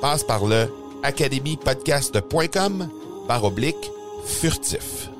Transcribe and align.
Passe 0.00 0.24
par 0.24 0.46
le 0.46 0.72
academypodcast.com 1.02 2.88
par 3.28 3.44
oblique 3.44 3.90
furtif. 4.24 5.10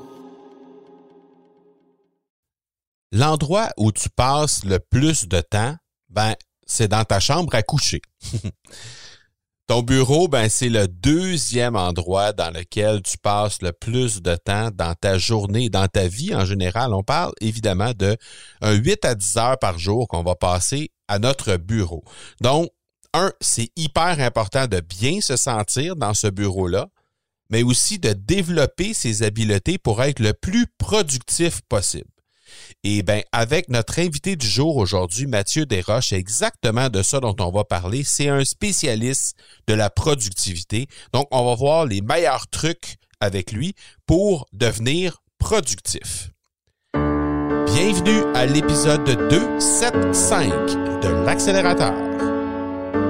L'endroit 3.13 3.71
où 3.77 3.93
tu 3.93 4.09
passes 4.09 4.65
le 4.65 4.79
plus 4.79 5.29
de 5.29 5.41
temps, 5.41 5.77
ben, 6.09 6.35
c'est 6.67 6.89
dans 6.89 7.05
ta 7.05 7.21
chambre 7.21 7.55
à 7.55 7.63
coucher. 7.63 8.01
Ton 9.67 9.83
bureau, 9.83 10.29
ben, 10.29 10.49
c'est 10.49 10.69
le 10.69 10.89
deuxième 10.89 11.77
endroit 11.77 12.33
dans 12.33 12.51
lequel 12.51 13.03
tu 13.03 13.19
passes 13.19 13.61
le 13.63 13.73
plus 13.73 14.23
de 14.23 14.35
temps 14.35 14.71
dans 14.75 14.95
ta 14.95 15.19
journée, 15.19 15.69
dans 15.69 15.89
ta 15.89 16.09
vie 16.09 16.35
en 16.35 16.45
général. 16.45 16.95
On 16.95 17.03
parle 17.03 17.33
évidemment 17.41 17.93
de 17.97 18.17
un 18.63 18.73
8 18.73 19.05
à 19.05 19.15
10 19.15 19.37
heures 19.37 19.59
par 19.59 19.79
jour 19.79 20.09
qu'on 20.09 20.23
va 20.23 20.35
passer 20.35 20.91
à 21.07 21.19
notre 21.19 21.57
bureau. 21.57 22.03
Donc, 22.41 22.71
un, 23.15 23.33
c'est 23.41 23.71
hyper 23.77 24.21
important 24.21 24.67
de 24.67 24.81
bien 24.81 25.21
se 25.21 25.37
sentir 25.37 25.97
dans 25.97 26.15
ce 26.15 26.27
bureau-là, 26.27 26.89
mais 27.51 27.63
aussi 27.63 27.99
de 27.99 28.13
développer 28.13 28.95
ses 28.95 29.23
habiletés 29.23 29.79
pour 29.79 30.03
être 30.03 30.21
le 30.21 30.33
plus 30.33 30.67
productif 30.79 31.61
possible. 31.69 32.11
Et 32.83 33.03
bien, 33.03 33.23
avec 33.33 33.69
notre 33.69 33.99
invité 33.99 34.37
du 34.37 34.47
jour 34.47 34.77
aujourd'hui, 34.77 35.27
Mathieu 35.27 35.67
Desroches, 35.67 36.13
exactement 36.13 36.89
de 36.89 37.03
ça 37.03 37.21
dont 37.21 37.37
on 37.39 37.51
va 37.51 37.65
parler. 37.65 38.03
C'est 38.05 38.29
un 38.29 38.45
spécialiste 38.45 39.37
de 39.67 39.75
la 39.75 39.91
productivité. 39.91 40.87
Donc, 41.13 41.29
on 41.31 41.45
va 41.45 41.55
voir 41.55 41.87
les 41.87 42.01
meilleurs 42.01 42.49
trucs 42.49 42.97
avec 43.21 43.53
lui 43.53 43.75
pour 44.07 44.47
devenir 44.53 45.23
productif. 45.39 46.31
Bienvenue 47.67 48.23
à 48.35 48.47
l'épisode 48.47 49.05
275 49.05 50.51
de 51.03 51.25
l'accélérateur. 51.25 52.30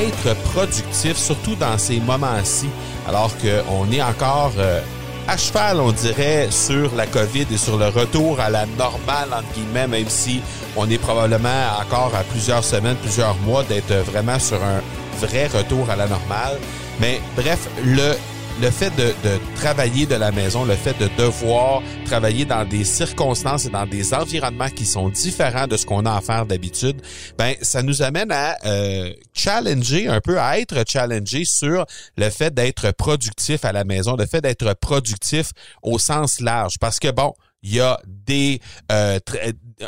Être 0.00 0.34
productif, 0.52 1.16
surtout 1.16 1.54
dans 1.54 1.78
ces 1.78 2.00
moments-ci, 2.00 2.68
alors 3.08 3.30
qu'on 3.38 3.90
est 3.92 4.02
encore 4.02 4.52
euh, 4.58 4.80
à 5.26 5.36
cheval, 5.36 5.80
on 5.80 5.92
dirait, 5.92 6.48
sur 6.50 6.94
la 6.94 7.06
COVID 7.06 7.46
et 7.52 7.56
sur 7.56 7.78
le 7.78 7.88
retour 7.88 8.40
à 8.40 8.50
la 8.50 8.66
normale, 8.78 9.28
entre 9.32 9.52
guillemets, 9.54 9.86
même 9.86 10.08
si 10.08 10.40
on 10.76 10.88
est 10.90 10.98
probablement 10.98 11.78
encore 11.80 12.12
à 12.14 12.22
plusieurs 12.24 12.64
semaines, 12.64 12.96
plusieurs 12.96 13.36
mois 13.38 13.62
d'être 13.64 13.94
vraiment 14.10 14.38
sur 14.38 14.62
un 14.62 14.80
vrai 15.20 15.46
retour 15.46 15.88
à 15.90 15.96
la 15.96 16.06
normale. 16.06 16.58
Mais 17.00 17.20
bref, 17.36 17.68
le 17.84 18.12
le 18.60 18.70
fait 18.70 18.94
de, 18.96 19.12
travailler 19.56 20.06
de 20.06 20.14
la 20.14 20.30
maison, 20.30 20.64
le 20.64 20.74
fait 20.74 20.96
de 20.98 21.08
devoir 21.18 21.82
travailler 22.04 22.44
dans 22.44 22.64
des 22.64 22.84
circonstances 22.84 23.66
et 23.66 23.70
dans 23.70 23.86
des 23.86 24.14
environnements 24.14 24.68
qui 24.68 24.86
sont 24.86 25.08
différents 25.08 25.66
de 25.66 25.76
ce 25.76 25.86
qu'on 25.86 26.06
a 26.06 26.14
à 26.14 26.20
faire 26.20 26.46
d'habitude, 26.46 27.00
ben 27.36 27.54
ça 27.62 27.82
nous 27.82 28.02
amène 28.02 28.30
à 28.30 28.56
euh, 28.64 29.12
challenger 29.32 30.08
un 30.08 30.20
peu, 30.20 30.38
à 30.38 30.58
être 30.58 30.84
challengé 30.88 31.44
sur 31.44 31.84
le 32.16 32.30
fait 32.30 32.54
d'être 32.54 32.92
productif 32.92 33.64
à 33.64 33.72
la 33.72 33.84
maison, 33.84 34.16
le 34.16 34.26
fait 34.26 34.40
d'être 34.40 34.74
productif 34.74 35.50
au 35.82 35.98
sens 35.98 36.40
large. 36.40 36.74
Parce 36.78 37.00
que 37.00 37.10
bon, 37.10 37.34
il 37.62 37.74
y 37.74 37.80
a 37.80 37.98
des 38.06 38.60
euh, 38.92 39.18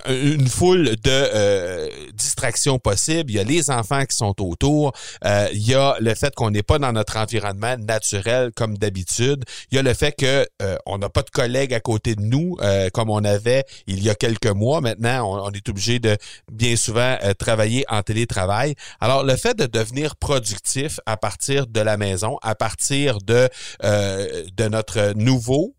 une 0.08 0.48
foule 0.48 0.97
de 0.97 0.98
euh, 1.06 1.88
distractions 2.14 2.78
possibles. 2.78 3.30
Il 3.30 3.36
y 3.36 3.38
a 3.38 3.44
les 3.44 3.70
enfants 3.70 4.04
qui 4.04 4.16
sont 4.16 4.34
autour. 4.42 4.92
Euh, 5.24 5.48
il 5.52 5.66
y 5.66 5.74
a 5.74 5.97
le 6.00 6.14
fait 6.14 6.34
qu'on 6.34 6.50
n'est 6.50 6.62
pas 6.62 6.78
dans 6.78 6.92
notre 6.92 7.16
environnement 7.16 7.76
naturel 7.78 8.50
comme 8.54 8.76
d'habitude. 8.78 9.44
Il 9.70 9.76
y 9.76 9.78
a 9.78 9.82
le 9.82 9.94
fait 9.94 10.12
que 10.12 10.47
euh, 10.62 10.76
on 10.86 10.98
n'a 10.98 11.08
pas 11.08 11.22
de 11.22 11.30
collègues 11.30 11.74
à 11.74 11.80
côté 11.80 12.14
de 12.14 12.22
nous 12.22 12.56
comme 12.92 13.10
on 13.10 13.24
avait 13.24 13.64
il 13.86 14.02
y 14.02 14.10
a 14.10 14.14
quelques 14.14 14.47
mois. 14.47 14.80
Maintenant, 14.80 15.47
on, 15.47 15.50
est 15.50 15.69
obligé 15.69 15.98
de 15.98 16.16
bien 16.50 16.76
souvent 16.76 17.16
travailler 17.38 17.84
en 17.88 18.03
télétravail. 18.03 18.74
Alors, 19.00 19.24
le 19.24 19.36
fait 19.36 19.56
de 19.56 19.66
devenir 19.66 20.16
productif 20.16 21.00
à 21.06 21.16
partir 21.16 21.66
de 21.66 21.80
la 21.80 21.97
maison, 21.97 22.38
à 22.42 22.54
partir 22.54 23.18
de 23.18 23.48
de 23.82 24.68
notre 24.68 25.12
nouveau 25.14 25.74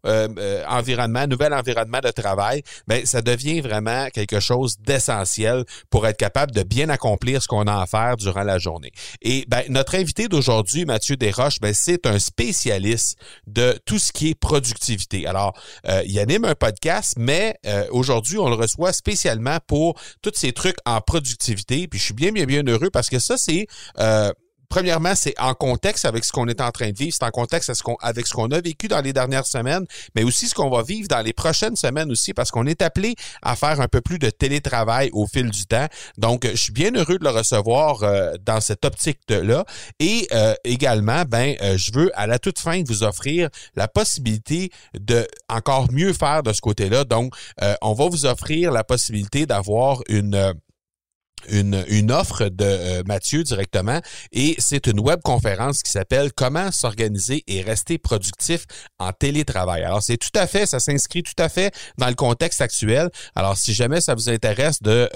environnement, 0.68 1.28
nouvel 1.28 1.54
environnement 1.54 2.00
de 2.04 2.12
travail, 2.12 2.64
ben 2.88 3.06
ça 3.06 3.22
devient 3.22 3.62
vraiment 3.62 3.97
quelque 4.14 4.40
chose 4.40 4.78
d'essentiel 4.80 5.64
pour 5.90 6.08
être 6.08 6.18
capable 6.18 6.52
de 6.52 6.64
bien 6.64 6.90
accomplir 6.90 7.42
ce 7.42 7.48
qu'on 7.48 7.68
a 7.68 7.82
à 7.82 7.86
faire 7.86 8.18
durant 8.18 8.44
la 8.44 8.60
journée. 8.60 8.92
Et 9.22 9.46
ben, 9.48 9.64
notre 9.70 9.96
invité 9.96 10.28
d'aujourd'hui, 10.28 10.86
Mathieu 10.86 11.16
Desroches, 11.18 11.60
ben, 11.60 11.74
c'est 11.74 12.06
un 12.06 12.20
spécialiste 12.20 13.18
de 13.48 13.80
tout 13.86 14.00
ce 14.00 14.12
qui 14.12 14.30
est 14.30 14.36
productivité. 14.36 15.28
Alors, 15.28 15.54
euh, 15.88 16.04
il 16.06 16.18
anime 16.20 16.46
un 16.46 16.56
podcast, 16.56 17.14
mais 17.18 17.56
euh, 17.66 17.86
aujourd'hui, 17.92 18.38
on 18.38 18.50
le 18.50 18.56
reçoit 18.56 18.94
spécialement 18.94 19.58
pour 19.68 20.00
tous 20.22 20.32
ces 20.36 20.54
trucs 20.54 20.78
en 20.86 21.02
productivité. 21.02 21.88
Puis 21.88 22.00
je 22.00 22.06
suis 22.06 22.14
bien, 22.14 22.32
bien, 22.32 22.46
bien 22.46 22.64
heureux 22.64 22.90
parce 22.90 23.10
que 23.10 23.20
ça, 23.20 23.38
c'est... 23.38 23.68
Euh, 24.00 24.32
premièrement, 24.70 25.14
c'est 25.16 25.34
en 25.40 25.54
contexte 25.54 26.06
avec 26.06 26.24
ce 26.24 26.32
qu'on 26.32 26.48
est 26.48 26.62
en 26.62 26.72
train 26.72 26.92
de 26.92 26.98
vivre, 26.98 27.14
c'est 27.18 27.26
en 27.26 27.32
contexte 27.32 27.72
avec 28.02 28.28
ce 28.28 28.34
qu'on 28.34 28.48
a 28.48 28.62
vécu 28.62 28.88
dans 28.88 29.02
les 29.02 29.14
dernières 29.14 29.46
semaines, 29.46 29.86
mais 30.16 30.24
aussi 30.24 30.48
ce 30.48 30.56
qu'on 30.56 30.70
va 30.70 30.84
vivre 30.84 31.08
dans 31.08 31.22
les 31.22 31.34
prochaines 31.34 31.76
semaines 31.76 32.12
aussi, 32.12 32.34
parce 32.34 32.52
qu'on 32.52 32.66
est 32.66 32.82
appelé 32.82 33.16
à 33.42 33.56
faire 33.56 33.82
un 33.82 33.88
peu 33.88 34.02
plus 34.02 34.20
de 34.20 34.30
télétravail 34.30 35.10
au 35.14 35.28
fil 35.28 35.50
du 35.50 35.66
temps. 35.66 35.88
Donc, 36.18 36.48
je 36.48 36.56
suis 36.56 36.74
bien 36.74 36.92
heureux 36.94 37.18
de 37.18 37.24
le 37.24 37.30
recevoir 37.30 38.04
euh, 38.04 38.34
dans 38.46 38.62
cette 38.62 38.86
optique-là. 38.86 39.66
Et 40.00 40.28
euh, 40.34 40.54
également, 40.64 41.24
ben, 41.24 41.56
euh, 41.62 41.78
je 41.78 41.92
veux 41.94 42.12
à 42.20 42.28
la 42.28 42.40
toute 42.40 42.60
fin 42.60 42.84
vous 42.86 43.04
offrir 43.04 43.50
la 43.76 43.88
possibilité 43.88 44.72
de 45.00 45.28
encore 45.50 45.92
mieux 45.92 46.14
faire 46.14 46.44
de 46.44 46.54
ce 46.54 46.62
côté-là. 46.62 47.04
Donc, 47.04 47.34
on 47.82 47.94
va 47.94 48.08
vous 48.08 48.26
offrir 48.26 48.72
la 48.72 48.84
possibilité 48.84 49.46
d'avoir 49.46 50.02
une 50.10 50.54
une, 51.50 51.84
une 51.88 52.12
offre 52.12 52.50
de 52.50 53.04
Mathieu 53.08 53.44
directement 53.44 54.02
et 54.32 54.56
c'est 54.58 54.88
une 54.88 55.00
web 55.00 55.22
conférence 55.24 55.84
qui 55.84 55.92
s'appelle 55.92 56.32
Comment 56.34 56.72
s'organiser 56.72 57.44
et 57.48 57.62
rester 57.62 57.98
productif 57.98 58.66
en 59.00 59.12
télétravail. 59.12 59.84
Alors 59.84 60.04
c'est 60.04 60.18
tout 60.18 60.30
à 60.36 60.48
fait, 60.48 60.66
ça 60.66 60.80
s'inscrit 60.80 61.24
tout 61.24 61.42
à 61.42 61.50
fait 61.50 61.74
dans 61.98 62.08
le 62.08 62.16
contexte 62.16 62.62
actuel. 62.62 63.10
Alors 63.36 63.58
si 63.58 63.74
jamais 63.74 64.02
ça 64.02 64.16
vous 64.16 64.30
intéresse 64.30 64.82
de, 64.82 65.10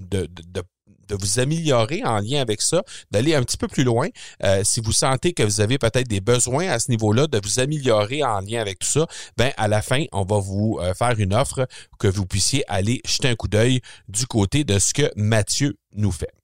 de, 0.00 0.26
de 0.26 0.42
de 0.52 0.62
vous 1.10 1.38
améliorer 1.38 2.02
en 2.04 2.18
lien 2.18 2.40
avec 2.40 2.62
ça, 2.62 2.82
d'aller 3.10 3.34
un 3.34 3.42
petit 3.42 3.56
peu 3.56 3.68
plus 3.68 3.84
loin. 3.84 4.08
Euh, 4.42 4.62
si 4.64 4.80
vous 4.80 4.92
sentez 4.92 5.32
que 5.32 5.42
vous 5.42 5.60
avez 5.60 5.78
peut-être 5.78 6.08
des 6.08 6.20
besoins 6.20 6.68
à 6.68 6.78
ce 6.78 6.90
niveau-là, 6.90 7.26
de 7.26 7.40
vous 7.42 7.60
améliorer 7.60 8.22
en 8.22 8.40
lien 8.40 8.60
avec 8.60 8.78
tout 8.78 8.88
ça, 8.88 9.06
ben 9.36 9.52
à 9.56 9.68
la 9.68 9.82
fin, 9.82 10.04
on 10.12 10.24
va 10.24 10.38
vous 10.38 10.78
euh, 10.80 10.94
faire 10.94 11.18
une 11.18 11.34
offre 11.34 11.66
que 11.98 12.08
vous 12.08 12.26
puissiez 12.26 12.64
aller 12.68 13.00
jeter 13.06 13.28
un 13.28 13.34
coup 13.34 13.48
d'œil 13.48 13.80
du 14.08 14.26
côté 14.26 14.64
de 14.64 14.78
ce 14.78 14.92
que 14.94 15.10
Mathieu 15.16 15.76
nous 15.94 16.12
fait. 16.12 16.41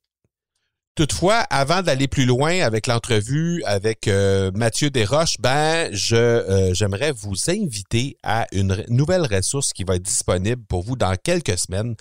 Toutefois, 0.98 1.44
avant 1.48 1.80
d'aller 1.82 2.08
plus 2.08 2.24
loin 2.24 2.58
avec 2.58 2.88
l'entrevue 2.88 3.62
avec 3.66 4.08
euh, 4.08 4.50
Mathieu 4.52 4.90
Desroches, 4.90 5.36
ben 5.38 5.88
je 5.92 6.16
euh, 6.16 6.74
j'aimerais 6.74 7.12
vous 7.12 7.36
inviter 7.46 8.16
à 8.24 8.48
une 8.50 8.84
nouvelle 8.88 9.22
ressource 9.22 9.72
qui 9.72 9.84
va 9.84 9.94
être 9.94 10.02
disponible 10.02 10.60
pour 10.68 10.82
vous 10.82 10.96
dans 10.96 11.14
quelques 11.14 11.56
semaines. 11.56 11.94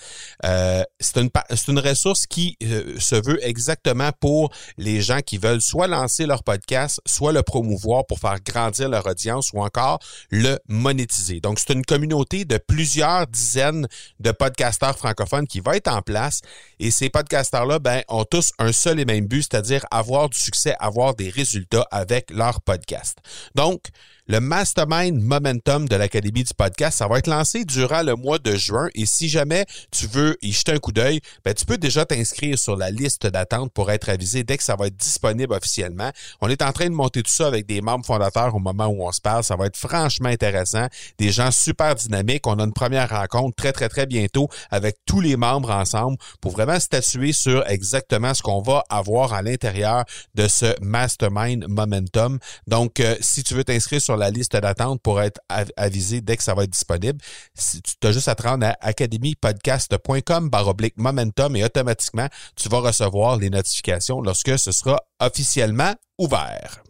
Euh, 0.46 0.82
c'est 1.00 1.18
une 1.18 1.30
c'est 1.52 1.68
une 1.68 1.78
ressource 1.78 2.26
qui 2.26 2.58
se 2.98 3.14
veut 3.14 3.38
exactement 3.48 4.10
pour 4.20 4.52
les 4.80 5.04
gens 5.04 5.20
qui 5.20 5.38
veulent 5.38 5.62
soit 5.62 5.86
lancer 5.86 6.26
leur 6.26 6.42
podcast, 6.42 7.00
soit 7.06 7.34
le 7.34 7.44
promouvoir 7.44 8.04
pour 8.08 8.18
faire 8.18 8.40
grandir 8.44 8.90
leur 8.90 9.06
audience 9.06 9.52
ou 9.54 9.62
encore 9.62 10.00
le 10.32 10.58
monétiser. 10.68 11.40
Donc 11.40 11.60
c'est 11.60 11.74
une 11.74 11.86
communauté 11.86 12.46
de 12.46 12.58
plusieurs 12.58 13.28
dizaines 13.28 13.88
de 14.20 14.32
podcasteurs 14.32 14.98
francophones 14.98 15.46
qui 15.46 15.60
va 15.60 15.76
être 15.76 15.88
en 15.88 16.02
place 16.02 16.42
et 16.80 16.90
ces 16.90 17.12
podcasteurs 17.12 17.68
là 17.68 17.78
ben 17.78 18.02
ont 18.08 18.26
tous 18.26 18.54
un 18.58 18.72
seul 18.72 18.87
les 18.94 19.06
mêmes 19.06 19.28
buts, 19.28 19.42
c'est-à-dire 19.42 19.86
avoir 19.92 20.30
du 20.30 20.38
succès, 20.38 20.75
avoir 20.80 21.16
des 21.16 21.30
résultats 21.30 21.88
avec 21.92 22.31
leur 22.31 22.62
podcast. 22.62 23.18
Donc, 23.56 23.81
le 24.27 24.41
Mastermind 24.41 25.21
Momentum 25.21 25.88
de 25.88 25.95
l'Académie 25.95 26.44
du 26.44 26.53
podcast, 26.53 26.97
ça 26.97 27.07
va 27.07 27.19
être 27.19 27.27
lancé 27.27 27.63
durant 27.63 28.03
le 28.03 28.15
mois 28.15 28.39
de 28.39 28.56
juin 28.56 28.89
et 28.94 29.06
si 29.06 29.29
jamais 29.29 29.65
tu 29.91 30.06
veux 30.06 30.38
y 30.41 30.51
jeter 30.51 30.74
un 30.74 30.79
coup 30.79 30.91
d'œil, 30.91 31.21
ben, 31.45 31.53
tu 31.53 31.65
peux 31.65 31.77
déjà 31.77 32.06
t'inscrire 32.06 32.59
sur 32.59 32.75
la 32.75 32.91
liste 32.91 33.25
d'attente 33.25 33.71
pour 33.71 33.89
être 33.89 34.09
avisé 34.09 34.44
dès 34.44 34.57
que 34.57 34.63
ça 34.63 34.75
va 34.75 34.88
être 34.88 34.97
disponible 34.97 35.53
officiellement. 35.53 36.12
On 36.41 36.50
est 36.50 36.62
en 36.62 36.74
train 36.74 36.88
de 36.88 36.94
monter 36.94 37.24
tout 37.24 37.31
ça 37.31 37.47
avec 37.47 37.65
des 37.65 37.79
membres 37.79 38.06
fondateurs 38.06 38.53
au 38.53 38.59
moment 38.59 38.88
où 38.88 39.07
on 39.07 39.12
se 39.13 39.21
parle. 39.21 39.45
Ça 39.45 39.56
va 39.56 39.68
être 39.68 39.77
franchement 39.77 40.29
intéressant. 40.29 40.88
Des 41.18 41.31
gens 41.31 41.51
super 41.51 41.95
dynamiques. 41.95 42.45
On 42.47 42.59
a 42.59 42.63
une 42.63 42.74
première 42.74 43.09
rencontre 43.09 43.56
très, 43.56 43.71
très, 43.71 43.88
très 43.88 44.07
bientôt 44.07 44.50
avec 44.71 44.97
tous 45.06 45.21
les 45.21 45.38
membres 45.38 45.71
ensemble 45.71 46.18
pour 46.41 46.51
vraiment 46.51 46.79
statuer 46.81 47.31
sur 47.31 47.65
exactement 47.69 48.33
ce 48.33 48.41
qu'on 48.41 48.62
va 48.62 48.83
avoir 48.89 49.31
à 49.33 49.41
l'intérieur 49.41 50.03
de 50.35 50.50
ce 50.50 50.75
Mastermind 50.81 51.65
Momentum. 51.69 52.39
Donc, 52.68 53.00
euh, 53.00 53.15
si 53.21 53.44
tu 53.44 53.53
veux 53.53 53.63
t'inscrire 53.63 54.01
sur 54.01 54.17
la 54.18 54.30
liste 54.31 54.56
d'attente 54.56 55.02
pour 55.02 55.22
être 55.22 55.40
avisé 55.75 56.22
dès 56.22 56.38
que 56.38 56.44
ça 56.44 56.54
va 56.54 56.64
être 56.64 56.72
disponible. 56.72 57.19
Si 57.56 57.81
tu 57.81 58.08
as 58.08 58.12
juste 58.12 58.28
à 58.28 58.36
te 58.36 58.44
rendre 58.44 58.66
à 58.66 58.78
academypodcast.com 58.81 60.50
baroblique 60.50 60.98
momentum 60.98 61.56
et 61.56 61.64
automatiquement, 61.64 62.28
tu 62.56 62.69
vas 62.69 62.80
recevoir 62.80 63.38
les 63.38 63.50
notifications 63.50 64.22
lorsque 64.22 64.58
ce 64.58 64.72
sera 64.72 65.00
officiellement 65.19 65.94
ouvert. 66.18 66.84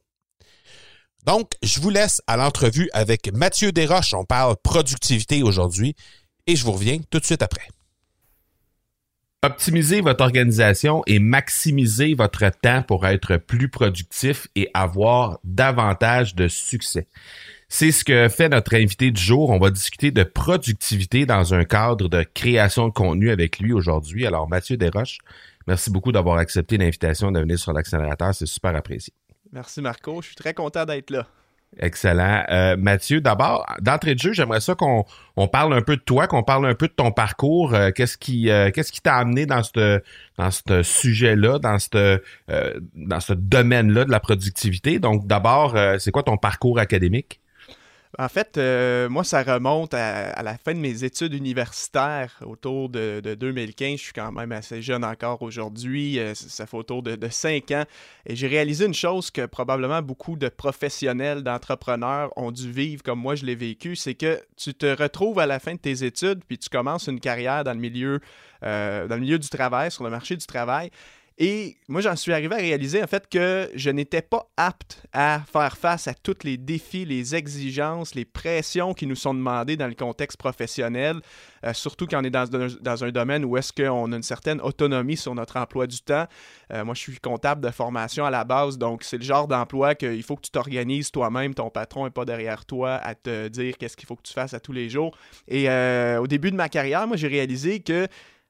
Donc, 1.25 1.51
je 1.61 1.81
vous 1.81 1.89
laisse 1.89 2.21
à 2.25 2.37
l'entrevue 2.37 2.89
avec 2.93 3.33
Mathieu 3.33 3.73
Desroches. 3.73 4.13
On 4.13 4.23
parle 4.23 4.55
productivité 4.63 5.43
aujourd'hui 5.43 5.93
et 6.45 6.55
je 6.55 6.63
vous 6.63 6.71
reviens 6.71 6.99
tout 7.09 7.19
de 7.19 7.25
suite 7.25 7.41
après. 7.41 7.67
Optimisez 9.43 10.01
votre 10.01 10.23
organisation 10.23 11.03
et 11.05 11.19
maximisez 11.19 12.15
votre 12.15 12.49
temps 12.49 12.81
pour 12.81 13.05
être 13.05 13.37
plus 13.37 13.69
productif 13.69 14.47
et 14.55 14.67
avoir 14.73 15.37
davantage 15.43 16.33
de 16.33 16.47
succès. 16.47 17.07
C'est 17.69 17.91
ce 17.91 18.03
que 18.03 18.29
fait 18.29 18.49
notre 18.49 18.73
invité 18.73 19.11
du 19.11 19.21
jour. 19.21 19.51
On 19.51 19.59
va 19.59 19.69
discuter 19.69 20.09
de 20.09 20.23
productivité 20.23 21.27
dans 21.27 21.53
un 21.53 21.65
cadre 21.65 22.09
de 22.09 22.23
création 22.23 22.87
de 22.87 22.93
contenu 22.93 23.29
avec 23.29 23.59
lui 23.59 23.73
aujourd'hui. 23.73 24.25
Alors, 24.25 24.49
Mathieu 24.49 24.75
Desroches, 24.75 25.19
merci 25.67 25.91
beaucoup 25.91 26.11
d'avoir 26.11 26.39
accepté 26.39 26.79
l'invitation 26.79 27.31
de 27.31 27.39
venir 27.39 27.59
sur 27.59 27.73
l'accélérateur. 27.73 28.33
C'est 28.33 28.47
super 28.47 28.75
apprécié. 28.75 29.13
Merci 29.51 29.81
Marco. 29.81 30.19
Je 30.23 30.27
suis 30.27 30.35
très 30.35 30.55
content 30.55 30.85
d'être 30.85 31.11
là. 31.11 31.27
Excellent. 31.79 32.43
Euh, 32.49 32.75
Mathieu, 32.75 33.21
d'abord, 33.21 33.65
d'entrée 33.81 34.15
de 34.15 34.19
jeu, 34.19 34.33
j'aimerais 34.33 34.61
ça 34.61 34.73
qu'on 34.73 35.05
on 35.35 35.47
parle 35.47 35.73
un 35.73 35.81
peu 35.81 35.95
de 35.95 36.01
toi, 36.01 36.27
qu'on 36.27 36.43
parle 36.43 36.65
un 36.67 36.73
peu 36.73 36.87
de 36.87 36.93
ton 36.93 37.11
parcours. 37.11 37.75
Euh, 37.75 37.91
qu'est-ce 37.91 38.17
qui 38.17 38.49
euh, 38.49 38.71
qu'est-ce 38.71 38.91
qui 38.91 39.01
t'a 39.01 39.15
amené 39.15 39.45
dans 39.45 39.61
ce 39.61 40.01
dans 40.37 40.49
ce 40.49 40.81
sujet-là, 40.81 41.59
dans 41.59 41.77
ce 41.77 42.21
dans 42.95 43.19
ce 43.19 43.33
domaine-là 43.33 44.05
de 44.05 44.11
la 44.11 44.19
productivité? 44.19 44.99
Donc, 44.99 45.27
d'abord, 45.27 45.75
c'est 45.99 46.11
quoi 46.11 46.23
ton 46.23 46.37
parcours 46.37 46.79
académique? 46.79 47.41
En 48.17 48.29
fait, 48.29 48.57
euh, 48.57 49.09
moi, 49.09 49.23
ça 49.23 49.43
remonte 49.43 49.93
à, 49.93 50.41
la 50.41 50.57
fin 50.57 50.73
de 50.73 50.79
mes 50.79 51.03
études 51.03 51.33
universitaires, 51.33 52.39
autour 52.45 52.89
de, 52.89 53.19
2015. 53.19 53.97
Je 53.97 54.03
suis 54.03 54.13
quand 54.13 54.31
même 54.31 54.51
assez 54.51 54.81
jeune 54.81 55.03
encore 55.03 55.41
aujourd'hui. 55.41 56.19
Euh, 56.19 56.33
ça 56.33 56.65
fait 56.65 56.77
autour 56.77 57.03
de, 57.03 57.15
de 57.15 57.29
5 57.29 57.71
ans. 57.71 57.83
Et 58.25 58.35
j'ai 58.35 58.47
réalisé 58.47 58.85
une 58.85 58.93
chose 58.93 59.29
que 59.29 59.45
probablement 59.45 60.01
beaucoup 60.01 60.35
de 60.35 60.49
professionnels, 60.49 61.43
d'entrepreneurs 61.43 62.31
ont 62.37 62.51
dû 62.51 62.71
vivre 62.71 63.03
comme 63.03 63.19
moi 63.19 63.35
je 63.35 63.45
l'ai 63.45 63.55
vécu. 63.55 63.95
C'est 63.95 64.15
que 64.15 64.41
tu 64.55 64.73
te 64.73 64.85
retrouves 64.85 65.39
à 65.39 65.45
la 65.45 65.59
fin 65.59 65.73
de 65.73 65.79
tes 65.79 66.03
études, 66.03 66.43
puis 66.47 66.57
tu 66.57 66.69
commences 66.69 67.07
une 67.07 67.19
carrière 67.19 67.63
dans 67.63 67.73
le 67.73 67.79
milieu, 67.79 68.19
euh, 68.63 69.07
dans 69.07 69.15
le 69.15 69.21
milieu 69.21 69.39
du 69.39 69.49
travail, 69.49 69.91
sur 69.91 70.03
le 70.03 70.09
marché 70.09 70.35
du 70.35 70.45
travail. 70.45 70.91
Et 71.39 71.77
moi, 71.87 72.01
j'en 72.01 72.15
suis 72.15 72.33
arrivé 72.33 72.55
à 72.55 72.57
réaliser 72.57 73.03
en 73.03 73.05
fait 73.05 73.29
que 73.29 73.69
je 73.75 73.91
n'étais 73.91 74.23
pas 74.23 74.49
apte 74.57 75.03
à 75.13 75.41
faire 75.51 75.77
face 75.77 76.07
à 76.07 76.15
tous 76.15 76.37
les 76.43 76.57
défis, 76.57 77.05
les 77.05 77.35
exigences, 77.35 78.15
les 78.15 78.25
pressions 78.25 78.95
qui 78.95 79.05
nous 79.05 79.15
sont 79.15 79.35
demandées 79.35 79.77
dans 79.77 79.87
le 79.87 79.93
contexte 79.93 80.37
professionnel, 80.37 81.17
euh, 81.63 81.73
surtout 81.73 82.07
quand 82.07 82.21
on 82.21 82.23
est 82.23 82.31
dans, 82.31 83.03
un 83.03 83.11
domaine 83.11 83.45
où 83.45 83.55
est-ce 83.55 83.71
qu'on 83.71 84.11
a 84.11 84.15
une 84.15 84.23
certaine 84.23 84.59
autonomie 84.61 85.15
sur 85.15 85.35
notre 85.35 85.57
emploi 85.57 85.85
du 85.85 85.99
temps. 85.99 86.25
Euh, 86.73 86.83
moi, 86.83 86.95
je 86.95 87.01
suis 87.01 87.19
comptable 87.19 87.61
de 87.61 87.69
formation 87.69 88.25
à 88.25 88.31
la 88.31 88.43
base, 88.43 88.79
donc 88.79 89.03
c'est 89.03 89.17
le 89.17 89.23
genre 89.23 89.47
d'emploi 89.47 89.93
qu'il 89.93 90.23
faut 90.23 90.37
que 90.37 90.41
tu 90.41 90.51
t'organises 90.51 91.11
toi-même, 91.11 91.53
ton 91.53 91.69
patron 91.69 92.05
n'est 92.05 92.11
pas 92.11 92.25
derrière 92.25 92.65
toi 92.65 92.95
à 92.95 93.13
te 93.13 93.47
dire 93.47 93.77
qu'est-ce 93.77 93.95
qu'il 93.95 94.07
faut 94.07 94.15
que 94.15 94.23
tu 94.23 94.33
fasses 94.33 94.55
à 94.55 94.59
tous 94.59 94.73
les 94.73 94.89
jours. 94.89 95.15
Et 95.47 95.69
euh, 95.69 96.19
au 96.19 96.25
début 96.25 96.49
de 96.49 96.55
ma 96.55 96.67
carrière, 96.67 97.05
moi, 97.05 97.15
j'ai 97.15 97.27
réalisé 97.27 97.79
que 97.81 98.07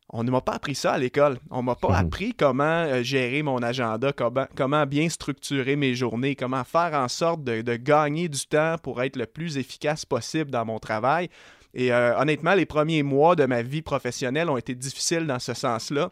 on 0.10 0.24
ne 0.24 0.32
m'a 0.32 0.42
pas 0.42 0.54
appris 0.54 0.76
ça 0.76 0.94
à 0.94 0.98
l'école. 0.98 1.38
On 1.50 1.62
m'a 1.62 1.76
pas 1.76 1.90
mhm. 1.90 2.08
appris 2.08 2.34
comment 2.34 2.64
euh, 2.64 3.04
gérer 3.04 3.44
mon 3.44 3.62
agenda, 3.62 4.14
comment, 4.14 4.86
bien 4.86 5.10
structurer 5.10 5.76
mes 5.76 5.96
journées, 5.96 6.36
comment 6.36 6.64
faire 6.64 6.94
en 6.94 7.08
sorte 7.08 7.44
de, 7.44 7.76
gagner 7.76 8.30
du 8.30 8.46
temps 8.46 8.76
pour 8.82 9.02
être 9.04 9.18
le 9.18 9.26
plus 9.26 9.58
efficace 9.58 10.06
possible 10.06 10.50
dans 10.50 10.66
mon 10.66 10.80
travail. 10.80 11.30
Et 11.74 11.92
euh, 11.92 12.18
honnêtement, 12.18 12.54
les 12.54 12.66
premiers 12.66 13.04
mois 13.04 13.36
de 13.36 13.46
ma 13.46 13.62
vie 13.62 13.82
professionnelle 13.82 14.50
ont 14.50 14.58
été 14.58 14.74
difficiles 14.76 15.28
dans 15.28 15.40
ce 15.40 15.54
sens-là. 15.54 16.12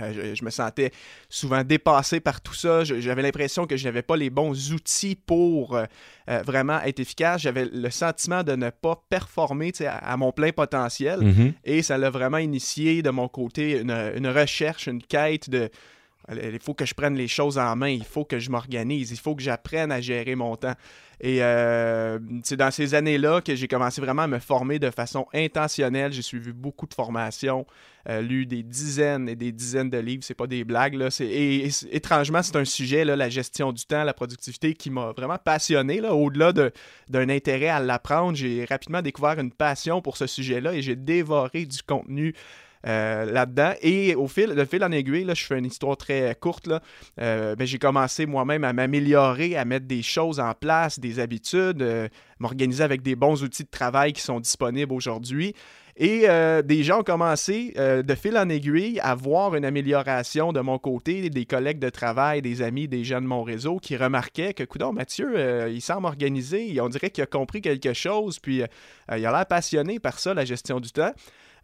Euh, 0.00 0.34
je, 0.34 0.44
me 0.44 0.50
sentais 0.50 0.90
souvent 1.28 1.62
dépassé 1.62 2.20
par 2.20 2.40
tout 2.40 2.54
ça. 2.54 2.84
J'avais 2.84 3.22
l'impression 3.22 3.66
que 3.66 3.76
je 3.76 3.84
n'avais 3.84 4.02
pas 4.02 4.16
les 4.16 4.30
bons 4.30 4.72
outils 4.72 5.16
pour 5.16 5.76
euh, 5.76 5.84
euh, 6.28 6.42
vraiment 6.42 6.80
être 6.82 7.00
efficace. 7.00 7.42
J'avais 7.42 7.66
le 7.66 7.90
sentiment 7.90 8.42
de 8.42 8.56
ne 8.56 8.70
pas 8.70 9.02
performer 9.08 9.72
à, 9.86 10.16
mon 10.16 10.32
plein 10.32 10.52
potentiel. 10.52 11.20
Mm-hmm. 11.20 11.52
Et 11.64 11.82
ça 11.82 11.98
l'a 11.98 12.10
vraiment 12.10 12.38
initié 12.38 13.02
de 13.02 13.10
mon 13.10 13.28
côté 13.28 13.80
une, 13.80 14.28
recherche, 14.28 14.86
une 14.86 15.02
quête 15.02 15.50
de... 15.50 15.70
Il 16.30 16.58
faut 16.58 16.72
que 16.72 16.86
je 16.86 16.94
prenne 16.94 17.16
les 17.16 17.28
choses 17.28 17.58
en 17.58 17.76
main, 17.76 17.88
il 17.88 18.04
faut 18.04 18.24
que 18.24 18.38
je 18.38 18.48
m'organise, 18.48 19.10
il 19.10 19.18
faut 19.18 19.34
que 19.34 19.42
j'apprenne 19.42 19.92
à 19.92 20.00
gérer 20.00 20.34
mon 20.34 20.56
temps. 20.56 20.72
Et 21.20 21.40
c'est 22.42 22.56
dans 22.56 22.70
ces 22.70 22.94
années-là 22.94 23.42
que 23.42 23.54
j'ai 23.54 23.68
commencé 23.68 24.00
vraiment 24.00 24.22
à 24.22 24.26
me 24.26 24.38
former 24.38 24.78
de 24.78 24.90
façon 24.90 25.26
intentionnelle. 25.34 26.14
J'ai 26.14 26.22
suivi 26.22 26.52
beaucoup 26.52 26.86
de 26.86 26.94
formations. 26.94 27.66
Euh, 28.08 28.20
lu 28.20 28.44
des 28.44 28.62
dizaines 28.62 29.30
et 29.30 29.36
des 29.36 29.50
dizaines 29.50 29.88
de 29.88 29.96
livres, 29.96 30.22
c'est 30.24 30.34
pas 30.34 30.46
des 30.46 30.64
blagues. 30.64 30.94
Là. 30.94 31.08
Et, 31.20 31.68
étrangement, 31.90 32.42
c'est 32.42 32.56
un 32.56 32.66
sujet, 32.66 33.04
là, 33.04 33.16
la 33.16 33.30
gestion 33.30 33.72
du 33.72 33.86
temps, 33.86 34.04
la 34.04 34.12
productivité, 34.12 34.74
qui 34.74 34.90
m'a 34.90 35.12
vraiment 35.12 35.38
passionné. 35.38 36.02
Au-delà 36.02 36.52
d'un 36.52 37.28
intérêt 37.30 37.68
à 37.68 37.80
l'apprendre, 37.80 38.36
j'ai 38.36 38.66
rapidement 38.66 39.00
découvert 39.00 39.38
une 39.38 39.52
passion 39.52 40.02
pour 40.02 40.18
ce 40.18 40.26
sujet-là 40.26 40.74
et 40.74 40.82
j'ai 40.82 40.96
dévoré 40.96 41.64
du 41.64 41.82
contenu 41.82 42.34
euh, 42.86 43.24
là-dedans. 43.24 43.72
Et 43.80 44.14
au 44.14 44.28
fil, 44.28 44.54
de 44.54 44.64
fil 44.66 44.84
en 44.84 44.92
aiguille, 44.92 45.24
là, 45.24 45.32
je 45.32 45.44
fais 45.44 45.58
une 45.58 45.64
histoire 45.64 45.96
très 45.96 46.36
courte, 46.38 46.66
là, 46.66 46.82
euh, 47.22 47.56
ben, 47.56 47.66
j'ai 47.66 47.78
commencé 47.78 48.26
moi-même 48.26 48.64
à 48.64 48.74
m'améliorer, 48.74 49.56
à 49.56 49.64
mettre 49.64 49.86
des 49.86 50.02
choses 50.02 50.40
en 50.40 50.52
place, 50.52 50.98
des 50.98 51.20
habitudes, 51.20 52.10
m'organiser 52.38 52.84
avec 52.84 53.00
des 53.00 53.16
bons 53.16 53.42
outils 53.42 53.64
de 53.64 53.70
travail 53.70 54.12
qui 54.12 54.20
sont 54.20 54.40
disponibles 54.40 54.92
aujourd'hui. 54.92 55.54
Et 55.96 56.24
euh, 56.28 56.62
des 56.62 56.82
gens 56.82 57.00
ont 57.00 57.04
commencé 57.04 57.72
euh, 57.78 58.02
de 58.02 58.14
fil 58.16 58.36
en 58.36 58.48
aiguille 58.48 58.98
à 59.00 59.14
voir 59.14 59.54
une 59.54 59.64
amélioration 59.64 60.52
de 60.52 60.60
mon 60.60 60.76
côté, 60.78 61.30
des 61.30 61.46
collègues 61.46 61.78
de 61.78 61.88
travail, 61.88 62.42
des 62.42 62.62
amis, 62.62 62.88
des 62.88 63.04
gens 63.04 63.20
de 63.20 63.26
mon 63.26 63.44
réseau 63.44 63.76
qui 63.78 63.96
remarquaient 63.96 64.54
que, 64.54 64.64
coudon, 64.64 64.92
Mathieu, 64.92 65.34
euh, 65.36 65.70
il 65.72 65.80
semble 65.80 66.06
organisé, 66.06 66.80
on 66.80 66.88
dirait 66.88 67.10
qu'il 67.10 67.22
a 67.22 67.26
compris 67.26 67.60
quelque 67.60 67.92
chose, 67.92 68.40
puis 68.40 68.56
il 68.56 69.26
a 69.26 69.30
l'air 69.30 69.46
passionné 69.46 70.00
par 70.00 70.18
ça, 70.18 70.34
la 70.34 70.44
gestion 70.44 70.80
du 70.80 70.90
temps. 70.90 71.12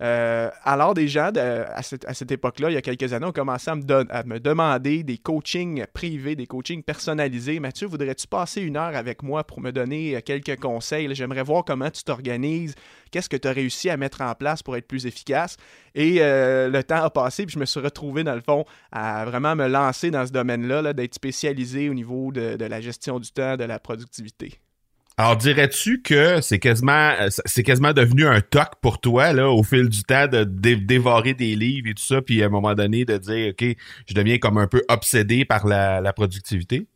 Euh, 0.02 0.50
alors, 0.64 0.94
des 0.94 1.08
gens 1.08 1.30
à 1.34 1.82
cette, 1.82 2.32
époque-là, 2.32 2.70
il 2.70 2.74
y 2.74 2.76
a 2.76 2.82
quelques 2.82 3.12
années, 3.12 3.26
ont 3.26 3.32
commencé 3.32 3.70
à 3.70 3.74
me, 3.74 4.06
à 4.10 4.22
me 4.22 4.40
demander 4.40 5.02
des 5.02 5.18
coachings 5.18 5.84
privés, 5.92 6.36
des 6.36 6.46
coachings 6.46 6.82
personnalisés. 6.82 7.60
Mathieu, 7.60 7.86
voudrais-tu 7.86 8.26
passer 8.26 8.62
une 8.62 8.76
heure 8.76 8.96
avec 8.96 9.22
moi 9.22 9.44
pour 9.44 9.60
me 9.60 9.72
donner 9.72 10.16
euh, 10.16 10.20
quelques 10.24 10.58
conseils? 10.58 11.14
J'aimerais 11.14 11.42
voir 11.42 11.64
comment 11.64 11.90
tu 11.90 12.02
t'organises, 12.02 12.74
qu'est-ce 13.10 13.28
que 13.28 13.36
tu 13.36 13.46
as 13.46 13.52
réussi 13.52 13.90
à 13.90 13.96
mettre 13.96 14.22
en 14.22 14.34
place 14.34 14.62
pour 14.62 14.76
être 14.76 14.88
plus 14.88 15.06
efficace? 15.06 15.56
Et 15.94 16.18
euh, 16.20 16.70
le 16.70 16.82
temps 16.82 17.02
a 17.02 17.10
passé, 17.10 17.44
puis 17.44 17.54
je 17.54 17.58
me 17.58 17.66
suis 17.66 17.80
retrouvé, 17.80 18.24
dans 18.24 18.34
le 18.34 18.40
fond, 18.40 18.64
à 18.92 19.26
vraiment 19.26 19.54
me 19.54 19.66
lancer 19.66 20.10
dans 20.10 20.26
ce 20.26 20.32
domaine-là, 20.32 20.92
d'être 20.94 21.14
spécialisé 21.14 21.90
au 21.90 21.94
niveau 21.94 22.32
de 22.32 22.64
la 22.64 22.80
gestion 22.80 23.18
du 23.18 23.30
temps, 23.30 23.56
de 23.56 23.64
la 23.64 23.78
productivité. 23.78 24.60
Alors, 25.16 25.36
dirais-tu 25.36 26.00
que 26.00 26.40
c'est 26.40 26.58
quasiment 26.58 27.12
c'est 27.44 27.62
quasiment 27.62 27.92
devenu 27.92 28.26
un 28.26 28.40
toc 28.40 28.68
pour 28.80 29.00
toi, 29.00 29.32
là, 29.32 29.50
au 29.50 29.62
fil 29.62 29.88
du 29.88 30.02
temps, 30.02 30.26
de 30.26 30.44
dévorer 30.44 31.34
des 31.34 31.56
livres 31.56 31.88
et 31.88 31.94
tout 31.94 32.02
ça, 32.02 32.22
puis 32.22 32.42
à 32.42 32.46
un 32.46 32.48
moment 32.48 32.74
donné, 32.74 33.04
de 33.04 33.18
dire, 33.18 33.50
OK, 33.50 33.76
je 34.06 34.14
deviens 34.14 34.38
comme 34.38 34.56
un 34.56 34.66
peu 34.66 34.82
obsédé 34.88 35.44
par 35.44 35.66
la, 35.66 36.12
productivité? 36.14 36.86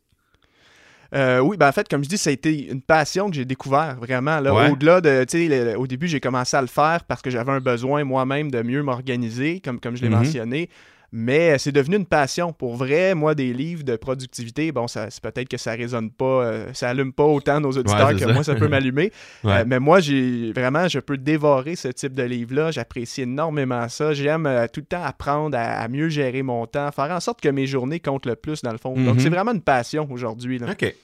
Euh, 1.13 1.39
oui, 1.39 1.55
ben 1.55 1.69
en 1.69 1.71
fait, 1.71 1.87
comme 1.87 2.03
je 2.03 2.09
dis, 2.09 2.17
ça 2.17 2.31
a 2.31 2.33
été 2.33 2.71
une 2.71 2.81
passion 2.81 3.29
que 3.29 3.35
j'ai 3.35 3.45
découvert 3.45 3.97
vraiment. 3.99 4.39
Au-delà 4.39 5.01
de, 5.01 5.23
tu 5.23 5.47
sais, 5.47 5.75
au 5.75 5.85
début, 5.85 6.07
j'ai 6.07 6.19
commencé 6.19 6.57
à 6.57 6.61
le 6.61 6.67
faire 6.67 7.03
parce 7.07 7.21
que 7.21 7.29
j'avais 7.29 7.51
un 7.51 7.61
besoin 7.61 8.03
moi-même 8.03 8.49
de 8.49 8.61
mieux 8.63 8.81
m'organiser, 8.81 9.61
comme, 9.63 9.79
comme 9.79 9.95
je 9.95 10.01
l'ai 10.01 10.09
mm-hmm. 10.09 10.11
mentionné. 10.11 10.69
Mais 11.11 11.57
c'est 11.57 11.71
devenu 11.71 11.97
une 11.97 12.05
passion. 12.05 12.53
Pour 12.53 12.75
vrai, 12.75 13.15
moi, 13.15 13.35
des 13.35 13.53
livres 13.53 13.83
de 13.83 13.95
productivité, 13.95 14.71
bon, 14.71 14.87
ça, 14.87 15.09
c'est 15.09 15.21
peut-être 15.21 15.47
que 15.47 15.57
ça 15.57 15.71
résonne 15.71 16.11
pas, 16.11 16.25
euh, 16.25 16.67
ça 16.73 16.89
allume 16.89 17.13
pas 17.13 17.23
autant 17.23 17.59
nos 17.59 17.71
auditeurs 17.71 18.15
que 18.15 18.25
moi, 18.33 18.43
ça 18.43 18.55
peut 18.55 18.67
m'allumer. 18.69 19.11
Euh, 19.45 19.63
mais 19.65 19.79
moi, 19.79 19.99
j'ai 19.99 20.51
vraiment, 20.53 20.87
je 20.87 20.99
peux 20.99 21.17
dévorer 21.17 21.75
ce 21.75 21.87
type 21.87 22.13
de 22.13 22.23
livre-là. 22.23 22.71
J'apprécie 22.71 23.21
énormément 23.21 23.87
ça. 23.89 24.13
J'aime 24.13 24.45
euh, 24.45 24.67
tout 24.71 24.81
le 24.81 24.85
temps 24.85 25.03
apprendre 25.03 25.57
à, 25.57 25.87
mieux 25.87 26.09
gérer 26.09 26.43
mon 26.43 26.65
temps, 26.65 26.91
faire 26.91 27.11
en 27.11 27.19
sorte 27.19 27.41
que 27.41 27.49
mes 27.49 27.67
journées 27.67 27.99
comptent 27.99 28.25
le 28.25 28.35
plus, 28.35 28.61
dans 28.61 28.71
le 28.71 28.77
fond. 28.77 28.93
Donc, 28.93 29.17
mm-hmm. 29.17 29.19
c'est 29.19 29.29
vraiment 29.29 29.53
une 29.53 29.61
passion 29.61 30.07
aujourd'hui. 30.11 30.59
OK. 30.69 30.95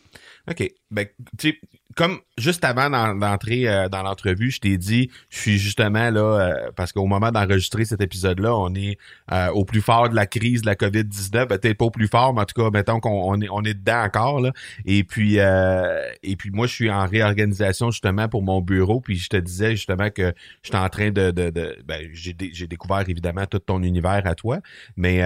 OK. 0.49 0.71
Ben, 0.89 1.07
tu 1.37 1.59
comme 1.95 2.19
juste 2.37 2.63
avant 2.63 2.89
d'entrer 3.15 3.67
euh, 3.67 3.89
dans 3.89 4.03
l'entrevue, 4.03 4.51
je 4.51 4.59
t'ai 4.59 4.77
dit, 4.77 5.09
je 5.29 5.39
suis 5.39 5.57
justement 5.57 6.09
là, 6.09 6.21
euh, 6.21 6.71
parce 6.75 6.91
qu'au 6.91 7.05
moment 7.05 7.31
d'enregistrer 7.31 7.85
cet 7.85 8.01
épisode-là, 8.01 8.55
on 8.55 8.73
est 8.75 8.97
euh, 9.31 9.49
au 9.49 9.65
plus 9.65 9.81
fort 9.81 10.09
de 10.09 10.15
la 10.15 10.25
crise 10.25 10.61
de 10.61 10.67
la 10.67 10.75
COVID-19. 10.75 11.31
Ben, 11.31 11.57
peut-être 11.57 11.77
pas 11.77 11.85
au 11.85 11.91
plus 11.91 12.07
fort, 12.07 12.33
mais 12.33 12.41
en 12.41 12.45
tout 12.45 12.61
cas, 12.61 12.69
mettons 12.71 12.99
qu'on 12.99 13.41
est, 13.41 13.49
on 13.49 13.63
est 13.63 13.73
dedans 13.73 14.03
encore. 14.03 14.41
Là. 14.41 14.51
Et 14.85 15.03
puis 15.03 15.37
et 15.37 16.35
puis 16.35 16.51
moi, 16.51 16.67
je 16.67 16.73
suis 16.73 16.91
en 16.91 17.05
réorganisation 17.05 17.91
justement 17.91 18.27
pour 18.27 18.43
mon 18.43 18.61
bureau. 18.61 19.01
Puis 19.01 19.17
je 19.17 19.29
te 19.29 19.37
disais 19.37 19.71
justement 19.71 20.09
que 20.09 20.33
j'étais 20.63 20.77
en 20.77 20.89
train 20.89 21.11
de. 21.11 21.31
de, 21.31 21.49
de 21.49 21.77
ben, 21.85 22.09
j'ai, 22.13 22.35
j'ai 22.53 22.67
découvert 22.67 23.07
évidemment 23.07 23.45
tout 23.45 23.59
ton 23.59 23.81
univers 23.83 24.21
à 24.25 24.35
toi, 24.35 24.59
mais 24.95 25.21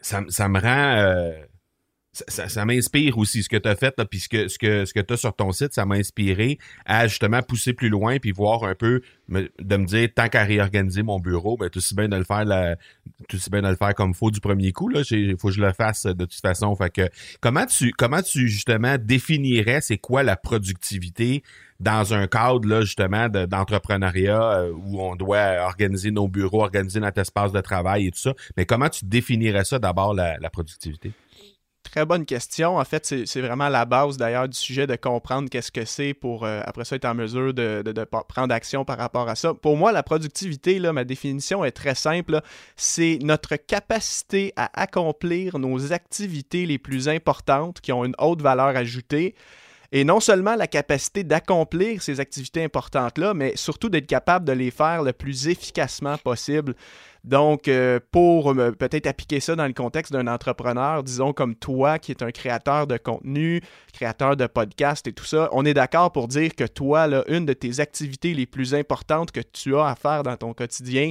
ça, 0.00 0.22
ça 0.28 0.48
me 0.48 0.60
rend 0.60 1.32
ça, 2.26 2.64
m'inspire 2.64 3.18
aussi 3.18 3.42
ce 3.42 3.48
que 3.48 3.56
tu 3.56 3.68
as 3.68 3.76
fait, 3.76 3.94
là, 3.98 4.04
puis 4.04 4.20
ce 4.20 4.28
que, 4.28 4.48
ce 4.48 4.58
que, 4.58 4.84
ce 4.84 4.92
que 4.92 5.00
tu 5.00 5.14
as 5.14 5.16
sur 5.16 5.34
ton 5.34 5.52
site, 5.52 5.74
ça 5.74 5.86
m'a 5.86 5.96
inspiré 5.96 6.58
à 6.84 7.06
justement 7.06 7.42
pousser 7.42 7.72
plus 7.72 7.88
loin, 7.88 8.18
puis 8.18 8.32
voir 8.32 8.64
un 8.64 8.74
peu, 8.74 9.02
de 9.28 9.76
me 9.76 9.86
dire, 9.86 10.08
tant 10.14 10.28
qu'à 10.28 10.44
réorganiser 10.44 11.02
mon 11.02 11.20
bureau, 11.20 11.56
ben, 11.56 11.68
tout 11.68 11.78
aussi 11.78 11.94
bien 11.94 12.08
de 12.08 12.16
le 12.16 12.24
faire, 12.24 12.44
la, 12.44 12.76
tout 13.28 13.38
bien 13.50 13.62
de 13.62 13.68
le 13.68 13.76
faire 13.76 13.94
comme 13.94 14.14
faut 14.14 14.30
du 14.30 14.40
premier 14.40 14.72
coup, 14.72 14.88
là. 14.88 15.02
Il 15.10 15.36
faut 15.38 15.48
que 15.48 15.54
je 15.54 15.60
le 15.60 15.72
fasse 15.72 16.06
de 16.06 16.24
toute 16.24 16.40
façon. 16.40 16.74
Fait 16.76 16.90
que, 16.90 17.08
comment 17.40 17.66
tu, 17.66 17.92
comment 17.92 18.22
tu, 18.22 18.48
justement, 18.48 18.96
définirais 18.98 19.80
c'est 19.80 19.98
quoi 19.98 20.22
la 20.22 20.36
productivité 20.36 21.42
dans 21.80 22.12
un 22.12 22.26
cadre, 22.26 22.66
là, 22.68 22.80
justement, 22.80 23.28
d'entrepreneuriat 23.28 24.42
euh, 24.42 24.72
où 24.74 25.00
on 25.00 25.14
doit 25.14 25.62
organiser 25.62 26.10
nos 26.10 26.26
bureaux, 26.26 26.62
organiser 26.62 26.98
notre 26.98 27.20
espace 27.20 27.52
de 27.52 27.60
travail 27.60 28.08
et 28.08 28.10
tout 28.10 28.18
ça? 28.18 28.34
Mais 28.56 28.66
comment 28.66 28.88
tu 28.88 29.04
définirais 29.04 29.64
ça 29.64 29.78
d'abord, 29.78 30.14
la 30.14 30.50
productivité? 30.50 31.12
Très 31.90 32.04
bonne 32.04 32.26
question. 32.26 32.76
En 32.76 32.84
fait, 32.84 33.06
c'est 33.24 33.40
vraiment 33.40 33.70
la 33.70 33.86
base 33.86 34.18
d'ailleurs 34.18 34.46
du 34.46 34.56
sujet 34.56 34.86
de 34.86 34.94
comprendre 34.94 35.48
qu'est-ce 35.48 35.72
que 35.72 35.86
c'est 35.86 36.12
pour 36.12 36.44
euh, 36.44 36.60
après 36.64 36.84
ça 36.84 36.96
être 36.96 37.06
en 37.06 37.14
mesure 37.14 37.54
de, 37.54 37.82
prendre 38.28 38.52
action 38.52 38.84
par 38.84 38.98
rapport 38.98 39.28
à 39.28 39.34
ça. 39.34 39.54
Pour 39.54 39.76
moi, 39.78 39.90
la 39.90 40.02
productivité, 40.02 40.78
là, 40.78 40.92
ma 40.92 41.04
définition 41.04 41.64
est 41.64 41.70
très 41.70 41.94
simple. 41.94 42.40
C'est 42.76 43.18
notre 43.22 43.56
capacité 43.56 44.52
à 44.56 44.70
accomplir 44.82 45.58
nos 45.58 45.92
activités 45.92 46.66
les 46.66 46.78
plus 46.78 47.08
importantes 47.08 47.80
qui 47.80 47.90
ont 47.92 48.04
une 48.04 48.14
haute 48.18 48.42
valeur 48.42 48.76
ajoutée. 48.76 49.34
Et 49.90 50.04
non 50.04 50.20
seulement 50.20 50.54
la 50.54 50.66
capacité 50.66 51.24
d'accomplir 51.24 52.02
ces 52.02 52.20
activités 52.20 52.62
importantes-là, 52.62 53.32
mais 53.32 53.56
surtout 53.56 53.88
d'être 53.88 54.06
capable 54.06 54.44
de 54.44 54.52
les 54.52 54.70
faire 54.70 55.02
le 55.02 55.14
plus 55.14 55.48
efficacement 55.48 56.18
possible. 56.18 56.74
Donc, 57.24 57.68
euh, 57.68 57.98
pour 58.10 58.52
euh, 58.52 58.70
peut-être 58.72 59.06
appliquer 59.06 59.40
ça 59.40 59.56
dans 59.56 59.66
le 59.66 59.72
contexte 59.72 60.12
d'un 60.12 60.26
entrepreneur, 60.26 61.02
disons 61.02 61.32
comme 61.32 61.54
toi, 61.54 61.98
qui 61.98 62.12
est 62.12 62.22
un 62.22 62.30
créateur 62.30 62.86
de 62.86 62.96
contenu, 62.96 63.62
créateur 63.92 64.36
de 64.36 64.46
podcast 64.46 65.06
et 65.06 65.12
tout 65.12 65.24
ça, 65.24 65.48
on 65.52 65.64
est 65.64 65.74
d'accord 65.74 66.12
pour 66.12 66.28
dire 66.28 66.54
que 66.54 66.64
toi, 66.64 67.06
là, 67.06 67.24
une 67.28 67.46
de 67.46 67.54
tes 67.54 67.80
activités 67.80 68.34
les 68.34 68.46
plus 68.46 68.74
importantes 68.74 69.32
que 69.32 69.40
tu 69.40 69.74
as 69.76 69.86
à 69.86 69.94
faire 69.94 70.22
dans 70.22 70.36
ton 70.36 70.54
quotidien, 70.54 71.10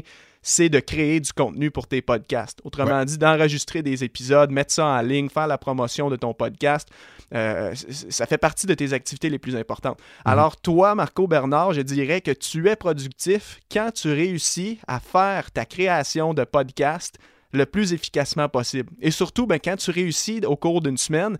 c'est 0.49 0.69
de 0.69 0.79
créer 0.79 1.19
du 1.19 1.33
contenu 1.33 1.71
pour 1.71 1.87
tes 1.87 2.01
podcasts. 2.01 2.61
Autrement 2.63 3.03
dit, 3.03 3.17
d'enregistrer 3.17 3.81
des 3.81 4.05
épisodes, 4.05 4.49
mettre 4.49 4.73
ça 4.73 4.85
en 4.85 5.01
ligne, 5.01 5.27
faire 5.27 5.45
la 5.45 5.57
promotion 5.57 6.09
de 6.09 6.15
ton 6.15 6.33
podcast. 6.33 6.87
Euh, 7.35 7.75
ça 7.75 8.25
fait 8.25 8.37
partie 8.37 8.65
de 8.65 8.73
tes 8.73 8.93
activités 8.93 9.29
les 9.29 9.39
plus 9.39 9.57
importantes. 9.57 9.99
Mhm. 9.99 10.31
Alors, 10.31 10.55
toi, 10.55 10.95
Marco 10.95 11.27
Bernard, 11.27 11.73
je 11.73 11.81
dirais 11.81 12.21
que 12.21 12.31
tu 12.31 12.69
es 12.69 12.77
productif 12.77 13.59
quand 13.69 13.91
tu 13.91 14.09
réussis 14.09 14.79
à 14.87 15.01
faire 15.01 15.51
ta 15.51 15.65
création 15.65 16.33
de 16.33 16.45
podcast 16.45 17.17
le 17.51 17.65
plus 17.65 17.91
efficacement 17.91 18.47
possible. 18.47 18.89
Et 19.01 19.11
surtout, 19.11 19.47
ben, 19.47 19.59
quand 19.61 19.75
tu 19.75 19.91
réussis 19.91 20.39
au 20.45 20.55
cours 20.55 20.79
d'une 20.79 20.97
semaine 20.97 21.37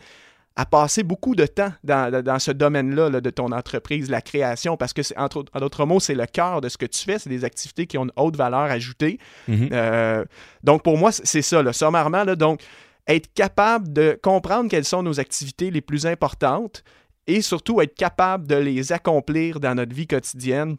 à 0.58 0.66
passer 0.66 1.04
beaucoup 1.04 1.36
de 1.36 1.46
temps 1.46 1.72
dans, 1.84 2.40
ce 2.40 2.52
domaine-là 2.52 3.22
de 3.22 3.30
ton 3.30 3.52
entreprise, 3.52 4.10
la 4.10 4.22
création, 4.22 4.76
parce 4.76 4.92
que, 4.92 5.02
en 5.16 5.60
d'autres 5.60 5.86
mots, 5.86 6.00
c'est 6.00 6.16
le 6.16 6.26
cœur 6.26 6.62
de 6.62 6.68
ce 6.68 6.78
que 6.78 6.88
tu 6.88 7.04
fais, 7.04 7.20
c'est 7.20 7.30
des 7.30 7.46
activités 7.46 7.86
qui 7.86 8.00
ont 8.00 8.06
une 8.06 8.12
haute 8.16 8.36
valeur 8.36 8.62
ajoutée. 8.62 9.20
Mm-hmm. 9.48 9.70
Euh, 9.72 10.26
donc, 10.64 10.82
pour 10.82 10.98
moi, 10.98 11.12
c'est 11.12 11.44
ça, 11.44 11.62
là, 11.62 11.74
sommairement, 11.74 12.24
là, 12.24 12.36
donc, 12.36 12.62
être 13.08 13.32
capable 13.36 13.94
de 13.94 14.20
comprendre 14.22 14.68
quelles 14.68 14.84
sont 14.84 15.04
nos 15.04 15.20
activités 15.20 15.70
les 15.70 15.82
plus 15.82 16.08
importantes 16.08 16.84
et 17.28 17.42
surtout 17.42 17.80
être 17.80 17.94
capable 17.94 18.48
de 18.48 18.56
les 18.56 18.92
accomplir 18.92 19.60
dans 19.60 19.76
notre 19.76 19.94
vie 19.94 20.08
quotidienne 20.08 20.78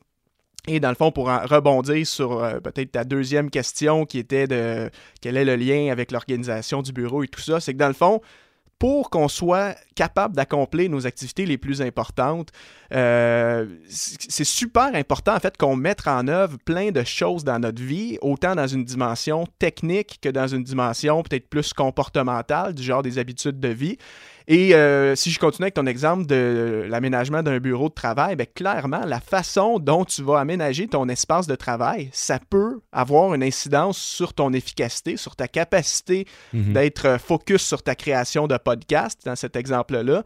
et 0.67 0.81
dans 0.81 0.91
le 0.91 0.97
fond, 0.97 1.13
pour 1.13 1.29
rebondir 1.29 2.07
sur 2.07 2.43
euh, 2.43 2.61
peut-être 2.61 2.93
ta 2.93 3.05
deuxième 3.05 3.49
question 3.49 4.05
qui 4.05 4.19
était 4.19 4.47
de 4.47 4.91
quel 5.23 5.37
est 5.37 5.45
le 5.45 5.57
lien 5.57 5.91
avec 5.91 6.11
l'organisation 6.11 6.83
du 6.83 6.93
bureau 6.93 7.23
et 7.23 7.29
tout 7.29 7.41
ça, 7.41 7.61
c'est 7.61 7.73
que 7.73 7.79
dans 7.79 7.89
le 7.89 7.95
fond, 7.95 8.21
pour 8.79 9.11
qu'on 9.11 9.29
soit 9.29 9.75
capable 9.99 10.37
d'accomplir 10.37 10.89
nos 10.89 11.09
activités 11.09 11.45
les 11.45 11.59
plus 11.59 11.83
importantes, 11.83 12.51
euh, 12.95 13.67
c'est 13.89 14.45
super 14.45 14.95
important 14.95 15.35
en 15.35 15.41
fait 15.41 15.57
qu'on 15.57 15.75
mette 15.75 16.07
en 16.07 16.29
œuvre 16.29 16.57
plein 16.65 16.93
de 16.93 17.03
choses 17.03 17.43
dans 17.43 17.59
notre 17.59 17.83
vie, 17.83 18.17
autant 18.23 18.55
dans 18.55 18.69
une 18.69 18.85
dimension 18.85 19.45
technique 19.59 20.21
que 20.23 20.29
dans 20.29 20.47
une 20.47 20.63
dimension 20.63 21.25
peut-être 21.25 21.49
plus 21.49 21.73
comportementale, 21.73 22.75
du 22.75 22.83
genre 22.85 23.03
des 23.03 23.19
habitudes 23.19 23.59
de 23.59 23.69
vie. 23.69 23.99
Et 24.51 24.75
euh, 24.75 25.15
si 25.15 25.31
je 25.31 25.39
continue 25.39 25.65
avec 25.65 25.75
ton 25.75 25.85
exemple 25.85 26.25
de 26.25 26.87
l'aménagement 26.89 27.43
d'un 27.43 27.59
bureau 27.59 27.91
de 27.91 27.95
travail, 27.95 28.35
bien, 28.35 28.47
clairement, 28.47 29.05
la 29.05 29.21
façon 29.21 29.79
dont 29.79 30.07
tu 30.07 30.23
vas 30.23 30.39
aménager 30.39 30.89
ton 30.89 31.07
espace 31.11 31.47
de 31.47 31.55
travail, 31.55 32.09
ça 32.15 32.39
peut 32.49 32.81
avoir 32.91 33.35
une 33.35 33.43
incidence 33.43 33.99
sur 33.99 34.33
ton 34.33 34.55
efficacité, 34.55 35.19
sur 35.19 35.37
ta 35.37 35.49
capacité 35.49 36.27
mhm. 36.55 36.73
d'être 36.73 37.21
focus 37.21 37.61
sur 37.61 37.83
ta 37.83 37.95
création 37.95 38.47
de 38.47 38.57
podcast, 38.57 39.21
dans 39.27 39.37
cet 39.37 39.55
exemple-là. 39.89 40.25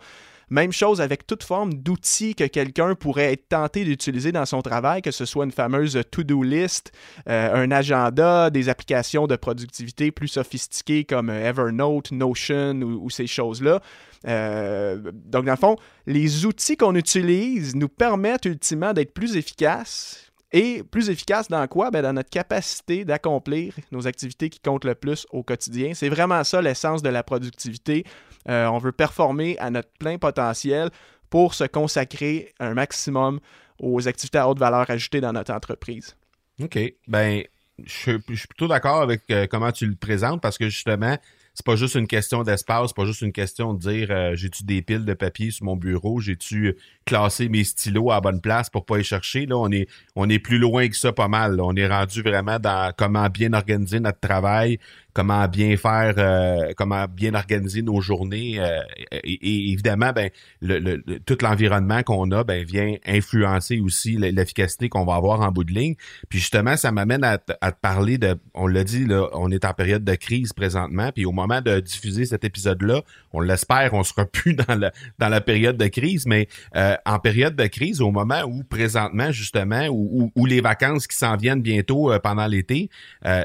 Même 0.50 0.73
chose 0.73 1.00
avec 1.00 1.26
toute 1.26 1.45
forme 1.45 1.73
d'outils 1.73 2.35
que 2.35 2.45
quelqu'un 2.45 2.95
pourrait 2.95 3.33
être 3.33 3.49
tenté 3.49 3.85
d'utiliser 3.85 4.33
dans 4.33 4.45
son 4.45 4.61
travail, 4.61 5.00
que 5.00 5.11
ce 5.11 5.25
soit 5.25 5.47
une 5.47 5.52
fameuse 5.52 5.99
to-do 6.11 6.42
list, 6.42 6.92
euh, 7.26 7.54
un 7.54 7.71
agenda, 7.71 8.50
des 8.50 8.69
applications 8.69 9.26
de 9.26 9.37
productivité 9.37 10.11
plus 10.11 10.28
sophistiquées 10.28 11.04
comme 11.04 11.31
Evernote, 11.31 12.12
Notion 12.12 12.75
ou 12.83 13.09
ces 13.09 13.26
choses-là. 13.26 13.81
Euh, 14.28 14.99
donc, 15.25 15.47
dans 15.47 15.52
le 15.52 15.57
fond, 15.57 15.76
les 16.07 16.45
outils 16.45 16.76
qu'on 16.76 16.97
utilise 16.97 17.75
nous 17.75 17.88
permettent 17.88 18.45
ultimement 18.45 18.92
d'être 18.92 19.14
plus 19.14 19.37
efficaces. 19.37 20.33
Et 20.54 20.83
plus 20.83 21.09
efficaces 21.09 21.49
dans 21.49 21.66
quoi? 21.66 21.90
Ben, 21.90 22.02
dans 22.02 22.12
notre 22.12 22.28
capacité 22.28 23.07
d'accomplir 23.07 23.75
nos 23.90 24.07
activités 24.07 24.50
qui 24.50 24.61
comptent 24.61 24.85
le 24.85 24.95
plus 24.95 25.26
au 25.31 25.42
quotidien. 25.42 25.92
C'est 25.95 26.11
vraiment 26.11 26.45
ça 26.45 26.61
l'essence 26.61 27.00
de 27.00 27.09
la 27.09 27.23
productivité. 27.23 28.04
Euh, 28.49 28.66
on 28.66 28.78
veut 28.78 28.92
performer 28.92 29.58
à 29.58 29.70
notre 29.70 29.90
plein 29.99 30.18
potentiel 30.18 30.90
pour 31.30 31.54
se 31.54 31.64
consacrer 31.64 32.52
un 32.61 32.75
maximum 32.75 33.40
aux 33.78 34.06
activités 34.08 34.38
à 34.38 34.49
haute 34.49 34.58
valeur 34.58 34.88
ajoutée 34.90 35.20
dans 35.20 35.32
notre 35.32 35.52
entreprise. 35.52 36.16
OK. 36.61 36.78
Ben, 37.08 37.42
je, 37.84 38.18
suis 38.34 38.46
plutôt 38.49 38.68
d'accord 38.68 39.02
avec 39.02 39.22
euh, 39.30 39.46
comment 39.50 39.72
tu 39.72 39.87
le 39.87 39.94
présentes 39.94 40.40
parce 40.40 40.58
que 40.58 40.68
justement, 40.68 41.16
c'est 41.54 41.66
pas 41.66 41.76
juste 41.76 41.96
une 41.96 42.06
question 42.06 42.44
d'espace, 42.44 42.88
c'est 42.88 42.96
pas 42.96 43.04
juste 43.04 43.20
une 43.20 43.32
question 43.32 43.75
de 43.75 43.78
dire 43.78 44.08
euh, 44.11 44.34
j'ai-tu 44.34 44.64
des 44.64 44.80
piles 44.80 45.04
de 45.04 45.14
papier 45.14 45.50
sur 45.50 45.66
mon 45.66 45.76
bureau, 45.76 46.18
j'ai-tu 46.20 46.76
classé 47.04 47.49
mes 47.49 47.64
stylos 47.64 48.11
à 48.11 48.20
bonne 48.20 48.40
place 48.40 48.70
pour 48.70 48.87
pas 48.87 48.99
y 48.99 49.04
chercher? 49.04 49.44
Là, 49.44 49.58
on 49.58 49.70
est, 49.70 49.87
on 50.16 50.28
est 50.30 50.38
plus 50.38 50.58
loin 50.58 50.88
que 50.88 50.96
ça 50.96 51.12
pas 51.12 51.28
mal. 51.28 51.61
On 51.61 51.75
est 51.75 51.87
rendu 51.87 52.22
vraiment 52.22 52.58
dans 52.58 52.92
comment 52.96 53.28
bien 53.28 53.52
organiser 53.52 54.00
notre 54.00 54.20
travail, 54.20 54.78
comment 55.12 55.47
bien 55.47 55.76
faire, 55.76 56.14
euh, 56.16 56.73
comment 56.76 57.07
bien 57.07 57.35
organiser 57.35 57.83
nos 57.83 58.00
journées. 58.00 58.59
Euh, 58.59 58.81
et, 59.25 59.71
évidemment, 59.71 60.12
ben, 60.12 60.31
le, 60.61 60.97
tout 61.19 61.37
l'environnement 61.42 62.02
qu'on 62.02 62.31
a 62.31 62.45
ben, 62.45 62.64
vient 62.64 62.97
influencer 63.07 63.81
aussi 63.81 64.16
l'efficacité 64.16 64.88
qu'on 64.88 65.04
va 65.04 65.14
avoir 65.14 65.40
en 65.40 65.50
bout 65.50 65.64
de 65.64 65.73
ligne. 65.73 65.95
Puis 66.28 66.38
justement, 66.38 66.76
ça 66.76 66.92
m'amène 66.92 67.25
à, 67.25 67.38
te 67.38 67.52
parler 67.81 68.19
de, 68.19 68.37
on 68.54 68.66
l'a 68.66 68.85
dit, 68.85 69.04
là, 69.04 69.28
on 69.35 69.50
est 69.50 69.64
en 69.64 69.75
période 69.75 70.04
de 70.04 70.14
crise 70.14 70.52
présentement. 70.52 71.11
Puis 71.12 71.26
au 71.26 71.33
moment 71.33 71.61
de 71.61 71.81
diffuser 71.81 72.25
cet 72.25 72.45
épisode-là, 72.45 73.02
on 73.33 73.40
l'espère, 73.40 73.95
on 73.95 74.02
sera 74.02 74.25
plus 74.33 74.54
dans 74.54 74.75
la, 74.75 74.92
dans 75.19 75.28
la 75.28 75.40
période 75.40 75.76
de 75.76 75.87
crise, 75.88 76.26
mais 76.26 76.49
euh, 76.76 76.97
en 77.04 77.19
période 77.19 77.57
de 77.57 77.66
crise, 77.66 78.00
au 78.00 78.11
moment 78.11 78.42
où 78.47 78.62
présentement, 78.64 79.31
justement, 79.31 79.87
où, 79.88 80.33
où, 80.35 80.47
les 80.47 80.61
vacances 80.61 81.07
qui 81.07 81.16
s'en 81.16 81.37
viennent 81.37 81.62
bientôt 81.62 82.12
pendant 82.23 82.47
l'été, 82.47 82.90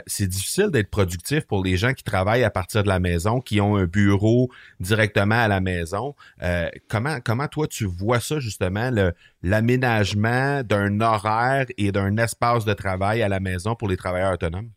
c'est 0.06 0.28
difficile 0.28 0.70
d'être 0.72 0.90
productif 0.90 1.46
pour 1.46 1.57
les 1.64 1.78
gens 1.78 1.94
qui 1.94 2.04
travaillent 2.04 2.44
à 2.44 2.50
partir 2.50 2.84
de 2.84 2.88
la 2.88 3.00
maison, 3.00 3.40
qui 3.40 3.62
ont 3.62 3.76
un 3.76 3.86
bureau 3.86 4.50
directement 4.80 5.36
à 5.36 5.48
la 5.48 5.60
maison. 5.60 6.16
Euh, 6.42 6.70
comment, 6.88 7.20
comment 7.24 7.48
toi 7.48 7.68
tu 7.68 7.86
vois 7.86 8.20
ça 8.20 8.40
justement, 8.40 8.92
l'aménagement 9.44 10.64
d'un 10.64 11.02
horaire 11.02 11.66
et 11.78 11.92
d'un 11.92 12.18
espace 12.18 12.66
de 12.66 12.74
travail 12.74 13.22
à 13.22 13.30
la 13.30 13.40
maison 13.40 13.76
pour 13.76 13.88
les 13.88 13.98
travailleurs 13.98 14.34
autonomes? 14.34 14.70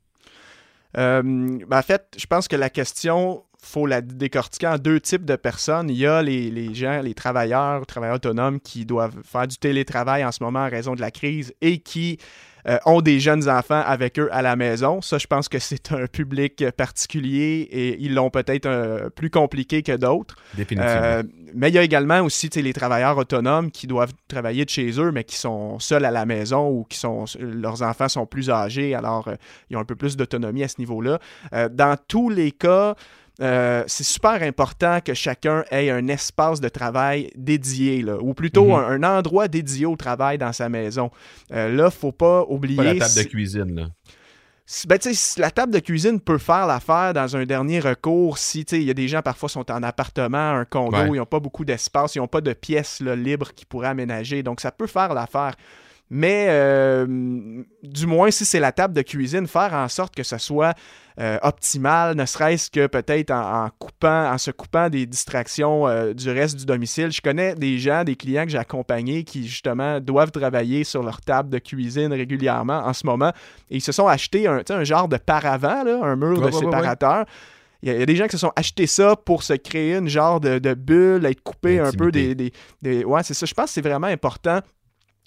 Euh, 0.97 1.23
ben, 1.23 1.79
en 1.79 1.83
fait, 1.83 2.07
je 2.17 2.27
pense 2.27 2.49
que 2.49 2.57
la 2.57 2.71
question, 2.71 3.45
faut 3.63 3.87
la 3.87 4.01
décortiquer 4.01 4.67
en 4.67 4.79
deux 4.79 5.01
types 5.01 5.25
de 5.25 5.37
personnes. 5.37 5.91
Il 5.91 5.97
y 5.97 6.07
a 6.07 6.23
les, 6.23 6.51
les 6.51 6.75
gens, 6.75 7.01
les 7.03 7.15
travailleurs, 7.15 7.87
travailleurs 7.87 8.17
autonomes 8.17 8.61
qui 8.61 8.87
doivent 8.87 9.17
faire 9.23 9.47
du 9.47 9.57
télétravail 9.57 10.25
en 10.25 10.33
ce 10.33 10.43
moment 10.43 10.61
en 10.61 10.69
raison 10.69 10.95
de 10.95 11.01
la 11.01 11.11
crise 11.11 11.55
et 11.61 11.79
qui 11.79 12.19
euh, 12.67 12.79
ont 12.87 13.01
des 13.01 13.21
jeunes 13.21 13.49
enfants 13.49 13.83
avec 13.85 14.19
eux 14.19 14.29
à 14.33 14.43
la 14.43 14.57
maison. 14.57 15.01
Ça, 15.01 15.19
je 15.19 15.27
pense 15.27 15.49
que 15.49 15.59
c'est 15.59 15.93
un 15.93 16.07
public 16.07 16.65
particulier 16.77 17.69
et 17.71 18.01
ils 18.01 18.15
l'ont 18.15 18.31
peut-être 18.31 18.67
euh, 18.67 19.11
plus 19.11 19.31
compliqué 19.31 19.83
que 19.83 19.97
d'autres. 19.97 20.37
Définitivement. 20.55 21.01
Euh, 21.03 21.23
mais 21.55 21.69
il 21.69 21.75
y 21.75 21.79
a 21.79 21.83
également 21.83 22.21
aussi 22.21 22.49
les 22.49 22.73
travailleurs 22.73 23.19
autonomes 23.19 23.71
qui 23.71 23.87
doivent 23.87 24.13
travailler 24.29 24.65
de 24.65 24.71
chez 24.71 25.01
eux, 25.01 25.11
mais 25.11 25.25
qui 25.25 25.37
sont 25.37 25.79
seuls 25.79 26.05
à 26.05 26.11
la 26.11 26.27
maison 26.27 26.69
ou 26.69 26.85
qui 26.85 26.99
sont 26.99 27.25
leurs 27.41 27.83
enfants 27.83 28.09
sont 28.09 28.27
plus 28.27 28.51
âgés, 28.51 28.95
alors 28.95 29.29
ils 29.69 29.77
ont 29.77 29.81
un 29.81 29.85
peu 29.85 29.97
plus 29.97 30.17
d'autonomie 30.17 30.63
à 30.63 30.69
ce 30.69 30.77
niveau-là. 30.79 31.19
dans 31.71 31.97
tous 32.07 32.29
les 32.29 32.53
cas, 32.53 32.95
euh, 33.41 33.85
c'est 33.87 34.05
super 34.05 34.43
important 34.43 35.01
que 35.01 35.15
chacun 35.15 35.65
ait 35.71 35.91
un 35.91 36.09
espace 36.09 36.61
de 36.61 36.69
travail 36.69 37.31
dédié, 37.37 38.05
ou 38.05 38.35
plutôt 38.35 38.77
mhm. 38.77 39.05
un, 39.05 39.19
endroit 39.19 39.49
dédié 39.49 39.87
au 39.87 39.97
travail 39.97 40.39
dans 40.39 40.53
sa 40.53 40.69
maison. 40.69 41.11
Euh, 41.53 41.69
là, 41.69 41.85
il 41.85 41.85
ne 41.85 41.91
faut 41.91 42.13
pas 42.13 42.45
oublier. 42.49 42.77
Pas 42.77 42.95
la 42.95 42.99
table 42.99 43.15
de 43.15 43.23
cuisine, 43.23 43.75
là. 43.75 43.87
Ben, 44.87 44.99
la 45.39 45.51
table 45.51 45.73
de 45.73 45.81
cuisine 45.81 46.21
peut 46.21 46.39
faire 46.39 46.65
l'affaire 46.69 47.13
dans 47.13 47.37
un 47.37 47.45
dernier 47.45 47.81
recours 47.81 48.39
si 48.39 48.61
il 48.61 48.85
y 48.85 48.91
a 48.91 48.95
des 48.95 49.09
gens 49.09 49.21
parfois 49.21 49.49
sont 49.49 49.69
en 49.69 49.83
appartement, 49.83 50.53
un 50.53 50.65
condo, 50.65 51.13
ils 51.13 51.19
n'ont 51.19 51.27
pas 51.27 51.41
beaucoup 51.41 51.65
d'espace, 51.65 52.15
ils 52.15 52.19
n'ont 52.19 52.29
pas 52.29 52.41
de 52.41 52.53
pièces 52.53 53.01
libres 53.01 53.53
qu'ils 53.53 53.67
pourraient 53.67 53.89
aménager. 53.89 54.45
Donc 54.45 54.61
ça 54.61 54.71
peut 54.71 54.87
faire 54.87 55.13
l'affaire. 55.13 55.57
Mais 56.13 56.47
euh, 56.49 57.07
du 57.85 58.07
moins, 58.07 58.33
si 58.33 58.45
c'est 58.45 58.59
la 58.59 58.73
table 58.73 58.95
de 58.95 59.03
cuisine, 59.03 59.47
faire 59.47 59.73
en 59.73 59.87
sorte 59.87 60.13
que 60.13 60.25
ce 60.25 60.39
soit 60.39 60.75
euh, 61.21 61.39
optimal, 61.43 62.17
ne 62.17 62.27
serait-ce 62.27 62.69
que 62.69 62.89
peut-être 62.89 63.31
en, 63.31 63.69
coupant, 63.79 64.33
en 64.33 64.37
se 64.37 64.51
coupant 64.51 64.89
des 64.89 65.07
distractions 65.07 65.87
euh, 65.87 66.13
du 66.13 66.29
reste 66.29 66.59
du 66.59 66.67
domicile. 66.67 67.13
Je 67.13 67.21
connais 67.21 67.55
des 67.55 67.79
gens, 67.79 68.03
des 68.03 68.17
clients 68.17 68.45
que 68.45 68.51
j'ai 68.51 68.59
accompagnés 68.59 69.23
qui 69.23 69.47
justement 69.47 70.01
doivent 70.01 70.33
travailler 70.33 70.83
sur 70.83 71.05
leur 71.05 71.21
table 71.21 71.49
de 71.49 71.59
cuisine 71.61 72.13
régulièrement 72.13 72.79
en 72.79 72.93
ce 72.93 73.07
moment. 73.07 73.33
Et 73.71 73.77
ils 73.77 73.83
se 73.83 73.93
sont 73.93 74.09
achetés 74.09 74.49
un, 74.49 74.63
un 74.69 74.85
genre 74.85 75.07
de 75.07 75.17
paravent, 75.17 75.85
un 76.03 76.17
mur 76.17 76.41
de 76.41 76.51
séparateur. 76.51 77.25
Il 77.83 77.89
y, 77.89 78.03
a, 78.03 78.05
des 78.05 78.17
gens 78.17 78.27
qui 78.27 78.33
se 78.33 78.39
sont 78.39 78.53
achetés 78.57 78.87
ça 78.87 79.17
pour 79.17 79.43
se 79.43 79.55
créer 79.55 79.97
une 79.97 80.09
genre 80.09 80.39
de, 80.39 80.75
bulle, 80.75 81.25
être 81.25 81.43
coupé 81.43 81.79
un 81.79 81.93
peu 81.93 82.13
des, 82.13 82.35
des, 82.35 82.53
des... 82.83 83.05
Ouais, 83.05 83.23
c'est 83.23 83.33
ça. 83.33 83.47
Je 83.47 83.55
pense 83.55 83.67
que 83.67 83.71
c'est 83.71 83.81
vraiment 83.81 84.09
important 84.09 84.61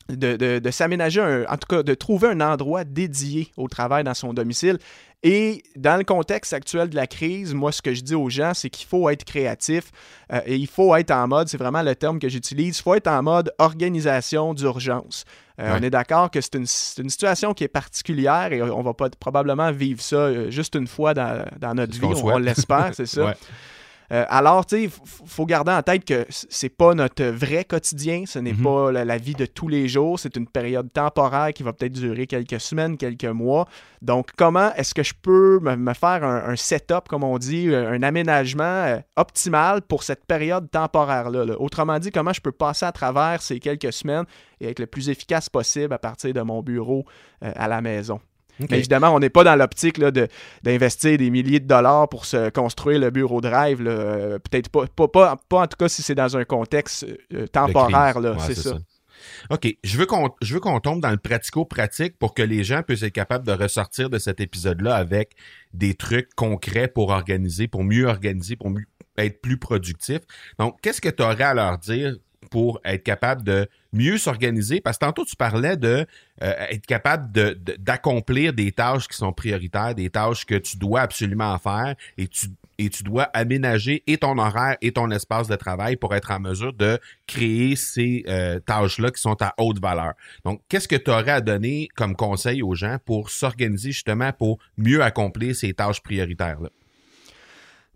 de, 0.09 0.71
s'aménager, 0.71 1.45
en 1.47 1.57
tout 1.57 1.67
cas 1.67 1.83
de 1.83 1.93
trouver 1.93 2.29
un 2.29 2.41
endroit 2.41 2.83
dédié 2.83 3.51
au 3.57 3.67
travail 3.67 4.03
dans 4.03 4.13
son 4.13 4.33
domicile. 4.33 4.77
Et 5.25 5.63
dans 5.77 5.97
le 5.97 6.03
contexte 6.03 6.51
actuel 6.51 6.89
de 6.89 6.95
la 6.97 7.07
crise, 7.07 7.53
moi, 7.53 7.71
ce 7.71 7.81
que 7.81 7.93
je 7.93 8.01
dis 8.01 8.13
aux 8.13 8.29
gens, 8.29 8.53
c'est 8.53 8.69
qu'il 8.69 8.85
faut 8.85 9.09
être 9.09 9.23
créatif 9.23 9.85
euh, 10.33 10.41
et 10.45 10.57
il 10.57 10.67
faut 10.67 10.93
être 10.97 11.11
en 11.11 11.29
mode, 11.29 11.47
c'est 11.47 11.57
vraiment 11.57 11.81
le 11.81 11.95
terme 11.95 12.19
que 12.19 12.27
j'utilise, 12.27 12.77
il 12.77 12.81
faut 12.81 12.93
être 12.93 13.07
en 13.07 13.23
mode 13.23 13.53
organisation 13.57 14.53
d'urgence. 14.53 15.23
Euh, 15.61 15.77
on 15.79 15.83
est 15.83 15.89
d'accord 15.89 16.29
que 16.29 16.41
c'est 16.41 16.55
une, 16.55 16.65
situation 16.65 17.53
qui 17.53 17.63
est 17.63 17.69
particulière 17.69 18.51
et 18.51 18.61
on 18.61 18.81
va 18.81 18.93
pas 18.93 19.09
probablement 19.11 19.71
vivre 19.71 20.01
ça 20.01 20.15
euh, 20.15 20.51
juste 20.51 20.75
une 20.75 20.87
fois 20.87 21.13
dans, 21.13 21.73
notre 21.73 21.93
vie, 21.93 22.03
on, 22.03 22.37
l'espère, 22.37 22.91
c'est 22.93 23.05
ça. 23.05 23.35
Euh, 24.11 24.25
alors, 24.29 24.65
tu 24.65 24.75
sais, 24.75 24.83
il 24.83 24.89
faut 25.25 25.45
garder 25.45 25.71
en 25.71 25.81
tête 25.81 26.05
que 26.05 26.25
c'est 26.29 26.69
pas 26.69 26.93
notre 26.93 27.23
vrai 27.25 27.63
quotidien, 27.63 28.23
ce 28.25 28.39
n'est 28.39 28.53
mhm. 28.53 28.63
pas 28.63 28.91
la, 28.91 29.17
vie 29.17 29.33
de 29.33 29.45
tous 29.45 29.67
les 29.67 29.87
jours, 29.87 30.19
c'est 30.19 30.35
une 30.35 30.47
période 30.47 30.91
temporaire 30.91 31.53
qui 31.53 31.63
va 31.63 31.73
peut-être 31.73 31.93
durer 31.93 32.27
quelques 32.27 32.59
semaines, 32.59 32.97
quelques 32.97 33.25
mois. 33.25 33.67
Donc, 34.01 34.31
comment 34.37 34.73
est-ce 34.75 34.93
que 34.93 35.03
je 35.03 35.13
peux 35.19 35.59
me, 35.59 35.93
faire 35.93 36.23
un, 36.23 36.55
setup, 36.55 37.07
comme 37.07 37.23
on 37.23 37.37
dit, 37.37 37.69
euh, 37.69 37.91
un 37.91 38.03
aménagement 38.03 38.63
euh, 38.63 38.99
optimal 39.15 39.81
pour 39.81 40.03
cette 40.03 40.25
période 40.25 40.69
temporaire-là? 40.69 41.59
Autrement 41.59 41.99
dit, 41.99 42.11
comment 42.11 42.33
je 42.33 42.41
peux 42.41 42.51
passer 42.51 42.85
à 42.85 42.91
travers 42.91 43.41
ces 43.41 43.59
quelques 43.59 43.93
semaines 43.93 44.25
et 44.59 44.69
être 44.69 44.79
le 44.79 44.87
plus 44.87 45.09
efficace 45.09 45.49
possible 45.49 45.93
à 45.93 45.99
partir 45.99 46.33
de 46.33 46.41
mon 46.41 46.61
bureau 46.61 47.05
à 47.41 47.67
la 47.67 47.81
maison? 47.81 48.19
Mais 48.59 48.79
évidemment, 48.79 49.09
on 49.09 49.19
n'est 49.19 49.29
pas 49.29 49.43
dans 49.43 49.55
l'optique 49.55 49.99
d'investir 50.63 51.17
des 51.17 51.29
milliers 51.29 51.59
de 51.59 51.67
dollars 51.67 52.07
pour 52.09 52.25
se 52.25 52.49
construire 52.49 52.99
le 52.99 53.09
bureau 53.09 53.41
drive. 53.41 53.83
Euh, 53.85 54.39
peut-être 54.39 54.69
pas, 54.69 55.07
pas, 55.07 55.37
pas, 55.37 55.61
en 55.61 55.67
tout 55.67 55.77
cas 55.77 55.89
si 55.89 56.01
c'est 56.01 56.15
dans 56.15 56.37
un 56.37 56.45
contexte 56.45 57.05
euh, 57.33 57.47
temporaire. 57.47 58.15
c'est 58.39 58.55
ça. 58.55 58.77
OK. 59.49 59.67
Je 59.83 59.97
veux 59.97 60.05
qu'on 60.05 60.29
je 60.41 60.53
veux 60.53 60.59
qu'on 60.59 60.79
tombe 60.79 61.01
dans 61.01 61.11
le 61.11 61.17
pratico-pratique 61.17 62.17
pour 62.17 62.33
que 62.33 62.41
les 62.41 62.63
gens 62.63 62.83
puissent 62.83 63.03
être 63.03 63.13
capables 63.13 63.45
de 63.45 63.53
ressortir 63.53 64.09
de 64.09 64.17
cet 64.19 64.39
épisode-là 64.39 64.95
avec 64.95 65.31
des 65.73 65.95
trucs 65.95 66.33
concrets 66.35 66.87
pour 66.87 67.09
organiser, 67.09 67.67
pour 67.67 67.83
mieux 67.83 68.05
organiser, 68.05 68.55
pour 68.55 68.71
être 69.17 69.41
plus 69.41 69.57
productif. 69.57 70.19
Donc, 70.59 70.79
qu'est-ce 70.81 71.01
que 71.01 71.09
tu 71.09 71.23
aurais 71.23 71.43
à 71.43 71.53
leur 71.53 71.77
dire 71.77 72.15
pour 72.53 72.79
être 72.85 73.01
capable 73.01 73.41
de 73.41 73.67
mieux 73.93 74.19
s'organiser? 74.19 74.79
Parce 74.79 74.99
que 74.99 75.05
tantôt, 75.05 75.25
tu 75.25 75.35
parlais 75.35 75.75
de 75.75 76.05
euh, 76.43 76.53
capable 76.87 77.31
d'accomplir 77.79 78.53
des 78.53 78.71
tâches 78.71 79.07
qui 79.07 79.17
sont 79.17 79.33
prioritaires, 79.33 79.95
des 79.95 80.11
tâches 80.11 80.45
que 80.45 80.53
tu 80.53 80.77
dois 80.77 81.01
absolument 81.01 81.57
faire 81.57 81.95
et 82.19 82.27
tu, 82.27 82.49
et 82.77 82.91
dois 83.03 83.23
aménager 83.33 84.03
et 84.05 84.19
ton 84.19 84.37
horaire 84.37 84.77
et 84.83 84.91
ton 84.91 85.09
espace 85.09 85.47
de 85.47 85.55
travail 85.55 85.95
pour 85.95 86.13
être 86.13 86.29
en 86.29 86.39
mesure 86.39 86.73
de 86.73 86.99
créer 87.25 87.75
ces 87.75 88.23
euh, 88.27 88.59
tâches-là 88.59 89.09
qui 89.09 89.19
sont 89.19 89.41
à 89.41 89.55
haute 89.57 89.81
valeur. 89.81 90.13
Donc, 90.45 90.61
qu'est-ce 90.69 90.87
que 90.87 90.95
tu 90.95 91.09
aurais 91.09 91.31
à 91.31 91.41
donner 91.41 91.87
comme 91.95 92.15
conseil 92.15 92.61
aux 92.61 92.75
gens 92.75 92.97
pour 93.03 93.31
s'organiser 93.31 93.93
justement 93.93 94.31
pour 94.31 94.59
mieux 94.77 95.01
accomplir 95.01 95.55
ces 95.55 95.73
tâches 95.73 96.03
prioritaires-là? 96.03 96.69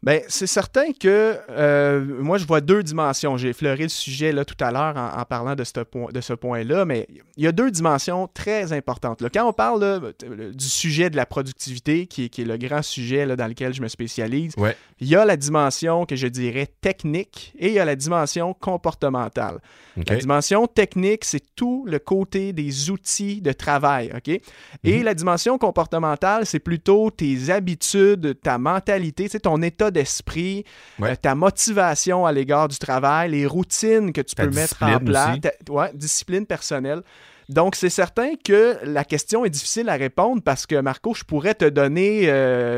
Bien, 0.03 0.19
c'est 0.27 0.47
certain 0.47 0.91
que 0.91 1.37
euh, 1.49 2.05
moi, 2.21 2.37
je 2.37 2.45
vois 2.45 2.61
deux 2.61 2.83
dimensions. 2.83 3.35
J'ai 3.35 3.49
effleuré 3.49 3.83
le 3.83 3.89
sujet 3.89 4.31
là, 4.31 4.45
tout 4.45 4.55
à 4.59 4.71
l'heure 4.71 4.95
en, 4.95 5.25
parlant 5.25 5.55
de 5.55 5.63
ce, 5.63 5.79
point, 5.79 6.11
de 6.11 6.21
ce 6.21 6.33
point-là, 6.33 6.85
mais 6.85 7.07
il 7.35 7.43
y 7.43 7.47
a 7.47 7.51
deux 7.51 7.71
dimensions 7.71 8.29
très 8.31 8.73
importantes. 8.73 9.21
Là. 9.21 9.29
Quand 9.33 9.47
on 9.47 9.53
parle 9.53 10.13
du 10.53 10.65
sujet 10.65 11.09
de 11.09 11.15
la 11.15 11.25
productivité, 11.25 12.05
qui, 12.05 12.25
est 12.25 12.39
le 12.39 12.57
grand 12.57 12.83
sujet 12.83 13.25
là, 13.25 13.35
dans 13.35 13.47
lequel 13.47 13.73
je 13.73 13.81
me 13.81 13.87
spécialise, 13.87 14.53
il 14.99 15.07
y 15.07 15.15
a 15.15 15.25
la 15.25 15.35
dimension 15.35 16.05
que 16.05 16.15
je 16.15 16.27
dirais 16.27 16.67
technique 16.79 17.53
et 17.57 17.69
il 17.69 17.73
y 17.73 17.79
a 17.79 17.85
la 17.85 17.95
dimension 17.95 18.53
comportementale. 18.53 19.59
La 20.07 20.15
dimension 20.15 20.67
technique, 20.67 21.25
c'est 21.25 21.55
tout 21.55 21.85
le 21.87 21.97
côté 21.97 22.53
des 22.53 22.91
outils 22.91 23.41
de 23.41 23.51
travail. 23.51 24.11
OK? 24.15 24.27
Et 24.27 24.41
mhm. 24.83 25.03
la 25.03 25.15
dimension 25.15 25.57
comportementale, 25.57 26.45
c'est 26.45 26.59
plutôt 26.59 27.09
tes 27.09 27.49
habitudes, 27.49 28.39
ta 28.41 28.59
mentalité, 28.59 29.27
ton 29.39 29.61
état 29.63 29.86
d'esprit, 29.91 30.65
euh, 31.01 31.15
ta 31.15 31.35
motivation 31.35 32.25
à 32.25 32.31
l'égard 32.31 32.67
du 32.67 32.77
travail, 32.77 33.31
les 33.31 33.45
routines 33.45 34.13
que 34.13 34.21
tu 34.21 34.35
peux 34.35 34.49
mettre 34.49 34.81
en 34.81 34.99
place, 34.99 35.37
ouais, 35.69 35.91
discipline 35.93 36.45
personnelle. 36.45 37.01
Donc, 37.49 37.75
c'est 37.75 37.89
certain 37.89 38.31
que 38.35 38.77
la 38.83 39.05
question 39.05 39.45
est 39.45 39.49
difficile 39.49 39.87
à 39.87 39.95
répondre 39.95 40.41
parce 40.41 40.65
que, 40.65 40.75
Marco, 40.81 41.13
je 41.13 41.23
pourrais 41.23 41.53
te 41.53 41.63
donner 41.63 42.25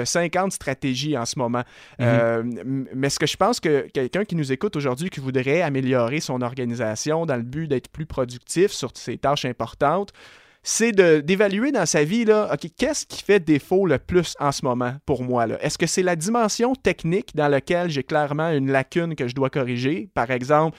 50 0.06 0.48
euh, 0.48 0.50
stratégies 0.52 1.18
en 1.18 1.26
ce 1.26 1.40
moment. 1.40 1.64
Mhm. 1.98 2.06
Euh, 2.08 2.44
mais 2.94 3.10
ce 3.10 3.18
que 3.18 3.26
je 3.26 3.36
pense 3.36 3.60
que 3.60 3.88
quelqu'un 3.92 4.26
qui 4.26 4.36
nous 4.36 4.52
écoute 4.52 4.76
aujourd'hui, 4.76 5.10
qui 5.10 5.22
voudrait 5.22 5.62
améliorer 5.62 6.20
son 6.20 6.42
organisation 6.42 7.26
dans 7.26 7.38
le 7.38 7.44
but 7.44 7.68
d'être 7.68 7.90
plus 7.90 8.06
productif 8.06 8.72
sur 8.72 8.92
ses 8.94 9.18
tâches 9.18 9.46
importantes, 9.46 10.14
c'est 10.62 10.92
d'évaluer 10.92 11.72
dans 11.72 11.86
sa 11.86 12.04
vie, 12.04 12.26
là, 12.26 12.50
OK, 12.54 12.70
qu'est-ce 12.78 13.06
qui 13.06 13.24
fait 13.24 13.40
défaut 13.40 13.86
le 13.86 13.98
plus 13.98 14.36
en 14.40 14.52
ce 14.52 14.66
moment 14.66 14.94
pour 15.06 15.24
moi? 15.24 15.48
Est-ce 15.62 15.78
que 15.78 15.88
c'est 15.88 16.04
la 16.04 16.16
dimension 16.16 16.76
technique 16.76 17.36
dans 17.36 17.48
laquelle 17.48 17.90
j'ai 17.90 18.04
clairement 18.04 18.50
une 18.50 18.72
lacune 18.72 19.16
que 19.16 19.28
je 19.28 19.36
dois 19.36 19.50
corriger? 19.50 20.10
Par 20.14 20.32
exemple, 20.32 20.78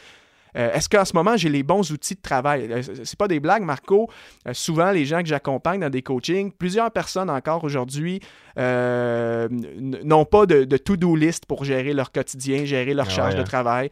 euh, 0.56 0.72
est-ce 0.72 0.88
qu'en 0.88 1.04
ce 1.04 1.14
moment, 1.14 1.36
j'ai 1.36 1.48
les 1.48 1.62
bons 1.62 1.90
outils 1.92 2.14
de 2.14 2.20
travail? 2.20 2.68
Euh, 2.70 2.82
c'est 3.04 3.18
pas 3.18 3.28
des 3.28 3.40
blagues, 3.40 3.62
Marco. 3.62 4.10
Euh, 4.46 4.52
souvent, 4.52 4.90
les 4.90 5.04
gens 5.04 5.20
que 5.20 5.28
j'accompagne 5.28 5.80
dans 5.80 5.90
des 5.90 6.02
coachings, 6.02 6.52
plusieurs 6.52 6.90
personnes 6.90 7.30
encore 7.30 7.64
aujourd'hui 7.64 8.20
n'ont 8.56 10.24
pas 10.24 10.46
de, 10.46 10.76
to-do 10.76 11.16
list 11.16 11.46
pour 11.46 11.64
gérer 11.64 11.94
leur 11.94 12.12
quotidien, 12.12 12.64
gérer 12.64 12.94
leur 12.94 13.06
ah 13.08 13.10
charge 13.10 13.34
de 13.36 13.40
hein. 13.40 13.44
travail. 13.44 13.90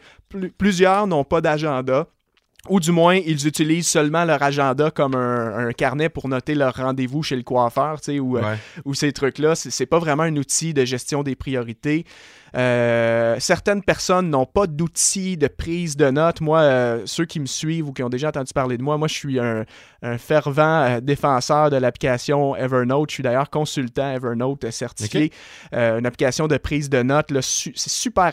plusieurs 0.59 1.07
n'ont 1.07 1.24
pas 1.24 1.40
d'agenda 1.40 2.07
ou 2.68 2.81
du 2.81 2.92
moins, 2.92 3.14
ils 3.14 3.46
utilisent 3.46 3.88
seulement 3.88 4.24
leur 4.24 4.42
agenda 4.42 4.90
comme 4.90 5.14
un, 5.14 5.72
carnet 5.72 6.09
pour 6.09 6.28
noter 6.28 6.54
leur 6.54 6.74
rendez-vous 6.74 7.22
chez 7.22 7.37
le 7.37 7.42
coiffeur, 7.42 8.00
tu 8.00 8.12
sais, 8.12 8.18
ou, 8.18 8.38
ou 8.85 8.94
ces 8.94 9.12
trucs-là. 9.12 9.54
C'est 9.54 9.87
pas 9.87 9.98
vraiment 9.98 10.24
un 10.24 10.37
outil 10.37 10.74
de 10.74 10.85
gestion 10.85 11.22
des 11.22 11.37
priorités. 11.37 12.04
Euh, 12.57 13.37
certaines 13.39 13.83
personnes 13.83 14.31
n'ont 14.31 14.47
pas 14.47 14.67
d'outils 14.67 15.37
de 15.37 15.49
prise 15.49 15.97
de 15.97 16.11
notes. 16.11 16.41
Moi, 16.41 16.61
euh, 16.61 17.03
ceux 17.07 17.25
qui 17.25 17.41
me 17.41 17.47
suivent 17.47 17.89
ou 17.89 17.93
qui 17.93 18.03
ont 18.03 18.09
déjà 18.09 18.29
entendu 18.29 18.53
parler 18.53 18.79
de 18.79 18.83
moi, 18.83 18.97
moi, 18.97 19.09
je 19.09 19.15
suis 19.15 19.39
un, 19.39 19.65
fervent 20.19 20.63
euh, 20.63 21.01
défenseur 21.01 21.71
de 21.71 21.77
l'application 21.77 22.57
Evernote. 22.57 23.11
Je 23.11 23.15
suis 23.15 23.23
d'ailleurs 23.23 23.51
consultant 23.51 24.11
Evernote 24.11 24.71
certifié. 24.71 25.33
une 25.73 26.07
application 26.07 26.47
de 26.49 26.57
prise 26.57 26.89
de 26.89 27.03
notes. 27.03 27.29
c'est 27.41 27.73
super 27.77 28.33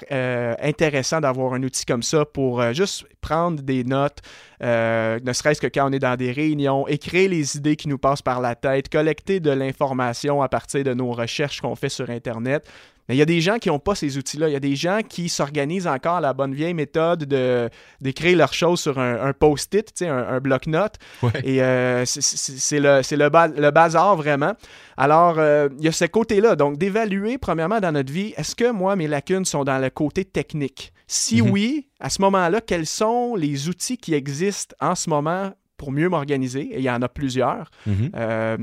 intéressant 0.61 1.19
d'avoir 1.21 1.53
un 1.53 1.63
outil 1.63 1.85
comme 1.85 2.03
ça 2.03 2.25
pour 2.25 2.61
juste 2.73 3.05
prendre 3.21 3.61
des 3.61 3.83
notes, 3.83 4.19
ne 4.61 5.33
serait-ce 5.33 5.61
que 5.61 5.67
quand 5.67 5.89
on 5.89 5.93
est 5.93 5.99
dans 5.99 6.15
des 6.15 6.31
réunions, 6.31 6.87
écrire 6.87 7.29
les 7.29 7.57
idées 7.57 7.75
qui 7.75 7.87
nous 7.87 7.97
passent 7.97 8.21
par 8.21 8.41
la 8.41 8.55
tête, 8.55 8.89
collecter 8.89 9.39
de 9.39 9.51
l'information 9.51 10.41
à 10.41 10.49
partir 10.49 10.83
de 10.83 10.93
nos 10.93 11.11
recherches 11.11 11.61
qu'on 11.61 11.75
fait 11.75 11.89
sur 11.89 12.09
Internet. 12.09 12.67
Mais 13.07 13.15
il 13.15 13.17
y 13.17 13.21
a 13.21 13.25
des 13.25 13.41
gens 13.41 13.57
qui 13.57 13.69
n'ont 13.69 13.79
pas 13.79 13.95
ces 13.95 14.17
outils-là. 14.17 14.49
Il 14.49 14.53
y 14.53 14.55
a 14.55 14.59
des 14.59 14.75
gens 14.75 15.01
qui 15.07 15.29
s'organisent 15.29 15.87
encore 15.87 16.21
la 16.21 16.33
bonne 16.33 16.53
vieille 16.53 16.73
méthode 16.73 17.25
de 17.25 17.69
d'écrire 18.01 18.37
leurs 18.37 18.53
choses 18.53 18.79
sur 18.79 18.99
un, 18.99 19.33
post-it, 19.33 20.01
un, 20.01 20.17
un 20.17 20.39
bloc-notes. 20.39 20.95
Et 21.43 21.61
euh, 21.61 22.03
c'est 22.05 22.79
le, 22.79 23.01
le, 23.01 23.61
le, 23.61 23.71
bazar 23.71 24.15
vraiment. 24.15 24.53
Alors, 24.97 25.35
euh, 25.37 25.69
il 25.77 25.85
y 25.85 25.87
a 25.87 25.91
ce 25.91 26.05
côté-là. 26.05 26.55
Donc, 26.55 26.77
d'évaluer, 26.77 27.37
premièrement, 27.37 27.79
dans 27.79 27.91
notre 27.91 28.11
vie, 28.11 28.33
est-ce 28.37 28.55
que 28.55 28.71
moi, 28.71 28.95
mes 28.95 29.07
lacunes 29.07 29.45
sont 29.45 29.63
dans 29.63 29.79
le 29.79 29.89
côté 29.89 30.25
technique? 30.25 30.93
Si 31.07 31.41
mhm. 31.41 31.51
oui, 31.51 31.87
à 31.99 32.09
ce 32.09 32.21
moment-là, 32.21 32.61
quels 32.61 32.87
sont 32.87 33.35
les 33.35 33.69
outils 33.69 33.97
qui 33.97 34.13
existent 34.13 34.75
en 34.79 34.95
ce 34.95 35.09
moment 35.09 35.53
pour 35.77 35.91
mieux 35.91 36.09
m'organiser? 36.09 36.61
Et 36.71 36.79
il 36.79 36.83
y 36.83 36.89
en 36.89 37.01
a 37.01 37.09
plusieurs. 37.09 37.69
Mhm. 37.85 38.11
Euh, 38.15 38.57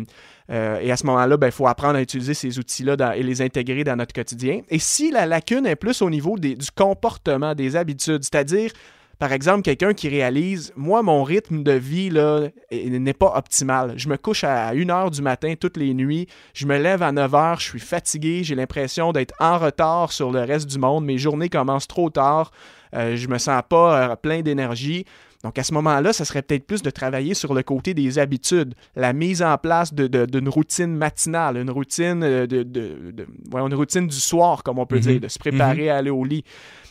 euh, 0.52 0.78
et 0.80 0.92
à 0.92 0.96
ce 0.96 1.06
moment-là, 1.06 1.36
il 1.36 1.38
ben, 1.38 1.50
faut 1.50 1.66
apprendre 1.66 1.96
à 1.96 2.02
utiliser 2.02 2.34
ces 2.34 2.58
outils-là 2.58 3.16
et 3.16 3.22
les 3.22 3.40
intégrer 3.40 3.84
dans 3.84 3.96
notre 3.96 4.12
quotidien. 4.12 4.60
Et 4.68 4.78
si 4.78 5.10
la 5.10 5.26
lacune 5.26 5.66
est 5.66 5.76
plus 5.76 6.02
au 6.02 6.10
niveau 6.10 6.36
du 6.38 6.56
comportement, 6.76 7.54
des 7.54 7.74
habitudes, 7.74 8.22
c'est-à-dire, 8.22 8.70
par 9.18 9.32
exemple, 9.32 9.62
quelqu'un 9.62 9.94
qui 9.94 10.08
réalise, 10.08 10.72
moi, 10.76 11.02
mon 11.02 11.22
rythme 11.22 11.62
de 11.62 11.72
vie 11.72 12.10
n'est 12.10 13.12
pas 13.14 13.32
optimal. 13.36 13.94
Je 13.96 14.08
me 14.08 14.16
couche 14.16 14.44
à 14.44 14.70
1 14.70 14.74
h 14.74 15.10
du 15.10 15.22
matin 15.22 15.54
toutes 15.58 15.76
les 15.76 15.94
nuits, 15.94 16.26
je 16.54 16.66
me 16.66 16.76
lève 16.76 17.02
à 17.02 17.12
9 17.12 17.30
h, 17.30 17.60
je 17.60 17.64
suis 17.68 17.80
fatigué, 17.80 18.42
j'ai 18.42 18.54
l'impression 18.54 19.12
d'être 19.12 19.34
en 19.38 19.58
retard 19.58 20.12
sur 20.12 20.32
le 20.32 20.40
reste 20.40 20.68
du 20.68 20.78
monde, 20.78 21.04
mes 21.04 21.18
journées 21.18 21.48
commencent 21.48 21.88
trop 21.88 22.10
tard, 22.10 22.50
euh, 22.94 23.16
je 23.16 23.28
me 23.28 23.38
sens 23.38 23.62
pas 23.68 24.10
euh, 24.10 24.16
plein 24.16 24.42
d'énergie. 24.42 25.06
Donc, 25.42 25.58
à 25.58 25.64
ce 25.64 25.74
moment-là, 25.74 26.12
ça 26.12 26.24
serait 26.24 26.42
peut-être 26.42 26.66
plus 26.66 26.82
de 26.82 26.90
travailler 26.90 27.34
sur 27.34 27.52
le 27.52 27.62
côté 27.62 27.94
des 27.94 28.18
habitudes, 28.18 28.74
la 28.94 29.12
mise 29.12 29.42
en 29.42 29.58
place 29.58 29.92
d'une 29.92 30.48
routine 30.48 30.94
matinale, 30.94 31.56
une 31.56 31.70
routine, 31.70 32.22
euh, 32.22 32.46
de, 32.46 33.26
une 33.52 33.74
routine 33.74 34.06
du 34.06 34.20
soir, 34.20 34.62
comme 34.62 34.78
on 34.78 34.86
peut 34.86 34.98
mm-hmm. 34.98 35.00
dire, 35.00 35.20
de 35.20 35.28
se 35.28 35.38
préparer 35.38 35.86
mm-hmm. 35.86 35.92
à 35.92 35.96
aller 35.96 36.10
au 36.10 36.24
lit. 36.24 36.44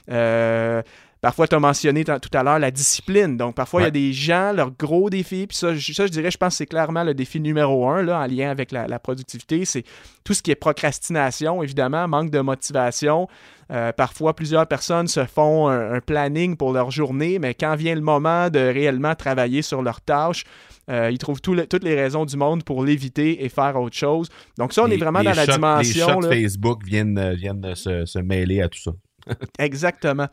Euh, 0.09 0.81
Parfois, 1.21 1.47
tu 1.47 1.53
as 1.53 1.59
mentionné 1.59 2.03
tout 2.03 2.13
à 2.33 2.41
l'heure 2.41 2.57
la 2.57 2.71
discipline. 2.71 3.37
Donc, 3.37 3.53
parfois, 3.53 3.81
il 3.81 3.83
y 3.83 3.87
a 3.87 3.91
des 3.91 4.11
gens, 4.11 4.53
leur 4.53 4.71
gros 4.71 5.11
défi, 5.11 5.45
puis 5.45 5.55
ça, 5.55 5.75
je, 5.75 6.03
dirais, 6.07 6.31
je 6.31 6.37
pense 6.37 6.53
que 6.53 6.57
c'est 6.57 6.65
clairement 6.65 7.03
le 7.03 7.13
défi 7.13 7.39
numéro 7.39 7.87
un, 7.87 8.01
là, 8.01 8.21
en 8.21 8.25
lien 8.25 8.49
avec 8.49 8.71
la, 8.71 8.97
productivité, 8.97 9.63
c'est 9.65 9.83
tout 10.23 10.33
ce 10.33 10.41
qui 10.41 10.49
est 10.49 10.55
procrastination, 10.55 11.61
évidemment, 11.61 12.07
manque 12.07 12.31
de 12.31 12.39
motivation. 12.39 13.27
Euh, 13.71 13.91
parfois, 13.93 14.35
plusieurs 14.35 14.67
personnes 14.67 15.07
se 15.07 15.25
font 15.25 15.69
un, 15.69 15.99
planning 16.01 16.57
pour 16.57 16.73
leur 16.73 16.91
journée, 16.91 17.39
mais 17.39 17.53
quand 17.53 17.75
vient 17.75 17.95
le 17.95 18.01
moment 18.01 18.49
de 18.49 18.59
réellement 18.59 19.15
travailler 19.15 19.61
sur 19.61 19.81
leurs 19.81 20.01
tâches, 20.01 20.43
euh, 20.89 21.09
ils 21.11 21.17
trouvent 21.17 21.41
toutes 21.41 21.83
les 21.83 21.95
raisons 21.95 22.25
du 22.25 22.35
monde 22.35 22.63
pour 22.63 22.83
l'éviter 22.83 23.45
et 23.45 23.49
faire 23.49 23.79
autre 23.79 23.95
chose. 23.95 24.29
Donc 24.57 24.73
ça, 24.73 24.83
on 24.83 24.87
est 24.87 24.97
vraiment 24.97 25.23
dans 25.23 25.33
la 25.33 25.45
dimension. 25.45 26.19
Les 26.19 26.27
shots 26.27 26.29
Facebook 26.29 26.83
viennent, 26.85 27.33
viennent 27.33 27.75
se, 27.75 28.05
se 28.05 28.19
mêler 28.19 28.61
à 28.61 28.67
tout 28.67 28.79
ça. 28.79 28.91
Exactement. 29.59 30.27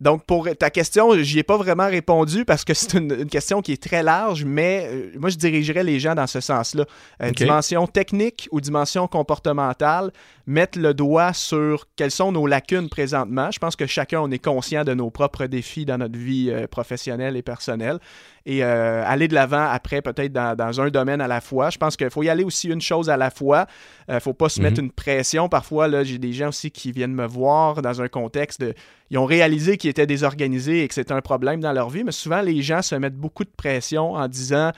Donc, 0.00 0.24
pour 0.26 0.48
ta 0.58 0.70
question, 0.70 1.14
j'y 1.22 1.38
ai 1.38 1.42
pas 1.42 1.56
vraiment 1.56 1.86
répondu 1.86 2.44
parce 2.44 2.64
que 2.64 2.74
c'est 2.74 2.94
une, 2.94 3.26
question 3.26 3.62
qui 3.62 3.72
est 3.72 3.82
très 3.82 4.02
large, 4.02 4.44
mais 4.44 4.88
euh, 4.90 5.10
moi, 5.18 5.30
je 5.30 5.36
dirigerais 5.36 5.84
les 5.84 6.00
gens 6.00 6.14
dans 6.14 6.26
ce 6.26 6.40
sens-là. 6.40 6.84
Euh, 7.22 7.30
dimension 7.30 7.86
technique 7.86 8.48
ou 8.50 8.60
dimension 8.60 9.06
comportementale, 9.06 10.10
mettre 10.46 10.78
le 10.78 10.94
doigt 10.94 11.32
sur 11.32 11.86
quelles 11.96 12.10
sont 12.10 12.32
nos 12.32 12.46
lacunes 12.46 12.88
présentement. 12.88 13.50
Je 13.50 13.58
pense 13.58 13.76
que 13.76 13.86
chacun, 13.86 14.20
on 14.20 14.30
est 14.30 14.42
conscient 14.42 14.84
de 14.84 14.94
nos 14.94 15.10
propres 15.10 15.46
défis 15.46 15.84
dans 15.84 15.98
notre 15.98 16.18
vie 16.18 16.50
euh, 16.50 16.66
professionnelle 16.66 17.36
et 17.36 17.42
personnelle 17.42 17.98
et 18.46 18.62
aller 18.62 19.26
de 19.26 19.32
l'avant 19.32 19.66
après, 19.70 20.02
peut-être 20.02 20.30
dans, 20.30 20.80
un 20.80 20.88
domaine 20.90 21.22
à 21.22 21.26
la 21.26 21.40
fois. 21.40 21.70
Je 21.70 21.78
pense 21.78 21.96
qu'il 21.96 22.10
faut 22.10 22.22
y 22.22 22.28
aller 22.28 22.44
aussi 22.44 22.68
une 22.68 22.82
chose 22.82 23.08
à 23.08 23.16
la 23.16 23.30
fois. 23.30 23.66
Il 24.06 24.16
ne 24.16 24.20
faut 24.20 24.34
pas 24.34 24.50
se 24.50 24.60
mettre 24.60 24.80
mhm. 24.80 24.88
une 24.88 24.92
pression. 24.92 25.48
Parfois, 25.48 25.88
là, 25.88 26.04
j'ai 26.04 26.18
des 26.18 26.34
gens 26.34 26.48
aussi 26.48 26.70
qui 26.70 26.92
viennent 26.92 27.14
me 27.14 27.26
voir 27.26 27.80
dans 27.80 28.02
un 28.02 28.08
contexte 28.08 28.60
de 28.60 28.74
ils 29.10 29.18
ont 29.18 29.26
réalisé 29.26 29.76
qu'ils 29.76 29.90
étaient 29.90 30.06
désorganisés 30.06 30.82
et 30.82 30.88
que 30.88 30.94
c'était 30.94 31.12
un 31.12 31.20
problème 31.20 31.60
dans 31.60 31.72
leur 31.72 31.90
vie, 31.90 32.04
mais 32.04 32.12
souvent 32.12 32.40
les 32.40 32.62
gens 32.62 32.82
se 32.82 32.94
mettent 32.94 33.16
beaucoup 33.16 33.44
de 33.44 33.52
pression 33.56 34.14
en 34.14 34.28
disant 34.28 34.72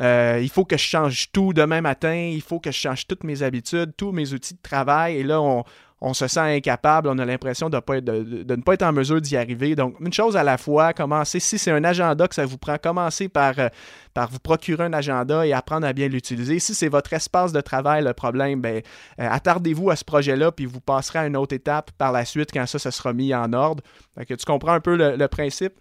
euh, 0.00 0.38
il 0.42 0.50
faut 0.50 0.64
que 0.64 0.76
je 0.76 0.82
change 0.82 1.30
tout 1.32 1.52
demain 1.52 1.80
matin, 1.80 2.14
il 2.14 2.42
faut 2.42 2.60
que 2.60 2.70
je 2.70 2.78
change 2.78 3.06
toutes 3.06 3.24
mes 3.24 3.42
habitudes, 3.42 3.92
tous 3.96 4.12
mes 4.12 4.32
outils 4.32 4.54
de 4.54 4.60
travail, 4.62 5.16
et 5.16 5.22
là 5.22 5.40
on, 5.40 5.64
se 6.12 6.28
sent 6.28 6.40
incapable, 6.40 7.08
on 7.08 7.18
a 7.18 7.24
l'impression 7.24 7.70
de, 7.70 7.76
ne 7.76 8.62
pas 8.62 8.74
être 8.74 8.82
en 8.82 8.92
mesure 8.92 9.20
d'y 9.20 9.36
arriver. 9.36 9.74
Donc, 9.74 9.96
une 10.00 10.12
chose 10.12 10.36
à 10.36 10.44
la 10.44 10.58
fois, 10.58 10.92
commencer, 10.92 11.40
si 11.40 11.58
c'est 11.58 11.70
un 11.70 11.82
agenda 11.82 12.28
que 12.28 12.34
ça 12.34 12.44
vous 12.44 12.58
prend, 12.58 12.76
commencez 12.76 13.28
par, 13.28 13.58
euh, 13.58 13.68
par 14.12 14.30
vous 14.30 14.38
procurer 14.38 14.84
un 14.84 14.92
agenda 14.92 15.46
et 15.46 15.52
apprendre 15.52 15.86
à 15.86 15.92
bien 15.92 16.08
l'utiliser. 16.08 16.58
Si 16.58 16.74
c'est 16.74 16.88
votre 16.88 17.12
espace 17.14 17.52
de 17.52 17.60
travail 17.60 18.04
le 18.04 18.12
problème, 18.12 18.60
ben, 18.60 18.82
euh, 19.18 19.28
attardez-vous 19.30 19.90
à 19.90 19.96
ce 19.96 20.04
projet-là, 20.04 20.52
puis 20.52 20.66
vous 20.66 20.80
passerez 20.80 21.20
à 21.20 21.26
une 21.26 21.36
autre 21.36 21.54
étape 21.54 21.90
par 21.92 22.12
la 22.12 22.24
suite 22.24 22.50
quand 22.52 22.66
ça, 22.66 22.78
sera 22.78 23.12
mis 23.12 23.34
en 23.34 23.52
ordre. 23.54 23.82
tu 24.28 24.36
comprends 24.46 24.72
un 24.72 24.80
peu 24.80 24.96
le, 24.96 25.26
principe? 25.28 25.72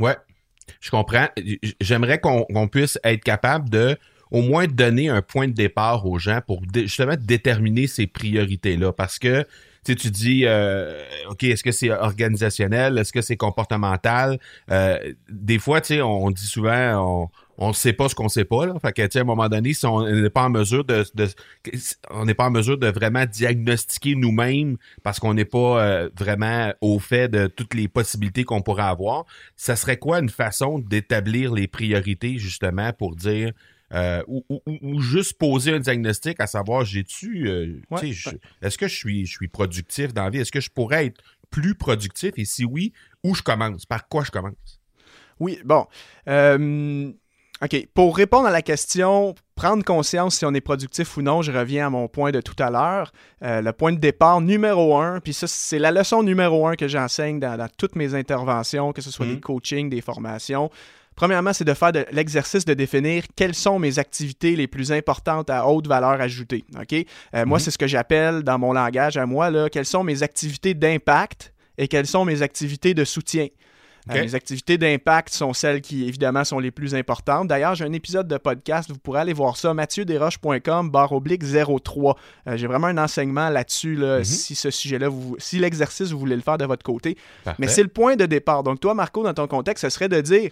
Ouais, 0.00 0.16
je 0.80 0.90
comprends. 0.90 1.28
J'aimerais 1.80 2.20
qu'on 2.20 2.68
puisse 2.68 2.98
être 3.04 3.22
capable 3.22 3.68
de 3.68 3.96
au 4.30 4.42
moins 4.42 4.66
donner 4.66 5.08
un 5.08 5.22
point 5.22 5.48
de 5.48 5.52
départ 5.52 6.06
aux 6.06 6.18
gens 6.18 6.40
pour 6.46 6.62
justement 6.74 7.14
déterminer 7.18 7.86
ces 7.86 8.06
priorités-là. 8.06 8.92
Parce 8.92 9.18
que 9.18 9.46
tu 9.84 10.10
dis, 10.10 10.42
euh, 10.44 11.02
OK, 11.30 11.44
est-ce 11.44 11.62
que 11.62 11.72
c'est 11.72 11.90
organisationnel? 11.90 12.98
Est-ce 12.98 13.12
que 13.12 13.22
c'est 13.22 13.36
comportemental? 13.36 14.38
Euh, 14.70 15.14
des 15.28 15.58
fois, 15.58 15.80
tu 15.80 15.94
sais, 15.94 16.02
on, 16.02 16.30
dit 16.30 16.46
souvent, 16.46 17.22
on 17.22 17.28
ne 17.66 17.72
sait 17.72 17.92
pas 17.92 18.08
ce 18.08 18.14
qu'on 18.14 18.28
sait 18.28 18.44
pas. 18.44 18.66
Là. 18.66 18.78
Fait 18.80 18.92
que, 18.92 19.18
à 19.18 19.20
un 19.20 19.24
moment 19.24 19.48
donné, 19.48 19.74
si 19.74 19.84
on 19.84 20.08
n'est 20.08 20.30
pas 20.30 20.44
en 20.44 20.50
mesure 20.50 20.84
de, 20.84 21.04
on 22.10 22.24
n'est 22.24 22.34
pas 22.34 22.46
en 22.46 22.52
mesure 22.52 22.78
de 22.78 22.86
vraiment 22.86 23.26
diagnostiquer 23.26 24.14
nous-mêmes 24.14 24.76
parce 25.02 25.18
qu'on 25.18 25.34
n'est 25.34 25.44
pas 25.44 25.84
euh, 25.84 26.10
vraiment 26.16 26.72
au 26.80 27.00
fait 27.00 27.28
de 27.28 27.48
toutes 27.48 27.74
les 27.74 27.88
possibilités 27.88 28.44
qu'on 28.44 28.62
pourrait 28.62 28.84
avoir, 28.84 29.24
ça 29.56 29.74
serait 29.74 29.96
quoi 29.96 30.20
une 30.20 30.28
façon 30.28 30.78
d'établir 30.78 31.52
les 31.52 31.66
priorités 31.66 32.38
justement 32.38 32.92
pour 32.92 33.16
dire 33.16 33.52
euh, 33.94 34.22
ou, 34.26 35.00
juste 35.00 35.38
poser 35.38 35.72
un 35.72 35.78
diagnostic 35.80 36.38
à 36.40 36.46
savoir 36.46 36.84
j'ai-tu 36.84 37.48
euh, 37.48 37.80
est-ce 38.60 38.76
que 38.76 38.86
je 38.86 38.94
suis 38.94 39.24
je 39.24 39.32
suis 39.32 39.48
productif 39.48 40.12
dans 40.12 40.24
la 40.24 40.30
vie? 40.30 40.40
Est-ce 40.40 40.52
que 40.52 40.60
je 40.60 40.68
pourrais 40.68 41.06
être 41.06 41.22
plus 41.48 41.74
productif? 41.74 42.32
Et 42.36 42.44
si 42.44 42.66
oui 42.66 42.92
où 43.24 43.34
je 43.34 43.42
commence? 43.42 43.86
Par 43.86 44.06
quoi 44.08 44.24
je 44.24 44.30
commence? 44.30 44.82
Oui 45.40 45.58
bon 45.64 45.86
euh, 46.28 47.10
OK. 47.62 47.88
Pour 47.94 48.16
répondre 48.16 48.46
à 48.46 48.50
la 48.50 48.62
question, 48.62 49.34
prendre 49.56 49.84
conscience 49.84 50.36
si 50.36 50.44
on 50.44 50.54
est 50.54 50.60
productif 50.60 51.16
ou 51.16 51.22
non, 51.22 51.42
je 51.42 51.50
reviens 51.50 51.86
à 51.88 51.90
mon 51.90 52.06
point 52.06 52.30
de 52.30 52.40
tout 52.40 52.54
à 52.58 52.70
l'heure. 52.70 53.12
le 53.40 53.70
point 53.72 53.92
de 53.92 53.98
départ 53.98 54.40
numéro 54.40 54.96
un, 54.96 55.20
puis 55.20 55.32
ça, 55.32 55.46
c'est 55.48 55.78
la 55.78 55.90
leçon 55.90 56.22
numéro 56.22 56.66
un 56.68 56.76
que 56.76 56.86
j'enseigne 56.86 57.40
dans, 57.40 57.68
toutes 57.76 57.96
mes 57.96 58.14
interventions, 58.14 58.92
que 58.92 59.02
ce 59.02 59.10
soit 59.10 59.26
des 59.26 59.36
mmh. 59.36 59.40
coachings, 59.40 59.90
des 59.90 60.00
formations. 60.00 60.70
Premièrement, 61.18 61.52
c'est 61.52 61.64
de 61.64 61.74
faire 61.74 61.90
l'exercice 62.12 62.64
de 62.64 62.74
définir 62.74 63.24
quelles 63.34 63.56
sont 63.56 63.80
mes 63.80 63.98
activités 63.98 64.54
les 64.54 64.68
plus 64.68 64.92
importantes 64.92 65.50
à 65.50 65.66
haute 65.66 65.88
valeur 65.88 66.20
ajoutée. 66.20 66.64
OK? 66.80 66.92
Euh, 66.92 67.44
moi, 67.44 67.58
mhm. 67.58 67.64
c'est 67.64 67.70
ce 67.72 67.78
que 67.78 67.88
j'appelle 67.88 68.44
dans 68.44 68.56
mon 68.56 68.72
langage 68.72 69.16
à 69.16 69.26
moi, 69.26 69.50
là, 69.50 69.68
quelles 69.68 69.84
sont 69.84 70.04
mes 70.04 70.22
activités 70.22 70.74
d'impact 70.74 71.52
et 71.76 71.88
quelles 71.88 72.06
sont 72.06 72.24
mes 72.24 72.42
activités 72.42 72.94
de 72.94 73.04
soutien. 73.04 73.48
Euh, 74.10 74.22
les 74.22 74.34
activités 74.34 74.78
d'impact 74.78 75.32
sont 75.32 75.52
celles 75.52 75.80
qui, 75.80 76.06
évidemment, 76.08 76.44
sont 76.44 76.58
les 76.58 76.70
plus 76.70 76.94
importantes. 76.94 77.48
D'ailleurs, 77.48 77.74
j'ai 77.74 77.84
un 77.84 77.92
épisode 77.92 78.28
de 78.28 78.36
podcast, 78.36 78.90
vous 78.90 78.98
pourrez 78.98 79.20
aller 79.20 79.32
voir 79.32 79.56
ça, 79.56 79.74
mathieuderoche.com, 79.74 80.90
barre 80.90 81.12
oblique 81.12 81.42
03. 81.44 82.16
Euh, 82.46 82.56
j'ai 82.56 82.66
vraiment 82.66 82.86
un 82.86 82.98
enseignement 82.98 83.48
là-dessus, 83.48 83.96
là, 83.96 84.20
mm-hmm. 84.20 84.24
si 84.24 84.54
ce 84.54 84.70
sujet-là, 84.70 85.08
si 85.38 85.58
l'exercice, 85.58 86.10
vous 86.10 86.18
voulez 86.18 86.36
le 86.36 86.42
faire 86.42 86.58
de 86.58 86.64
votre 86.64 86.84
côté. 86.84 87.16
Mais 87.58 87.68
c'est 87.68 87.82
le 87.82 87.88
point 87.88 88.16
de 88.16 88.26
départ. 88.26 88.62
Donc, 88.62 88.80
toi, 88.80 88.94
Marco, 88.94 89.22
dans 89.22 89.34
ton 89.34 89.46
contexte, 89.46 89.82
ce 89.82 89.90
serait 89.90 90.08
de 90.08 90.20
dire 90.20 90.50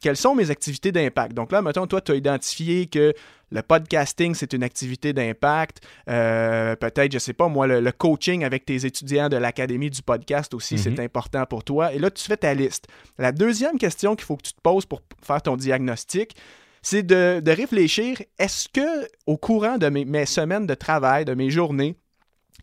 quelles 0.00 0.16
sont 0.16 0.34
mes 0.34 0.50
activités 0.50 0.92
d'impact? 0.92 1.34
Donc 1.34 1.52
là, 1.52 1.62
mettons, 1.62 1.86
toi, 1.86 2.00
tu 2.00 2.12
as 2.12 2.14
identifié 2.14 2.86
que 2.86 3.12
le 3.50 3.62
podcasting, 3.62 4.34
c'est 4.34 4.52
une 4.52 4.62
activité 4.62 5.12
d'impact. 5.12 5.80
Euh, 6.08 6.76
peut-être, 6.76 7.12
je 7.12 7.18
sais 7.18 7.32
pas, 7.32 7.48
moi, 7.48 7.66
le, 7.66 7.92
coaching 7.92 8.44
avec 8.44 8.64
tes 8.64 8.84
étudiants 8.84 9.28
de 9.28 9.36
l'Académie 9.36 9.90
du 9.90 10.02
podcast 10.02 10.54
aussi, 10.54 10.78
c'est 10.78 10.90
mhm. 10.90 11.00
important 11.00 11.46
pour 11.46 11.64
toi. 11.64 11.92
Et 11.92 11.98
là, 11.98 12.10
tu 12.10 12.24
fais 12.24 12.36
ta 12.36 12.54
liste. 12.54 12.86
La 13.18 13.32
deuxième 13.32 13.78
question 13.78 14.14
qu'il 14.14 14.24
faut 14.24 14.36
que 14.36 14.42
tu 14.42 14.52
te 14.52 14.60
poses 14.60 14.86
pour 14.86 15.00
faire 15.22 15.42
ton 15.42 15.56
diagnostic, 15.56 16.36
c'est 16.82 17.02
de, 17.02 17.50
réfléchir, 17.50 18.18
est-ce 18.38 18.68
que 18.68 19.08
au 19.26 19.36
courant 19.36 19.78
de 19.78 19.88
mes, 19.88 20.26
semaines 20.26 20.66
de 20.66 20.74
travail, 20.74 21.24
de 21.24 21.34
mes 21.34 21.50
journées, 21.50 21.96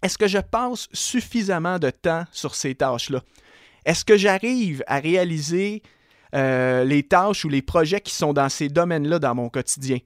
est-ce 0.03 0.17
que 0.17 0.27
je 0.27 0.37
passe 0.37 0.87
suffisamment 0.93 1.79
de 1.79 1.89
temps 1.89 2.25
sur 2.31 2.55
ces 2.55 2.75
tâches-là? 2.75 3.21
Est-ce 3.85 4.05
que 4.05 4.17
j'arrive 4.17 4.83
à 4.87 4.99
réaliser 4.99 5.83
euh, 6.35 6.83
les 6.83 7.03
tâches 7.03 7.45
ou 7.45 7.49
les 7.49 7.61
projets 7.61 8.01
qui 8.01 8.13
sont 8.13 8.33
dans 8.33 8.49
ces 8.49 8.69
domaines-là 8.69 9.19
dans 9.19 9.35
mon 9.35 9.49
quotidien? 9.49 9.99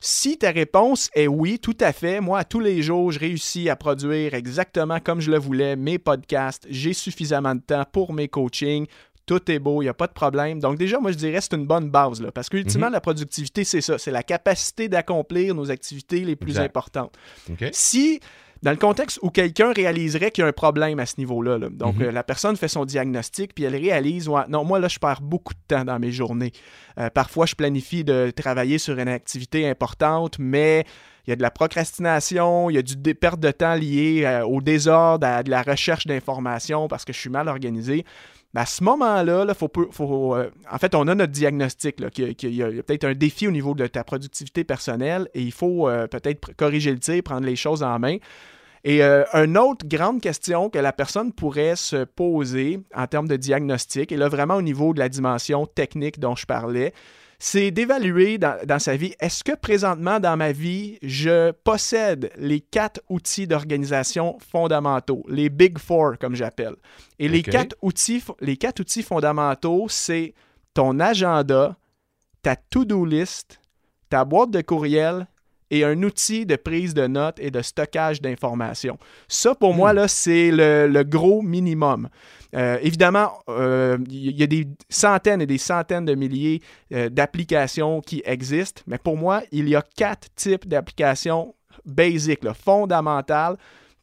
Si 0.00 0.36
ta 0.36 0.50
réponse 0.50 1.08
est 1.14 1.28
oui, 1.28 1.58
tout 1.58 1.76
à 1.80 1.92
fait, 1.92 2.20
moi, 2.20 2.44
tous 2.44 2.60
les 2.60 2.82
jours, 2.82 3.10
je 3.10 3.18
réussis 3.18 3.70
à 3.70 3.76
produire 3.76 4.34
exactement 4.34 5.00
comme 5.00 5.20
je 5.20 5.30
le 5.30 5.38
voulais 5.38 5.76
mes 5.76 5.98
podcasts, 5.98 6.66
j'ai 6.68 6.92
suffisamment 6.92 7.54
de 7.54 7.60
temps 7.60 7.84
pour 7.90 8.12
mes 8.12 8.28
coachings, 8.28 8.86
tout 9.26 9.50
est 9.50 9.58
beau, 9.58 9.80
il 9.80 9.86
n'y 9.86 9.88
a 9.88 9.94
pas 9.94 10.06
de 10.06 10.12
problème. 10.12 10.60
Donc 10.60 10.76
déjà, 10.76 10.98
moi, 11.00 11.10
je 11.12 11.16
dirais 11.16 11.40
c'est 11.40 11.54
une 11.54 11.66
bonne 11.66 11.90
base, 11.90 12.20
là, 12.20 12.30
parce 12.30 12.48
qu'ultimement, 12.48 12.88
mhm. 12.88 12.92
la 12.92 13.00
productivité, 13.00 13.64
c'est 13.64 13.80
ça, 13.80 13.96
c'est 13.96 14.10
la 14.10 14.22
capacité 14.22 14.88
d'accomplir 14.88 15.54
nos 15.54 15.70
activités 15.70 16.20
les 16.20 16.36
plus 16.36 16.58
importantes. 16.58 17.16
Si 17.72 18.20
dans 18.64 18.70
le 18.70 18.78
contexte 18.78 19.18
où 19.20 19.28
quelqu'un 19.28 19.74
réaliserait 19.74 20.30
qu'il 20.30 20.40
y 20.40 20.44
a 20.46 20.48
un 20.48 20.52
problème 20.52 20.98
à 20.98 21.04
ce 21.04 21.16
niveau-là. 21.18 21.58
Donc, 21.58 21.96
mhm. 21.96 22.04
euh, 22.04 22.12
la 22.12 22.24
personne 22.24 22.56
fait 22.56 22.66
son 22.66 22.86
diagnostic, 22.86 23.54
puis 23.54 23.64
elle 23.64 23.76
réalise, 23.76 24.26
non, 24.48 24.64
moi, 24.64 24.78
là, 24.78 24.88
je 24.88 24.98
perds 24.98 25.20
beaucoup 25.20 25.52
de 25.52 25.60
temps 25.68 25.84
dans 25.84 25.98
mes 25.98 26.10
journées. 26.10 26.50
Euh, 26.98 27.10
parfois, 27.10 27.44
je 27.44 27.54
planifie 27.54 28.04
de 28.04 28.32
travailler 28.34 28.78
sur 28.78 28.98
une 28.98 29.08
activité 29.08 29.68
importante, 29.68 30.38
mais 30.38 30.86
il 31.26 31.30
y 31.30 31.32
a 31.34 31.36
de 31.36 31.42
la 31.42 31.50
procrastination, 31.50 32.70
il 32.70 32.76
y 32.76 32.78
a 32.78 32.82
du 32.82 32.96
perte 33.14 33.38
de 33.38 33.50
temps 33.50 33.74
lié 33.74 34.22
euh, 34.24 34.46
au 34.46 34.62
désordre, 34.62 35.26
à 35.26 35.42
de 35.42 35.50
la 35.50 35.60
recherche 35.60 36.06
d'informations 36.06 36.88
parce 36.88 37.04
que 37.04 37.12
je 37.12 37.18
suis 37.18 37.30
mal 37.30 37.48
organisé. 37.48 38.06
à 38.54 38.64
ce 38.64 38.82
moment-là, 38.82 39.52
faut, 39.52 39.70
faut 39.90 40.36
en 40.36 40.78
fait, 40.78 40.94
on 40.94 41.06
a 41.08 41.14
notre 41.14 41.32
diagnostic, 41.32 41.96
qu'il 42.10 42.54
y 42.54 42.62
a, 42.62 42.68
peut-être 42.82 43.04
un 43.04 43.14
défi 43.14 43.46
au 43.46 43.50
niveau 43.50 43.74
de 43.74 43.86
ta 43.88 44.04
productivité 44.04 44.64
personnelle 44.64 45.28
et 45.34 45.42
il 45.42 45.52
faut 45.52 45.90
peut-être 46.10 46.54
corriger 46.56 46.92
le 46.92 46.98
tir, 46.98 47.22
prendre 47.22 47.44
les 47.44 47.56
choses 47.56 47.82
en 47.82 47.98
main. 47.98 48.16
Et 48.84 49.02
euh, 49.02 49.24
une 49.32 49.56
autre 49.56 49.86
grande 49.88 50.20
question 50.20 50.68
que 50.68 50.78
la 50.78 50.92
personne 50.92 51.32
pourrait 51.32 51.74
se 51.74 52.04
poser 52.04 52.80
en 52.94 53.06
termes 53.06 53.28
de 53.28 53.36
diagnostic, 53.36 54.12
et 54.12 54.16
là 54.16 54.28
vraiment 54.28 54.56
au 54.56 54.62
niveau 54.62 54.92
de 54.92 54.98
la 54.98 55.08
dimension 55.08 55.66
technique 55.66 56.20
dont 56.20 56.36
je 56.36 56.44
parlais, 56.44 56.92
c'est 57.38 57.70
d'évaluer 57.70 58.38
dans, 58.38 58.78
sa 58.78 58.96
vie, 58.96 59.14
est-ce 59.20 59.42
que 59.42 59.54
présentement 59.54 60.20
dans 60.20 60.36
ma 60.36 60.52
vie, 60.52 60.98
je 61.02 61.50
possède 61.50 62.30
les 62.36 62.60
quatre 62.60 63.00
outils 63.08 63.46
d'organisation 63.46 64.38
fondamentaux, 64.38 65.24
les 65.28 65.48
Big 65.48 65.78
Four 65.78 66.18
comme 66.18 66.36
j'appelle. 66.36 66.76
Et 67.18 67.28
les, 67.28 67.42
quatre 67.42 67.76
outils, 67.82 68.22
les 68.40 68.56
quatre 68.56 68.80
outils 68.80 69.02
fondamentaux, 69.02 69.86
c'est 69.88 70.34
ton 70.74 71.00
agenda, 71.00 71.76
ta 72.42 72.56
to-do 72.56 73.04
list, 73.04 73.60
ta 74.08 74.24
boîte 74.24 74.50
de 74.50 74.60
courriel 74.60 75.26
et 75.74 75.84
un 75.84 76.00
outil 76.04 76.46
de 76.46 76.54
prise 76.54 76.94
de 76.94 77.06
notes 77.08 77.38
et 77.40 77.50
de 77.50 77.60
stockage 77.60 78.22
d'informations. 78.22 78.96
Ça, 79.26 79.56
pour 79.56 79.74
moi, 79.74 79.92
hmm. 79.92 79.96
là, 79.96 80.08
c'est 80.08 80.50
le, 80.52 81.02
gros 81.02 81.42
minimum. 81.42 82.08
Euh, 82.54 82.78
évidemment, 82.80 83.40
il 83.48 83.54
euh, 83.54 83.98
y 84.08 84.42
a 84.42 84.46
des 84.46 84.68
centaines 84.88 85.42
et 85.42 85.46
des 85.46 85.58
centaines 85.58 86.04
de 86.04 86.14
milliers 86.14 86.62
euh, 86.92 87.08
d'applications 87.08 88.00
qui 88.00 88.22
existent, 88.24 88.82
mais 88.86 88.98
pour 88.98 89.16
moi, 89.16 89.42
il 89.50 89.68
y 89.68 89.74
a 89.74 89.82
quatre 89.96 90.28
types 90.36 90.68
d'applications 90.68 91.56
basiques, 91.84 92.48
fondamentales, 92.52 93.56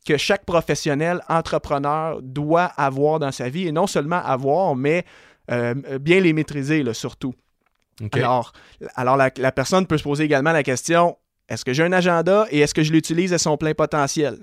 que 0.05 0.17
chaque 0.17 0.43
professionnel, 0.43 1.21
entrepreneur 1.29 2.21
doit 2.21 2.65
avoir 2.75 3.19
dans 3.19 3.31
sa 3.31 3.47
vie, 3.47 3.67
et 3.67 3.71
non 3.71 3.87
seulement 3.87 4.21
avoir, 4.21 4.75
mais 4.75 5.05
bien 5.99 6.21
les 6.21 6.31
maîtriser, 6.31 6.81
là, 6.81 6.93
surtout. 6.93 7.33
Alors, 8.13 8.53
alors 8.95 9.17
la, 9.17 9.51
personne 9.51 9.85
peut 9.85 9.97
se 9.97 10.03
poser 10.03 10.23
également 10.23 10.51
la 10.51 10.63
question, 10.63 11.17
est-ce 11.51 11.65
que 11.65 11.73
j'ai 11.73 11.83
un 11.83 11.91
agenda 11.91 12.47
et 12.49 12.59
est-ce 12.59 12.73
que 12.73 12.81
je 12.81 12.93
l'utilise 12.93 13.33
à 13.33 13.37
son 13.37 13.57
plein 13.57 13.73
potentiel? 13.73 14.37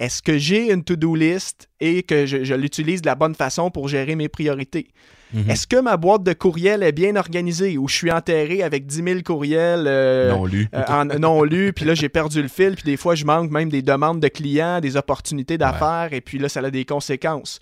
Est-ce 0.00 0.20
que 0.20 0.36
j'ai 0.36 0.72
une 0.72 0.82
to-do 0.82 1.14
list 1.14 1.68
et 1.78 2.02
que 2.02 2.26
je, 2.26 2.54
l'utilise 2.54 3.02
de 3.02 3.06
la 3.06 3.14
bonne 3.14 3.36
façon 3.36 3.70
pour 3.70 3.86
gérer 3.86 4.16
mes 4.16 4.28
priorités? 4.28 4.88
Mhm. 5.32 5.48
Est-ce 5.48 5.68
que 5.68 5.80
ma 5.80 5.96
boîte 5.96 6.24
de 6.24 6.32
courriel 6.32 6.82
est 6.82 6.90
bien 6.90 7.14
organisée 7.14 7.78
ou 7.78 7.86
je 7.86 7.94
suis 7.94 8.10
enterré 8.10 8.64
avec 8.64 8.86
10 8.86 9.02
000 9.04 9.20
courriels 9.24 9.84
euh, 9.86 10.32
non 10.32 10.44
lus, 10.44 10.68
euh, 10.74 11.04
non 11.18 11.42
lus 11.44 11.72
puis 11.72 11.84
là 11.84 11.94
j'ai 11.94 12.08
perdu 12.08 12.42
le 12.42 12.48
fil, 12.48 12.74
puis 12.74 12.84
des 12.84 12.96
fois 12.96 13.14
je 13.14 13.24
manque 13.24 13.52
même 13.52 13.68
des 13.68 13.82
demandes 13.82 14.18
de 14.18 14.28
clients, 14.28 14.80
des 14.80 14.96
opportunités 14.96 15.56
d'affaires, 15.56 16.08
et 16.12 16.20
puis 16.20 16.38
là 16.38 16.48
ça 16.48 16.60
a 16.60 16.70
des 16.70 16.84
conséquences. 16.84 17.60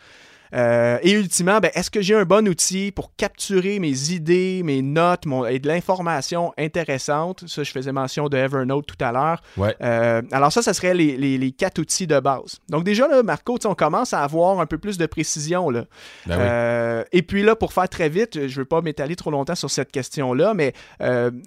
Euh, 0.55 0.99
et 1.03 1.13
ultimement, 1.13 1.59
ben, 1.61 1.71
est-ce 1.75 1.91
que 1.91 2.01
j'ai 2.01 2.15
un 2.15 2.25
bon 2.25 2.47
outil 2.49 2.93
pour 2.93 3.15
capturer 3.17 3.79
mes 3.79 4.13
idées, 4.13 4.63
mes 4.65 4.83
notes 4.83 5.25
et 5.49 5.59
de 5.59 5.69
l'information 5.69 6.53
intéressante? 6.59 7.45
Ça, 7.47 7.63
je 7.63 7.71
faisais 7.71 7.93
mention 7.93 8.29
de 8.29 8.37
Evernote 8.37 8.87
tout 8.87 9.05
à 9.05 9.13
l'heure. 9.13 9.43
Euh, 9.83 10.23
alors 10.33 10.53
ça, 10.53 10.63
ça 10.63 10.75
serait 10.75 10.95
les, 10.95 11.53
quatre 11.53 11.79
outils 11.79 12.07
de 12.07 12.21
base. 12.21 12.59
Donc 12.69 12.85
déjà, 12.85 13.09
là, 13.09 13.23
Marco, 13.23 13.59
on 13.65 13.75
commence 13.75 14.13
à 14.13 14.23
avoir 14.23 14.61
un 14.61 14.67
peu 14.67 14.79
plus 14.79 14.99
de 14.99 15.07
précision. 15.07 15.71
Là. 15.71 15.85
Ben 16.27 16.39
euh, 16.39 17.05
et 17.13 17.23
puis 17.23 17.43
là, 17.43 17.57
pour 17.57 17.73
faire 17.73 17.89
très 17.89 18.09
vite, 18.09 18.35
je 18.35 18.43
ne 18.43 18.61
veux 18.61 18.65
pas 18.65 18.83
m'étaler 18.83 19.17
trop 19.17 19.31
longtemps 19.31 19.55
sur 19.55 19.71
cette 19.71 19.91
question-là, 19.91 20.55
mais 20.55 20.73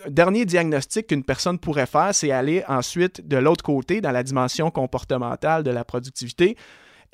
dernier 0.07 0.45
diagnostic 0.45 1.07
qu'une 1.07 1.23
personne 1.23 1.59
pourrait 1.59 1.85
faire, 1.85 2.09
c'est 2.13 2.31
aller 2.31 2.63
ensuite 2.67 3.27
de 3.27 3.37
l'autre 3.37 3.63
côté, 3.63 4.01
dans 4.01 4.11
la 4.11 4.23
dimension 4.23 4.71
comportementale 4.71 5.63
de 5.63 5.71
la 5.71 5.83
productivité 5.83 6.55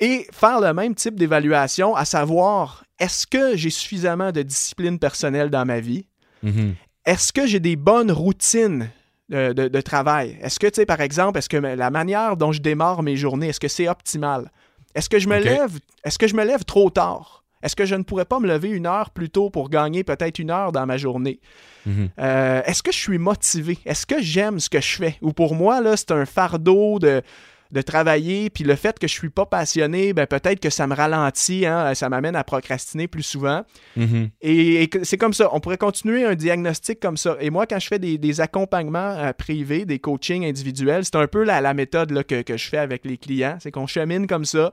et 0.00 0.26
faire 0.32 0.60
le 0.60 0.72
même 0.72 0.94
type 0.94 1.16
d'évaluation, 1.18 1.94
à 1.94 2.04
savoir, 2.04 2.84
est-ce 2.98 3.26
que 3.26 3.56
j'ai 3.56 3.70
suffisamment 3.70 4.32
de 4.32 4.42
discipline 4.42 4.98
personnelle 4.98 5.50
dans 5.50 5.64
ma 5.64 5.80
vie? 5.80 6.06
Mm-hmm. 6.44 6.74
Est-ce 7.06 7.32
que 7.32 7.46
j'ai 7.46 7.60
des 7.60 7.76
bonnes 7.76 8.12
routines 8.12 8.90
de, 9.28 9.80
travail? 9.80 10.38
Est-ce 10.42 10.58
que, 10.58 10.66
tu 10.66 10.74
sais, 10.76 10.86
par 10.86 11.00
exemple, 11.00 11.38
est-ce 11.38 11.48
que 11.48 11.56
la 11.56 11.90
manière 11.90 12.36
dont 12.36 12.52
je 12.52 12.60
démarre 12.60 13.02
mes 13.02 13.16
journées, 13.16 13.48
est-ce 13.48 13.60
que 13.60 13.68
c'est 13.68 13.88
optimal? 13.88 14.50
Est-ce 14.94 15.08
que 15.08 15.18
je 15.18 15.28
me 15.28 15.38
lève, 15.38 15.78
est-ce 16.04 16.18
que 16.18 16.26
je 16.26 16.34
me 16.34 16.44
lève 16.44 16.64
trop 16.64 16.90
tard? 16.90 17.44
Est-ce 17.62 17.74
que 17.74 17.84
je 17.84 17.94
ne 17.94 18.02
pourrais 18.02 18.24
pas 18.24 18.38
me 18.38 18.46
lever 18.46 18.68
une 18.68 18.86
heure 18.86 19.10
plus 19.10 19.30
tôt 19.30 19.50
pour 19.50 19.70
gagner 19.70 20.04
peut-être 20.04 20.38
une 20.38 20.50
heure 20.50 20.72
dans 20.72 20.86
ma 20.86 20.96
journée? 20.96 21.40
Mm-hmm. 21.86 22.08
Euh, 22.18 22.62
est-ce 22.64 22.82
que 22.82 22.92
je 22.92 22.98
suis 22.98 23.18
motivé? 23.18 23.78
Est-ce 23.86 24.06
que 24.06 24.20
j'aime 24.20 24.60
ce 24.60 24.68
que 24.68 24.80
je 24.80 24.96
fais? 24.96 25.16
Ou 25.22 25.32
pour 25.32 25.54
moi, 25.54 25.80
là, 25.80 25.96
c'est 25.96 26.12
un 26.12 26.26
fardeau 26.26 26.98
de, 26.98 27.22
de 27.70 27.82
travailler, 27.82 28.50
puis 28.50 28.64
le 28.64 28.76
fait 28.76 28.98
que 28.98 29.06
je 29.06 29.12
suis 29.12 29.30
pas 29.30 29.46
passionné, 29.46 30.12
ben 30.12 30.26
peut-être 30.26 30.60
que 30.60 30.70
ça 30.70 30.86
me 30.86 30.94
ralentit, 30.94 31.66
hein, 31.66 31.94
ça 31.94 32.08
m'amène 32.08 32.36
à 32.36 32.44
procrastiner 32.44 33.08
plus 33.08 33.22
souvent. 33.22 33.62
Mm-hmm. 33.96 34.30
Et, 34.42 34.90
c'est 35.02 35.18
comme 35.18 35.34
ça, 35.34 35.48
on 35.52 35.60
pourrait 35.60 35.78
continuer 35.78 36.24
un 36.24 36.34
diagnostic 36.34 37.00
comme 37.00 37.16
ça. 37.16 37.36
Et 37.40 37.50
moi, 37.50 37.66
quand 37.66 37.78
je 37.78 37.88
fais 37.88 37.98
des, 37.98 38.40
accompagnements 38.40 38.98
euh, 38.98 39.32
privés, 39.32 39.84
des 39.84 39.98
coachings 39.98 40.44
individuels, 40.44 41.04
c'est 41.04 41.16
un 41.16 41.26
peu 41.26 41.42
la, 41.44 41.74
méthode 41.74 42.10
là, 42.10 42.22
que, 42.22 42.42
je 42.46 42.68
fais 42.68 42.78
avec 42.78 43.04
les 43.04 43.16
clients, 43.16 43.56
c'est 43.60 43.70
qu'on 43.70 43.86
chemine 43.86 44.26
comme 44.26 44.44
ça. 44.44 44.72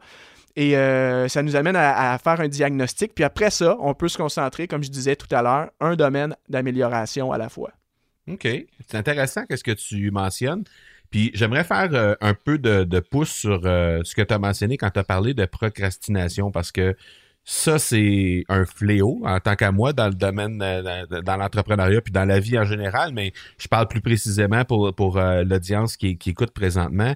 Et 0.56 0.77
euh, 0.77 1.27
ça 1.27 1.41
nous 1.41 1.56
amène 1.56 1.75
à, 1.75 2.17
faire 2.19 2.39
un 2.39 2.47
diagnostic. 2.47 3.15
Puis 3.15 3.23
après 3.23 3.49
ça, 3.49 3.75
on 3.79 3.93
peut 3.93 4.08
se 4.08 4.17
concentrer, 4.17 4.67
comme 4.67 4.84
je 4.84 4.91
disais 4.91 5.15
tout 5.15 5.34
à 5.34 5.41
l'heure, 5.41 5.71
un 5.79 5.95
domaine 5.95 6.36
d'amélioration 6.49 7.32
à 7.32 7.38
la 7.38 7.49
fois. 7.49 7.71
OK. 8.27 8.47
C'est 8.88 8.95
intéressant 8.95 9.43
ce 9.49 9.63
que 9.63 9.71
tu 9.71 10.12
mentionnes. 10.12 10.63
Puis 11.13 11.30
j'aimerais 11.36 11.63
faire 11.63 11.89
euh, 11.93 12.15
un 12.21 12.34
peu 12.34 12.58
de, 12.58 12.99
pouce 12.99 13.30
sur 13.30 13.62
euh, 13.65 14.02
ce 14.04 14.15
que 14.15 14.23
tu 14.23 14.34
as 14.34 14.39
mentionné 14.39 14.78
quand 14.78 14.89
tu 14.89 14.97
as 14.97 15.04
parlé 15.04 15.36
de 15.36 15.45
procrastination 15.45 16.49
parce 16.49 16.71
que 16.71 16.97
ça, 17.45 17.78
c'est 17.78 18.45
un 18.49 18.65
fléau 18.65 19.21
en 19.23 19.39
tant 19.39 19.56
qu'à 19.56 19.71
moi 19.71 19.93
dans 19.93 20.08
le 20.08 20.15
domaine, 20.15 20.60
euh, 20.63 21.06
dans, 21.21 21.38
l'entrepreneuriat 21.38 22.02
puis 22.02 22.12
dans 22.12 22.26
la 22.26 22.39
vie 22.39 22.58
en 22.58 22.63
général, 22.63 23.13
mais 23.13 23.32
je 23.60 23.67
parle 23.67 23.88
plus 23.89 24.02
précisément 24.02 24.65
pour, 24.65 24.91
pour 24.95 25.19
l'audience 25.19 25.97
qui, 25.97 26.17
qui, 26.17 26.32
écoute 26.32 26.49
présentement. 26.49 27.13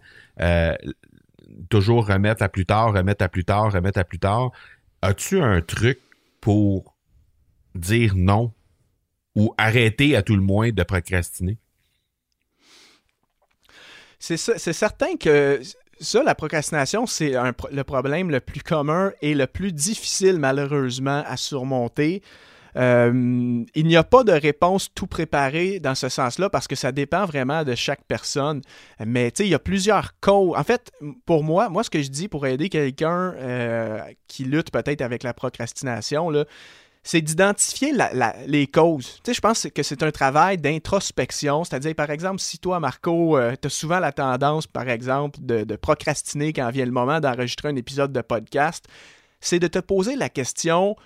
toujours 1.68 2.06
remettre 2.06 2.44
à 2.44 2.50
plus 2.50 2.68
tard, 2.68 2.94
remettre 2.94 3.24
à 3.24 3.30
plus 3.30 3.46
tard, 3.46 3.74
remettre 3.74 3.98
à 3.98 4.04
plus 4.04 4.20
tard. 4.20 4.52
As-tu 5.02 5.42
un 5.42 5.62
truc 5.62 5.98
pour 6.40 6.94
dire 7.74 8.14
non 8.16 8.54
ou 9.34 9.56
arrêter 9.58 10.16
à 10.16 10.22
tout 10.22 10.36
le 10.36 10.44
moins 10.44 10.70
de 10.70 10.84
procrastiner? 10.84 11.58
C'est 14.19 14.38
certain 14.73 15.15
que 15.15 15.62
ça, 15.99 16.23
la 16.23 16.36
procrastination, 16.36 17.06
c'est 17.06 17.34
le 17.71 17.84
problème 17.84 18.30
le 18.30 18.39
plus 18.39 18.62
commun 18.62 19.12
et 19.21 19.34
le 19.34 19.47
plus 19.47 19.71
difficile, 19.71 20.38
malheureusement, 20.38 21.23
à 21.25 21.38
surmonter. 21.38 22.21
Euh, 22.75 23.63
il 23.73 23.88
n'y 23.88 23.95
a 23.95 24.03
pas 24.03 24.23
de 24.23 24.32
réponse 24.32 24.93
tout 24.93 25.08
préparée 25.08 25.80
dans 25.80 25.95
ce 25.95 26.10
sens-là 26.10 26.49
parce 26.49 26.67
que 26.67 26.75
ça 26.75 26.91
dépend 26.91 27.25
vraiment 27.25 27.63
de 27.63 27.73
chaque 27.73 28.03
personne. 28.08 28.62
Mais 29.03 29.32
tu 29.32 29.38
sais, 29.38 29.47
il 29.47 29.51
y 29.51 29.56
a 29.56 29.60
plusieurs 29.60 30.19
causes. 30.19 30.56
En 30.56 30.63
fait, 30.63 30.91
pour 31.25 31.43
moi, 31.43 31.69
moi, 31.69 31.84
ce 31.84 31.89
que 31.89 32.01
je 32.01 32.10
dis 32.10 32.27
pour 32.27 32.45
aider 32.45 32.69
quelqu'un 32.69 33.34
euh, 33.38 33.99
qui 34.27 34.43
lutte 34.43 34.69
peut-être 34.69 35.01
avec 35.01 35.23
la 35.23 35.34
procrastination, 35.34 36.30
là, 36.30 36.45
c'est 37.08 37.22
d'identifier 37.22 37.93
les 38.48 38.67
causes. 38.67 39.22
Tu 39.24 39.32
sais, 39.32 39.34
je 39.34 39.39
pense 39.39 39.65
que 39.74 39.82
c'est 39.82 40.04
un 40.04 40.12
travail 40.12 40.58
d'introspection, 40.58 41.63
c'est-à-dire, 41.63 41.96
par 41.96 42.10
exemple, 42.10 42.41
si 42.41 42.60
toi, 42.60 42.82
Marco, 42.82 43.38
euh, 43.38 43.56
tu 43.62 43.67
as 43.67 43.70
souvent 43.70 44.00
la 44.00 44.12
tendance, 44.12 44.67
par 44.67 44.89
exemple, 44.89 45.39
de, 45.41 45.63
de, 45.63 45.76
procrastiner 45.78 46.52
quand 46.52 46.70
vient 46.70 46.84
le 46.84 46.91
moment 46.91 47.22
d'enregistrer 47.22 47.70
un 47.70 47.78
épisode 47.78 48.12
de 48.12 48.20
podcast, 48.20 48.89
c'est 49.39 49.60
de 49.60 49.67
te 49.67 49.80
poser 49.80 50.17
la 50.17 50.28
question 50.28 50.98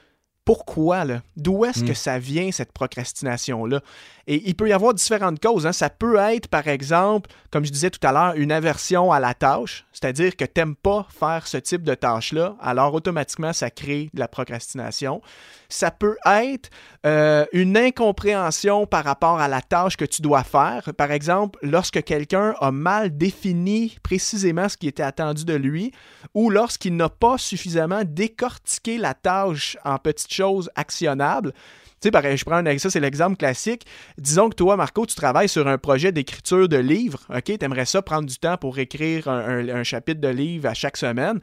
pourquoi, 0.52 1.06
là? 1.06 1.22
D'où 1.38 1.64
est-ce 1.64 1.82
que 1.82 1.94
hmm. 1.94 1.96
ça 1.96 2.20
vient, 2.20 2.52
cette 2.52 2.74
procrastination-là? 2.74 3.80
Et 4.28 4.50
il 4.50 4.56
peut 4.56 4.68
y 4.68 4.74
avoir 4.74 4.94
différentes 4.94 5.42
causes. 5.42 5.66
Hein. 5.66 5.72
Ça 5.72 5.90
peut 5.90 6.18
être, 6.18 6.50
par 6.50 6.68
exemple, 6.68 7.30
comme 7.52 7.64
je 7.66 7.72
disais 7.72 7.90
tout 7.90 8.06
à 8.06 8.12
l'heure, 8.12 8.34
une 8.36 8.52
aversion 8.52 9.14
à 9.14 9.22
la 9.22 9.34
tâche, 9.34 9.86
c'est-à-dire 9.94 10.36
que 10.36 10.44
tu 10.44 10.52
n'aimes 10.58 10.76
pas 10.76 11.08
faire 11.10 11.48
ce 11.48 11.58
type 11.58 11.84
de 11.84 11.94
tâche-là, 11.94 12.56
alors 12.62 12.94
automatiquement, 12.94 13.54
ça 13.54 13.70
crée 13.70 14.10
de 14.14 14.20
la 14.20 14.28
procrastination. 14.28 15.22
Ça 15.70 15.90
peut 15.90 16.18
être 16.26 16.70
euh, 17.06 17.46
une 17.54 17.78
incompréhension 17.78 18.86
par 18.86 19.06
rapport 19.06 19.40
à 19.40 19.48
la 19.48 19.62
tâche 19.62 19.96
que 19.96 20.06
tu 20.06 20.22
dois 20.22 20.44
faire. 20.44 20.90
Par 20.98 21.12
exemple, 21.12 21.58
lorsque 21.62 22.04
quelqu'un 22.04 22.56
a 22.60 22.72
mal 22.72 23.18
défini 23.18 23.98
précisément 24.04 24.68
ce 24.68 24.76
qui 24.76 24.88
était 24.88 25.02
attendu 25.04 25.46
de 25.46 25.54
lui, 25.54 25.94
ou 26.34 26.50
lorsqu'il 26.50 26.96
n'a 26.96 27.10
pas 27.10 27.38
suffisamment 27.38 28.02
décortiqué 28.06 28.98
la 28.98 29.14
tâche 29.14 29.78
en 29.86 29.98
petites 29.98 30.34
choses 30.34 30.41
actionnables. 30.76 31.54
Tu 32.02 32.08
sais, 32.08 32.12
pareil, 32.12 32.36
je 32.36 32.44
prends 32.44 32.66
un 32.66 32.78
ça, 32.80 32.90
c'est 32.90 33.00
l'exemple 33.00 33.38
classique. 33.38 33.86
Disons 34.18 34.50
que 34.50 34.56
toi, 34.56 34.76
Marco, 34.76 35.06
tu 35.06 35.14
travailles 35.14 35.50
sur 35.50 35.68
un 35.68 35.78
projet 35.78 36.12
d'écriture 36.12 36.68
de 36.68 36.78
livre. 36.78 37.20
OK, 37.30 37.44
tu 37.44 37.64
aimerais 37.64 37.86
ça 37.86 38.02
prendre 38.02 38.28
du 38.28 38.38
temps 38.38 38.58
pour 38.58 38.80
écrire 38.80 39.28
un, 39.28 39.84
chapitre 39.84 40.20
de 40.20 40.28
livre 40.28 40.68
à 40.68 40.74
chaque 40.74 40.98
semaine. 40.98 41.40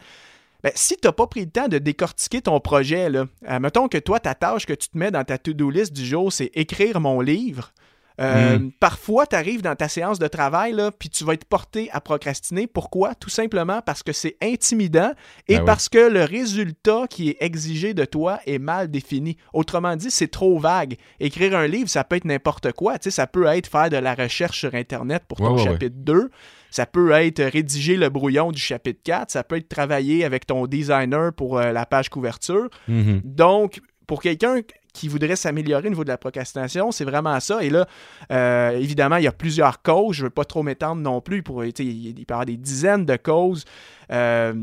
Ben, 0.64 0.72
si 0.74 0.96
tu 0.96 1.06
n'as 1.06 1.12
pas 1.12 1.28
pris 1.28 1.44
le 1.44 1.50
temps 1.50 1.68
de 1.68 1.78
décortiquer 1.78 2.42
ton 2.42 2.58
projet, 2.58 3.08
euh, 3.14 3.60
mettons 3.60 3.86
que 3.86 3.98
toi, 3.98 4.18
ta 4.18 4.34
tâche 4.34 4.66
que 4.66 4.72
tu 4.72 4.88
te 4.88 4.98
mets 4.98 5.12
dans 5.12 5.22
ta 5.22 5.38
to-do 5.38 5.70
list 5.70 5.92
du 5.92 6.04
jour, 6.04 6.32
c'est 6.32 6.50
écrire 6.54 6.98
mon 6.98 7.20
livre. 7.20 7.72
Euh, 8.20 8.58
hmm. 8.58 8.72
Parfois, 8.80 9.26
tu 9.26 9.36
arrives 9.36 9.62
dans 9.62 9.76
ta 9.76 9.88
séance 9.88 10.18
de 10.18 10.26
travail, 10.26 10.72
là, 10.72 10.90
puis 10.90 11.08
tu 11.08 11.24
vas 11.24 11.34
être 11.34 11.44
porté 11.44 11.88
à 11.92 12.00
procrastiner. 12.00 12.66
Pourquoi? 12.66 13.14
Tout 13.14 13.30
simplement 13.30 13.80
parce 13.82 14.02
que 14.02 14.12
c'est 14.12 14.36
intimidant 14.42 15.12
et 15.46 15.58
ben 15.58 15.64
parce 15.64 15.88
que 15.88 15.98
le 15.98 16.24
résultat 16.24 17.06
qui 17.08 17.30
est 17.30 17.36
exigé 17.40 17.94
de 17.94 18.04
toi 18.04 18.40
est 18.46 18.58
mal 18.58 18.90
défini. 18.90 19.36
Autrement 19.52 19.94
dit, 19.96 20.10
c'est 20.10 20.28
trop 20.28 20.58
vague. 20.58 20.96
Écrire 21.20 21.56
un 21.56 21.66
livre, 21.66 21.88
ça 21.88 22.02
peut 22.04 22.16
être 22.16 22.24
n'importe 22.24 22.72
quoi. 22.72 22.96
ça 23.00 23.26
peut 23.26 23.46
être 23.46 23.68
faire 23.68 23.90
de 23.90 23.96
la 23.96 24.14
recherche 24.14 24.58
sur 24.58 24.74
Internet 24.74 25.22
pour 25.28 25.38
ton 25.38 25.56
chapitre 25.56 25.96
2. 25.96 26.30
Ça 26.70 26.86
peut 26.86 27.12
être 27.12 27.42
rédiger 27.42 27.96
le 27.96 28.08
brouillon 28.08 28.52
du 28.52 28.60
chapitre 28.60 29.00
4. 29.04 29.30
Ça 29.30 29.42
peut 29.42 29.56
être 29.56 29.68
travailler 29.68 30.24
avec 30.24 30.46
ton 30.46 30.66
designer 30.66 31.32
pour 31.32 31.58
euh, 31.58 31.72
la 31.72 31.86
page 31.86 32.10
couverture. 32.10 32.68
Mm-hmm. 32.88 33.20
Donc, 33.24 33.80
pour 34.06 34.20
quelqu'un 34.20 34.60
qui 34.98 35.06
voudrait 35.06 35.36
s'améliorer 35.36 35.86
au 35.86 35.90
niveau 35.90 36.02
de 36.02 36.08
la 36.08 36.18
procrastination, 36.18 36.90
c'est 36.90 37.04
vraiment 37.04 37.38
ça. 37.38 37.62
Et 37.62 37.70
là, 37.70 37.86
euh, 38.32 38.70
évidemment, 38.70 39.16
il 39.16 39.24
y 39.24 39.28
a 39.28 39.32
plusieurs 39.32 39.80
causes. 39.80 40.16
Je 40.16 40.22
ne 40.22 40.26
veux 40.26 40.30
pas 40.30 40.44
trop 40.44 40.64
m'étendre 40.64 41.00
non 41.00 41.20
plus. 41.20 41.44
Pour, 41.44 41.64
il 41.64 41.72
peut 41.72 41.84
y 41.84 42.24
avoir 42.28 42.44
des 42.44 42.56
dizaines 42.56 43.06
de 43.06 43.16
causes. 43.16 43.64
Euh, 44.10 44.54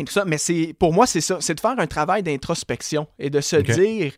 et 0.00 0.04
tout 0.04 0.12
ça. 0.12 0.24
Mais 0.24 0.38
c'est 0.38 0.74
pour 0.76 0.92
moi, 0.92 1.06
c'est 1.06 1.20
ça. 1.20 1.36
C'est 1.40 1.54
de 1.54 1.60
faire 1.60 1.78
un 1.78 1.86
travail 1.86 2.24
d'introspection 2.24 3.06
et 3.20 3.30
de 3.30 3.40
se 3.40 3.54
dire 3.54 4.12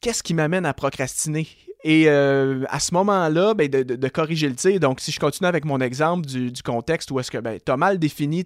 qu'est-ce 0.00 0.24
qui 0.24 0.34
m'amène 0.34 0.66
à 0.66 0.74
procrastiner? 0.74 1.46
Et 1.84 2.04
euh, 2.08 2.64
à 2.68 2.80
ce 2.80 2.92
moment-là, 2.94 3.54
ben, 3.54 3.68
de, 3.68 4.08
corriger 4.08 4.48
le 4.48 4.56
tir. 4.56 4.80
Donc, 4.80 5.00
si 5.00 5.12
je 5.12 5.20
continue 5.20 5.46
avec 5.46 5.64
mon 5.64 5.80
exemple 5.80 6.26
du, 6.26 6.52
contexte 6.64 7.10
où 7.12 7.20
est-ce 7.20 7.30
que 7.30 7.38
ben, 7.38 7.58
tu 7.64 7.70
as 7.70 7.76
mal 7.76 7.98
défini 7.98 8.44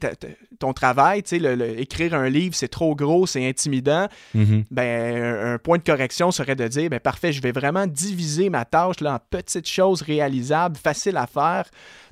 ton 0.59 0.75
travail, 0.75 1.23
le, 1.33 1.81
écrire 1.81 2.15
un 2.15 2.29
livre, 2.29 2.55
c'est 2.55 2.69
trop 2.69 2.95
gros, 2.95 3.27
c'est 3.27 3.49
intimidant, 3.49 4.07
mm-hmm. 4.37 4.65
ben, 4.71 5.55
un, 5.55 5.59
point 5.59 5.79
de 5.79 5.83
correction 5.83 6.31
serait 6.31 6.57
de 6.57 6.69
dire, 6.69 6.91
ben, 6.91 7.01
parfait, 7.01 7.33
je 7.33 7.41
vais 7.41 7.53
vraiment 7.53 7.87
diviser 7.87 8.51
ma 8.51 8.67
tâche 8.67 9.01
là, 9.01 9.15
en 9.15 9.19
petites 9.31 9.69
choses 9.69 10.03
réalisables, 10.03 10.77
faciles 10.77 11.17
à 11.17 11.27
faire. 11.27 11.65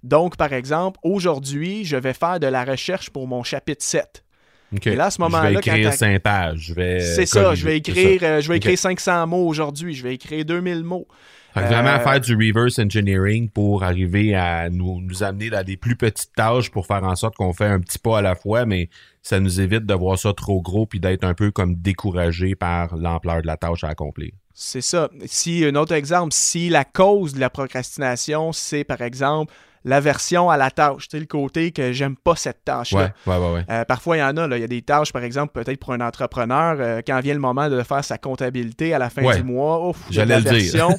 Donc, 0.02 0.37
par 0.38 0.54
exemple, 0.54 0.98
aujourd'hui, 1.02 1.85
je 1.85 1.96
vais 1.96 2.14
faire 2.14 2.40
de 2.40 2.46
la 2.46 2.64
recherche 2.64 3.11
pour 3.11 3.26
mon 3.26 3.42
chapitre 3.42 3.85
7. 3.85 4.24
Et 4.72 4.96
là, 4.96 5.06
à 5.06 5.11
ce 5.11 5.20
moment-là, 5.22 5.48
je 5.48 5.54
vais 5.54 5.59
écrire 5.59 5.92
5 5.92 6.18
pages. 6.20 6.72
C'est 6.76 7.26
ça, 7.26 7.54
je 7.54 7.64
vais 7.64 7.78
écrire, 7.78 8.20
euh, 8.22 8.40
je 8.40 8.48
vais 8.48 8.59
écrire 8.59 8.78
500 8.78 9.26
mots 9.26 9.46
aujourd'hui, 9.46 9.94
je 9.94 10.02
vais 10.02 10.14
écrire 10.14 10.44
2000 10.44 10.85
mots. 10.85 11.09
vraiment 11.54 11.88
euh, 11.88 11.98
faire 11.98 12.20
du 12.20 12.35
reverse 12.35 12.78
engineering 12.78 13.48
pour 13.48 13.83
arriver 13.83 14.35
à 14.35 14.70
nous, 14.70 15.00
nous 15.00 15.22
amener 15.22 15.50
dans 15.50 15.64
des 15.64 15.76
plus 15.76 15.96
petites 15.96 16.33
tâches 16.35 16.70
pour 16.70 16.87
faire 16.87 17.02
en 17.02 17.16
sorte 17.16 17.35
qu'on 17.35 17.52
fait 17.52 17.66
un 17.66 17.80
petit 17.80 17.98
pas 17.98 18.18
à 18.18 18.22
la 18.22 18.37
fois, 18.37 18.64
mais 18.64 18.88
ça 19.22 19.40
nous 19.40 19.61
évite 19.61 19.87
de 19.87 19.94
voir 19.94 20.18
ça 20.18 20.33
trop 20.33 20.62
gros 20.62 20.87
puis 20.87 21.00
d'être 21.00 21.24
un 21.24 21.35
peu 21.35 21.50
comme 21.50 21.74
découragé 21.74 22.54
par 22.54 22.96
l'ampleur 22.96 23.42
de 23.42 23.46
la 23.46 23.56
tâche 23.56 23.83
à 23.83 23.88
accomplir. 23.88 24.30
C'est 24.54 24.83
ça. 24.83 25.09
Si 25.24 25.64
un 25.64 25.74
autre 25.74 25.94
exemple, 25.94 26.33
si 26.33 26.68
la 26.68 26.85
cause 26.85 27.35
de 27.35 27.40
la 27.40 27.50
procrastination, 27.50 28.52
c'est 28.52 28.85
par 28.85 29.00
exemple 29.00 29.52
l'aversion 29.85 30.51
à 30.51 30.57
la 30.57 30.71
tâche, 30.71 31.09
tu 31.09 31.16
sais, 31.16 31.21
le 31.21 31.27
côté 31.27 31.73
que 31.73 31.93
j'aime 31.93 32.16
pas 32.16 32.37
cette 32.37 32.64
tâche-là. 32.64 33.12
Ouais, 33.27 33.37
ouais, 33.37 33.53
ouais, 33.53 33.64
euh, 33.71 33.85
parfois, 33.85 34.16
il 34.16 34.21
y 34.21 34.23
en 34.23 34.37
a, 34.37 34.47
il 34.57 34.61
y 34.61 34.64
a 34.64 34.69
des 34.69 34.83
tâches, 34.83 35.12
par 35.12 35.25
exemple, 35.25 35.53
peut-être 35.53 35.79
pour 35.79 35.93
un 35.93 36.01
entrepreneur, 36.01 36.77
euh, 36.79 37.01
quand 37.07 37.19
vient 37.21 37.35
le 37.35 37.40
moment 37.40 37.69
de 37.69 37.83
faire 37.83 38.05
sa 38.05 38.19
comptabilité 38.19 38.93
à 38.93 38.99
la 38.99 39.11
fin 39.11 39.23
du 39.35 39.43
mois, 39.43 39.88
ouf, 39.88 39.97
j'allais 40.11 40.40
le 40.40 40.61
dire. 40.61 40.88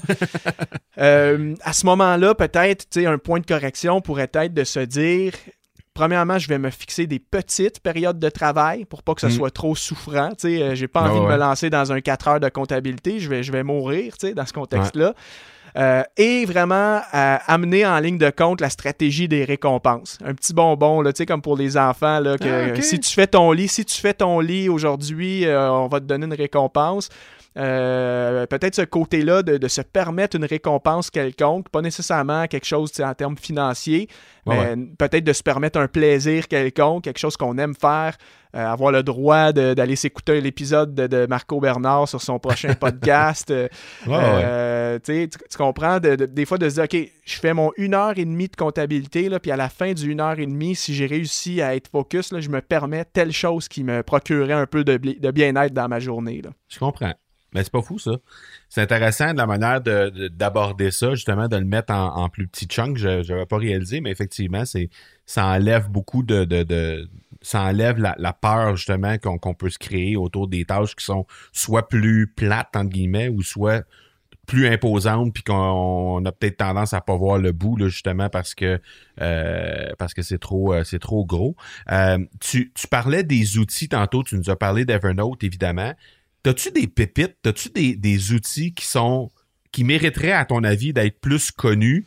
Euh, 0.97 1.55
à 1.63 1.73
ce 1.73 1.85
moment-là, 1.87 2.35
peut-être, 2.35 2.87
tu 2.89 3.01
sais, 3.01 3.05
un 3.07 3.17
point 3.17 3.39
de 3.39 3.45
correction 3.45 4.01
pourrait 4.01 4.29
être 4.33 4.53
de 4.53 4.63
se 4.63 4.79
dire, 4.79 5.33
Premièrement, 5.93 6.37
je 6.37 6.47
vais 6.47 6.57
me 6.57 6.69
fixer 6.69 7.05
des 7.05 7.19
petites 7.19 7.81
périodes 7.81 8.17
de 8.17 8.29
travail 8.29 8.85
pour 8.85 9.03
pas 9.03 9.13
que 9.13 9.21
ce 9.21 9.27
mm. 9.27 9.31
soit 9.31 9.51
trop 9.51 9.75
souffrant. 9.75 10.29
Sais, 10.37 10.75
j'ai 10.75 10.87
pas 10.87 11.01
envie 11.01 11.19
de 11.19 11.25
me 11.25 11.37
lancer 11.37 11.69
dans 11.69 11.91
un 11.91 11.99
4 11.99 12.27
heures 12.27 12.39
de 12.39 12.47
comptabilité. 12.49 13.19
Je 13.19 13.29
vais, 13.29 13.43
je 13.43 13.51
vais 13.51 13.63
mourir, 13.63 14.13
dans 14.35 14.45
ce 14.45 14.53
contexte-là. 14.53 15.13
Euh, 15.77 16.03
et 16.17 16.45
vraiment 16.45 17.01
euh, 17.13 17.37
amener 17.47 17.85
en 17.85 17.97
ligne 17.99 18.17
de 18.17 18.29
compte 18.29 18.61
la 18.61 18.69
stratégie 18.69 19.27
des 19.27 19.45
récompenses. 19.45 20.17
Un 20.23 20.33
petit 20.33 20.53
bonbon, 20.53 21.01
là, 21.01 21.11
comme 21.27 21.41
pour 21.41 21.55
les 21.55 21.77
enfants, 21.77 22.19
là, 22.19 22.37
que 22.37 22.73
ah, 22.77 22.81
si 22.81 22.99
tu 22.99 23.11
fais 23.11 23.27
ton 23.27 23.51
lit, 23.51 23.67
si 23.67 23.85
tu 23.85 23.99
fais 23.99 24.13
ton 24.13 24.39
lit 24.39 24.69
aujourd'hui, 24.69 25.45
euh, 25.45 25.71
on 25.71 25.87
va 25.87 25.99
te 25.99 26.05
donner 26.05 26.25
une 26.25 26.33
récompense. 26.33 27.09
Peut-être 27.55 28.75
ce 28.75 28.81
côté-là 28.81 29.43
de, 29.43 29.67
se 29.67 29.81
permettre 29.81 30.35
une 30.35 30.45
récompense 30.45 31.09
quelconque, 31.09 31.69
pas 31.69 31.81
nécessairement 31.81 32.47
quelque 32.47 32.65
chose 32.65 32.91
en 33.01 33.13
termes 33.13 33.37
financiers, 33.37 34.07
mais 34.45 34.75
peut-être 34.97 35.23
de 35.23 35.33
se 35.33 35.43
permettre 35.43 35.79
un 35.79 35.87
plaisir 35.87 36.47
quelconque, 36.47 37.03
quelque 37.03 37.19
chose 37.19 37.37
qu'on 37.37 37.57
aime 37.57 37.75
faire, 37.75 38.17
euh, 38.53 38.65
avoir 38.65 38.91
le 38.91 39.01
droit 39.01 39.53
d'aller 39.53 39.95
s'écouter 39.95 40.41
l'épisode 40.41 40.93
de, 40.93 41.25
Marco 41.25 41.61
Bernard 41.61 42.09
sur 42.09 42.21
son 42.21 42.37
prochain 42.37 42.73
podcast. 42.79 43.49
Euh, 43.49 43.69
euh, 44.09 44.99
tu, 44.99 45.29
comprends? 45.57 45.99
des 45.99 46.45
fois, 46.45 46.57
de 46.57 46.67
se 46.67 46.75
dire, 46.75 46.83
OK, 46.83 47.11
je 47.23 47.39
fais 47.39 47.53
mon 47.53 47.71
une 47.77 47.93
heure 47.93 48.17
et 48.17 48.25
demie 48.25 48.49
de 48.49 48.55
comptabilité, 48.57 49.29
là, 49.29 49.39
puis 49.39 49.51
à 49.51 49.55
la 49.55 49.69
fin 49.69 49.93
du 49.93 50.11
une 50.11 50.19
heure 50.19 50.37
et 50.37 50.45
demie, 50.45 50.75
si 50.75 50.93
j'ai 50.93 51.05
réussi 51.05 51.61
à 51.61 51.75
être 51.75 51.87
focus, 51.89 52.33
là, 52.33 52.41
je 52.41 52.49
me 52.49 52.61
permets 52.61 53.05
telle 53.05 53.31
chose 53.31 53.69
qui 53.69 53.85
me 53.85 54.03
procurerait 54.03 54.51
un 54.53 54.65
peu 54.65 54.83
de, 54.83 54.97
bien-être 54.97 55.73
dans 55.73 55.87
ma 55.87 55.99
journée. 55.99 56.41
Là. 56.41 56.49
Je 56.67 56.79
comprends. 56.79 57.13
Mais 57.53 57.63
c'est 57.63 57.71
pas 57.71 57.81
fou, 57.81 57.99
ça. 57.99 58.11
C'est 58.69 58.81
intéressant 58.81 59.33
de 59.33 59.37
la 59.37 59.45
manière 59.45 59.81
d'aborder 59.81 60.89
ça, 60.91 61.15
justement, 61.15 61.49
de 61.49 61.57
le 61.57 61.65
mettre 61.65 61.93
en, 61.93 62.29
plus 62.29 62.47
petit 62.47 62.65
chunk. 62.65 62.97
Je 62.97 63.27
n'avais 63.27 63.45
pas 63.45 63.57
réalisé, 63.57 63.99
mais 63.99 64.11
effectivement, 64.11 64.63
c'est 64.63 64.89
ça 65.25 65.47
enlève 65.47 65.89
beaucoup 65.89 66.23
de, 66.23 67.09
ça 67.41 67.63
enlève 67.63 67.97
la, 67.97 68.33
peur 68.33 68.75
justement 68.75 69.17
qu'on 69.17 69.53
peut 69.53 69.69
se 69.69 69.79
créer 69.79 70.15
autour 70.15 70.47
des 70.47 70.65
tâches 70.65 70.95
qui 70.95 71.05
sont 71.05 71.25
soit 71.51 71.87
plus 71.87 72.27
plates 72.27 72.75
entre 72.75 72.89
guillemets 72.89 73.29
ou 73.29 73.41
soit 73.41 73.83
plus 74.47 74.67
imposantes 74.67 75.33
puis 75.33 75.43
qu'on 75.43 76.25
a 76.25 76.31
peut-être 76.31 76.57
tendance 76.57 76.93
à 76.93 77.01
pas 77.01 77.15
voir 77.15 77.37
le 77.37 77.51
bout 77.51 77.77
là, 77.77 77.87
justement 77.87 78.29
parce 78.29 78.55
que 78.55 78.81
euh, 79.21 79.89
parce 79.97 80.13
que 80.13 80.21
c'est 80.21 80.39
trop 80.39 80.73
euh, 80.73 80.83
c'est 80.83 80.99
trop 80.99 81.25
gros. 81.25 81.55
Euh, 81.91 82.17
tu, 82.39 82.71
tu 82.73 82.87
parlais 82.87 83.23
des 83.23 83.57
outils 83.57 83.87
tantôt, 83.87 84.23
tu 84.23 84.35
nous 84.35 84.49
as 84.49 84.55
parlé 84.55 84.85
d'Evernote 84.85 85.43
évidemment. 85.43 85.93
T'as-tu 86.43 86.71
des 86.71 86.87
pépites, 86.87 87.37
t'as-tu 87.43 87.69
des, 87.69 88.31
outils 88.33 88.73
qui 88.73 88.85
sont 88.85 89.31
qui 89.71 89.83
mériteraient 89.83 90.31
à 90.31 90.43
ton 90.43 90.63
avis 90.63 90.91
d'être 90.91 91.21
plus 91.21 91.51
connus? 91.51 92.05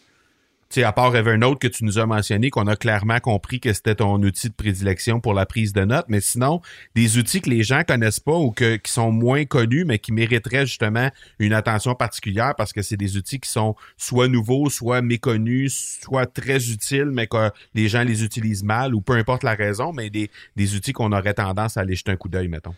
sais, 0.74 0.82
à 0.82 0.92
part 0.92 1.14
Evernote 1.14 1.60
que 1.60 1.68
tu 1.68 1.84
nous 1.84 1.98
as 1.98 2.06
mentionné, 2.06 2.50
qu'on 2.50 2.66
a 2.66 2.74
clairement 2.74 3.20
compris 3.20 3.60
que 3.60 3.72
c'était 3.72 3.94
ton 3.94 4.20
outil 4.22 4.48
de 4.48 4.54
prédilection 4.54 5.20
pour 5.20 5.32
la 5.32 5.46
prise 5.46 5.72
de 5.72 5.84
notes, 5.84 6.06
mais 6.08 6.20
sinon, 6.20 6.60
des 6.96 7.16
outils 7.16 7.40
que 7.40 7.50
les 7.50 7.62
gens 7.62 7.82
connaissent 7.86 8.20
pas 8.20 8.36
ou 8.36 8.50
qui 8.50 8.78
sont 8.86 9.12
moins 9.12 9.44
connus, 9.44 9.84
mais 9.84 9.98
qui 9.98 10.12
mériteraient 10.12 10.66
justement 10.66 11.10
une 11.38 11.52
attention 11.52 11.94
particulière 11.94 12.54
parce 12.56 12.72
que 12.72 12.82
c'est 12.82 12.96
des 12.96 13.16
outils 13.16 13.38
qui 13.38 13.50
sont 13.50 13.76
soit 13.96 14.28
nouveaux, 14.28 14.68
soit 14.68 15.00
méconnus, 15.00 16.00
soit 16.02 16.26
très 16.26 16.70
utiles, 16.70 17.10
mais 17.12 17.28
que 17.28 17.50
les 17.74 17.88
gens 17.88 18.02
les 18.02 18.24
utilisent 18.24 18.64
mal 18.64 18.94
ou 18.94 19.00
peu 19.00 19.14
importe 19.14 19.44
la 19.44 19.54
raison, 19.54 19.92
mais 19.92 20.10
des, 20.10 20.30
des 20.56 20.74
outils 20.74 20.92
qu'on 20.92 21.12
aurait 21.12 21.34
tendance 21.34 21.76
à 21.76 21.82
aller 21.82 21.94
jeter 21.94 22.10
un 22.10 22.16
coup 22.16 22.28
d'œil, 22.28 22.48
mettons. 22.48 22.74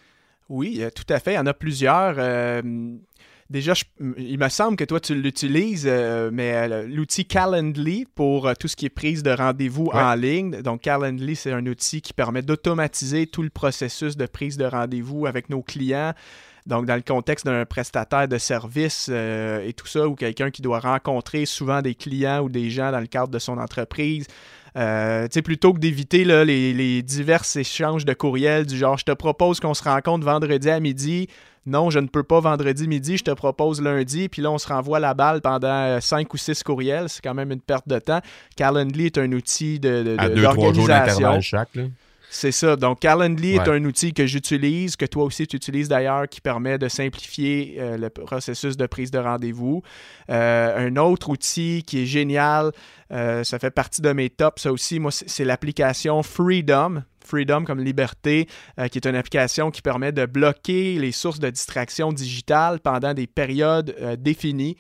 Oui, 0.49 0.79
euh, 0.81 0.91
tout 0.95 1.11
à 1.13 1.19
fait. 1.19 1.33
Il 1.33 1.37
y 1.37 1.39
en 1.39 1.47
a 1.47 1.55
plusieurs. 1.55 2.17
Euh, 2.19 2.63
Déjà, 3.49 3.75
il 4.19 4.39
me 4.39 4.49
semble 4.49 4.77
que 4.77 4.83
toi, 4.83 4.99
tu 4.99 5.15
l'utilises, 5.15 5.87
euh, 5.89 6.31
mais 6.33 6.53
euh, 6.53 6.87
l'outil 6.89 7.27
Calendly 7.27 8.05
pour 8.17 8.49
euh, 8.49 8.55
tout 8.59 8.67
ce 8.67 8.75
qui 8.75 8.87
est 8.87 8.91
prise 8.91 9.23
de 9.23 9.31
rendez-vous 9.31 9.89
en 9.93 10.15
ligne. 10.17 10.63
Donc, 10.63 10.81
Calendly, 10.81 11.37
c'est 11.37 11.53
un 11.53 11.65
outil 11.67 12.03
qui 12.03 12.13
permet 12.13 12.43
d'automatiser 12.43 13.29
tout 13.29 13.45
le 13.45 13.51
processus 13.51 14.17
de 14.17 14.27
prise 14.27 14.57
de 14.57 14.65
rendez-vous 14.65 15.27
avec 15.27 15.49
nos 15.49 15.63
clients. 15.63 16.13
Donc, 16.67 16.87
dans 16.87 16.97
le 16.97 17.03
contexte 17.03 17.47
d'un 17.47 17.65
prestataire 17.65 18.27
de 18.27 18.39
service 18.39 19.09
et 19.09 19.73
tout 19.77 19.87
ça, 19.87 20.09
ou 20.09 20.17
quelqu'un 20.17 20.51
qui 20.51 20.63
doit 20.63 20.81
rencontrer 20.81 21.47
souvent 21.47 21.81
des 21.81 21.95
clients 21.95 22.41
ou 22.41 22.49
des 22.49 22.71
gens 22.71 22.91
dans 22.91 22.99
le 22.99 23.07
cadre 23.07 23.29
de 23.29 23.39
son 23.39 23.59
entreprise, 23.59 24.27
euh, 24.77 25.29
plutôt 25.45 25.73
que 25.73 25.79
d'éviter 25.79 26.25
les, 26.25 26.73
les, 26.73 27.03
divers 27.03 27.45
échanges 27.57 28.05
de 28.05 28.13
courriels 28.13 28.67
du 28.67 28.77
genre 28.77 28.99
je 28.99 29.05
te 29.05 29.13
propose 29.13 29.61
qu'on 29.61 29.75
se 29.75 29.83
rencontre 29.83 30.25
vendredi 30.25 30.69
à 30.69 30.81
midi, 30.81 31.29
non, 31.67 31.91
je 31.91 31.99
ne 31.99 32.07
peux 32.07 32.23
pas 32.23 32.39
vendredi 32.39 32.87
midi, 32.87 33.17
je 33.17 33.25
te 33.25 33.33
propose 33.33 33.83
lundi, 33.83 34.29
puis 34.29 34.41
là, 34.41 34.53
on 34.53 34.59
se 34.59 34.69
renvoie 34.69 35.01
la 35.01 35.15
balle 35.15 35.41
pendant 35.41 36.01
5 36.01 36.33
ou 36.33 36.37
6 36.37 36.63
courriels. 36.63 37.09
C'est 37.09 37.23
quand 37.23 37.35
même 37.35 37.51
une 37.51 37.61
perte 37.61 37.89
de 37.89 37.99
temps. 37.99 38.21
Calendly 38.57 39.07
est 39.07 39.19
un 39.19 39.33
outil 39.33 39.81
de, 39.81 40.17
d'organisation. 40.37 41.41
chaque. 41.41 41.77
C'est 42.37 42.53
ça. 42.53 42.77
Donc, 42.77 43.01
Calendly 43.01 43.55
est 43.55 43.67
un 43.67 43.83
outil 43.87 44.13
que 44.13 44.27
j'utilise, 44.27 44.97
que 44.97 45.07
toi 45.07 45.25
aussi 45.25 45.47
tu 45.47 45.57
utilises 45.57 45.89
d'ailleurs, 45.89 46.29
qui 46.29 46.43
permet 46.43 46.77
de 46.77 46.87
simplifier 46.87 47.77
euh, 47.79 47.97
le 47.97 48.11
processus 48.11 48.77
de 48.77 48.87
prise 48.87 49.11
de 49.11 49.19
rendez-vous. 49.19 49.81
Euh, 50.29 50.87
un 50.87 50.97
autre 50.97 51.31
outil 51.31 51.83
qui 51.87 52.03
est 52.03 52.05
génial, 52.05 52.73
euh, 53.11 53.43
ça 53.43 53.59
fait 53.59 53.71
partie 53.71 54.03
de 54.03 54.13
mes 54.13 54.29
tops, 54.29 54.61
ça 54.61 54.71
aussi, 54.71 55.01
moi, 55.01 55.11
c'est 55.13 55.47
l'application 55.47 56.23
Freedom. 56.23 57.03
Freedom 57.25 57.65
comme 57.65 57.81
liberté, 57.81 58.47
euh, 58.79 58.89
qui 58.89 58.99
est 58.99 59.07
une 59.07 59.17
application 59.17 59.71
qui 59.71 59.81
permet 59.81 60.13
de 60.13 60.27
bloquer 60.27 60.99
les 60.99 61.13
sources 61.13 61.41
de 61.41 61.49
distraction 61.49 62.13
digitale 62.13 62.81
pendant 62.81 63.15
des 63.15 63.27
périodes 63.27 63.97
euh, 63.99 64.15
définies. 64.15 64.77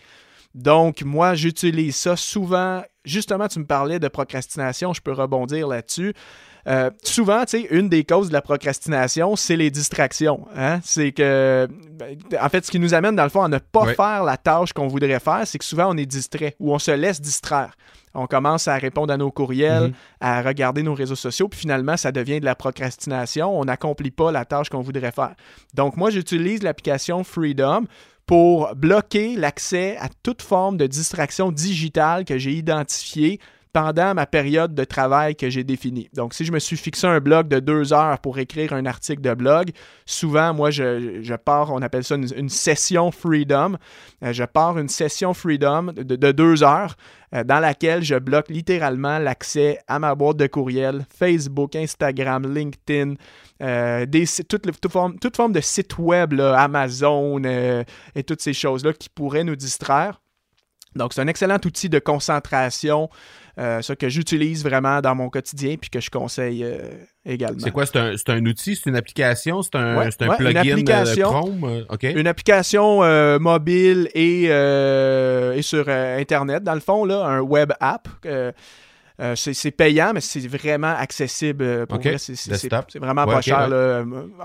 Donc, 0.54 1.02
moi, 1.02 1.34
j'utilise 1.34 1.96
ça 1.96 2.16
souvent. 2.16 2.82
Justement, 3.04 3.48
tu 3.48 3.58
me 3.58 3.66
parlais 3.66 3.98
de 3.98 4.08
procrastination, 4.08 4.92
je 4.92 5.00
peux 5.00 5.12
rebondir 5.12 5.68
là-dessus. 5.68 6.12
Euh, 6.66 6.90
souvent, 7.02 7.44
tu 7.44 7.60
sais, 7.60 7.68
une 7.70 7.88
des 7.88 8.04
causes 8.04 8.28
de 8.28 8.32
la 8.32 8.42
procrastination, 8.42 9.36
c'est 9.36 9.56
les 9.56 9.70
distractions. 9.70 10.46
Hein? 10.56 10.80
C'est 10.82 11.12
que, 11.12 11.68
ben, 11.92 12.16
en 12.40 12.48
fait, 12.48 12.64
ce 12.66 12.70
qui 12.70 12.80
nous 12.80 12.94
amène, 12.94 13.14
dans 13.14 13.22
le 13.22 13.30
fond, 13.30 13.42
à 13.42 13.48
ne 13.48 13.58
pas 13.58 13.94
faire 13.94 14.24
la 14.24 14.36
tâche 14.36 14.72
qu'on 14.72 14.88
voudrait 14.88 15.20
faire, 15.20 15.42
c'est 15.44 15.58
que 15.58 15.64
souvent, 15.64 15.92
on 15.92 15.96
est 15.96 16.06
distrait 16.06 16.56
ou 16.58 16.74
on 16.74 16.78
se 16.78 16.90
laisse 16.90 17.20
distraire 17.20 17.72
on 18.16 18.26
commence 18.26 18.66
à 18.66 18.76
répondre 18.76 19.12
à 19.12 19.16
nos 19.16 19.30
courriels, 19.30 19.88
mhm. 19.88 19.94
à 20.20 20.42
regarder 20.42 20.82
nos 20.82 20.94
réseaux 20.94 21.16
sociaux, 21.16 21.48
puis 21.48 21.60
finalement, 21.60 21.96
ça 21.96 22.12
devient 22.12 22.40
de 22.40 22.44
la 22.44 22.54
procrastination. 22.54 23.58
On 23.58 23.64
n'accomplit 23.64 24.10
pas 24.10 24.32
la 24.32 24.44
tâche 24.44 24.68
qu'on 24.68 24.80
voudrait 24.80 25.12
faire. 25.12 25.34
Donc, 25.74 25.96
moi, 25.96 26.10
j'utilise 26.10 26.62
l'application 26.62 27.22
Freedom 27.24 27.84
pour 28.24 28.74
bloquer 28.74 29.36
l'accès 29.36 29.96
à 30.00 30.08
toute 30.22 30.42
forme 30.42 30.76
de 30.76 30.86
distraction 30.86 31.52
digitale 31.52 32.24
que 32.24 32.38
j'ai 32.38 32.52
identifiée 32.52 33.38
pendant 33.76 34.14
ma 34.14 34.24
période 34.24 34.74
de 34.74 34.84
travail 34.84 35.36
que 35.36 35.50
j'ai 35.50 35.62
définie. 35.62 36.08
Donc, 36.14 36.32
si 36.32 36.46
je 36.46 36.52
me 36.52 36.58
suis 36.58 36.78
fixé 36.78 37.06
un 37.06 37.20
blog 37.20 37.46
de 37.46 37.60
deux 37.60 37.92
heures 37.92 38.18
pour 38.20 38.38
écrire 38.38 38.72
un 38.72 38.86
article 38.86 39.20
de 39.20 39.34
blog, 39.34 39.68
souvent, 40.06 40.54
moi, 40.54 40.70
je, 40.70 41.36
pars, 41.36 41.70
on 41.70 41.82
appelle 41.82 42.02
ça 42.02 42.14
une, 42.14 42.48
session 42.48 43.10
Freedom. 43.10 43.76
Euh, 44.24 44.32
je 44.32 44.44
pars 44.44 44.78
une 44.78 44.88
session 44.88 45.34
Freedom 45.34 45.92
de, 45.94 46.32
deux 46.32 46.62
heures 46.62 46.96
euh, 47.34 47.44
dans 47.44 47.60
laquelle 47.60 48.02
je 48.02 48.14
bloque 48.14 48.48
littéralement 48.48 49.18
l'accès 49.18 49.78
à 49.88 49.98
ma 49.98 50.14
boîte 50.14 50.38
de 50.38 50.46
courriel, 50.46 51.04
Facebook, 51.14 51.76
Instagram, 51.76 52.50
LinkedIn, 52.50 53.16
euh, 53.62 54.06
des, 54.06 54.24
toute, 54.48 54.90
forme, 54.90 55.18
toute, 55.18 55.36
forme, 55.36 55.52
de 55.52 55.60
site 55.60 55.98
web, 55.98 56.40
Amazon 56.40 57.42
et 57.42 58.22
toutes 58.26 58.40
ces 58.40 58.54
choses-là 58.54 58.94
qui 58.94 59.10
pourraient 59.10 59.44
nous 59.44 59.54
distraire. 59.54 60.18
Donc, 60.96 61.12
c'est 61.12 61.20
un 61.20 61.26
excellent 61.26 61.58
outil 61.64 61.88
de 61.88 61.98
concentration, 61.98 63.08
euh, 63.58 63.82
ça 63.82 63.96
que 63.96 64.08
j'utilise 64.08 64.62
vraiment 64.62 65.00
dans 65.00 65.14
mon 65.14 65.30
quotidien 65.30 65.76
puis 65.80 65.88
que 65.88 66.00
je 66.00 66.10
conseille 66.10 66.62
euh, 66.62 66.90
également. 67.24 67.58
C'est 67.58 67.70
quoi? 67.70 67.86
C'est 67.86 67.98
un, 67.98 68.14
un, 68.28 68.46
outil? 68.46 68.76
C'est 68.76 68.90
une 68.90 68.96
application? 68.96 69.62
C'est 69.62 69.76
un, 69.76 69.98
un 69.98 70.10
plugin 70.10 70.62
une 70.62 70.90
application, 70.90 71.28
Chrome? 71.30 71.84
Une 72.02 72.26
application 72.26 73.02
euh, 73.02 73.38
mobile 73.38 74.08
et, 74.14 74.44
et 74.44 75.62
sur 75.62 75.88
Internet, 75.88 76.62
dans 76.62 76.74
le 76.74 76.80
fond, 76.80 77.04
là, 77.04 77.24
un 77.24 77.40
web 77.40 77.72
app. 77.80 78.08
Euh, 79.18 79.34
c'est 79.34 79.70
payant, 79.70 80.12
mais 80.12 80.20
c'est 80.20 80.46
vraiment 80.46 80.94
accessible. 80.94 81.64
Euh, 81.64 81.86
c'est 82.18 82.98
vraiment 82.98 83.24
pas 83.24 83.40
cher, 83.40 83.68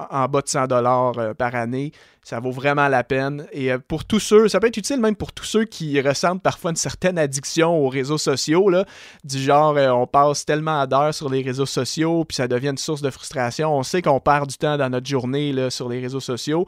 en 0.10 0.26
bas 0.28 0.42
de 0.42 0.48
100 0.48 0.68
dollars 0.68 1.18
euh, 1.18 1.34
par 1.34 1.56
année. 1.56 1.92
Ça 2.24 2.40
vaut 2.40 2.52
vraiment 2.52 2.88
la 2.88 3.04
peine. 3.04 3.48
Et 3.52 3.72
pour 3.80 4.06
tous 4.06 4.20
ceux, 4.20 4.48
ça 4.48 4.60
peut 4.60 4.68
être 4.68 4.78
utile 4.78 5.02
même 5.02 5.16
pour 5.16 5.34
tous 5.34 5.44
ceux 5.44 5.66
qui 5.66 6.00
ressentent 6.00 6.42
parfois 6.42 6.70
une 6.70 6.78
certaine 6.78 7.18
addiction 7.18 7.84
aux 7.84 7.90
réseaux 7.90 8.20
sociaux, 8.20 8.70
là, 8.70 8.86
du 9.24 9.40
genre 9.40 9.76
on 9.76 10.06
passe 10.06 10.46
tellement 10.46 10.86
d'heures 10.86 11.16
sur 11.16 11.30
les 11.30 11.42
réseaux 11.42 11.66
sociaux, 11.66 12.24
puis 12.24 12.36
ça 12.36 12.48
devient 12.48 12.70
une 12.70 12.78
source 12.78 13.02
de 13.02 13.10
frustration. 13.10 13.76
On 13.76 13.82
sait 13.82 14.04
qu'on 14.04 14.20
perd 14.20 14.48
du 14.48 14.56
temps 14.56 14.78
dans 14.78 14.90
notre 14.90 15.08
journée 15.08 15.52
là, 15.52 15.72
sur 15.72 15.90
les 15.90 16.00
réseaux 16.00 16.20
sociaux 16.20 16.68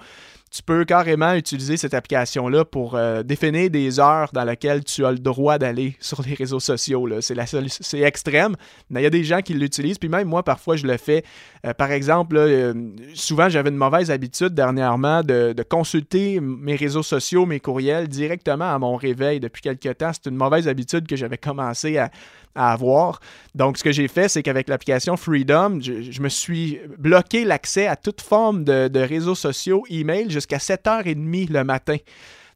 tu 0.53 0.61
peux 0.61 0.85
carrément 0.85 1.33
utiliser 1.33 1.77
cette 1.77 1.95
application-là 1.95 2.63
pour 2.63 2.93
euh, 2.93 3.23
définir 3.23 3.71
des 3.71 3.99
heures 3.99 4.29
dans 4.33 4.43
lesquelles 4.43 4.83
tu 4.83 5.03
as 5.03 5.11
le 5.11 5.17
droit 5.17 5.57
d'aller 5.57 5.95
sur 5.99 6.21
les 6.21 6.35
réseaux 6.35 6.59
sociaux. 6.59 7.09
C'est, 7.21 7.99
extrême, 7.99 8.55
mais 8.91 9.01
il 9.01 9.03
y 9.03 9.07
a 9.07 9.09
des 9.09 9.23
gens 9.23 9.41
qui 9.41 9.55
l'utilisent. 9.55 9.97
Puis 9.97 10.09
même 10.09 10.27
moi, 10.27 10.43
parfois, 10.43 10.75
je 10.75 10.85
le 10.85 10.97
fais. 10.97 11.23
Euh, 11.65 11.73
par 11.73 11.91
exemple, 11.91 12.37
euh, 12.37 12.71
souvent, 13.15 13.49
j'avais 13.49 13.69
une 13.69 13.77
mauvaise 13.77 14.11
habitude 14.11 14.49
dernièrement 14.49 15.23
de, 15.23 15.55
consulter 15.67 16.39
mes 16.39 16.75
réseaux 16.75 17.03
sociaux, 17.03 17.47
mes 17.47 17.59
courriels 17.59 18.07
directement 18.07 18.71
à 18.71 18.77
mon 18.77 18.95
réveil 18.95 19.39
depuis 19.39 19.61
quelques 19.61 19.97
temps. 19.97 20.11
C'est 20.13 20.29
une 20.29 20.35
mauvaise 20.35 20.67
habitude 20.67 21.07
que 21.07 21.15
j'avais 21.15 21.37
commencé 21.37 21.97
à, 21.97 22.11
avoir. 22.55 23.19
Donc, 23.55 23.77
ce 23.77 23.83
que 23.83 23.91
j'ai 23.91 24.07
fait, 24.07 24.27
c'est 24.27 24.43
qu'avec 24.43 24.67
l'application 24.67 25.17
Freedom, 25.17 25.79
je, 25.81 26.21
me 26.21 26.29
suis 26.29 26.79
bloqué 26.97 27.45
l'accès 27.45 27.87
à 27.87 27.95
toute 27.95 28.21
forme 28.21 28.63
de, 28.63 28.87
de 28.87 28.99
réseaux 28.99 29.35
sociaux, 29.35 29.83
email, 29.89 30.29
jusqu'à 30.29 30.57
7h30 30.57 31.51
le 31.51 31.63
matin. 31.63 31.97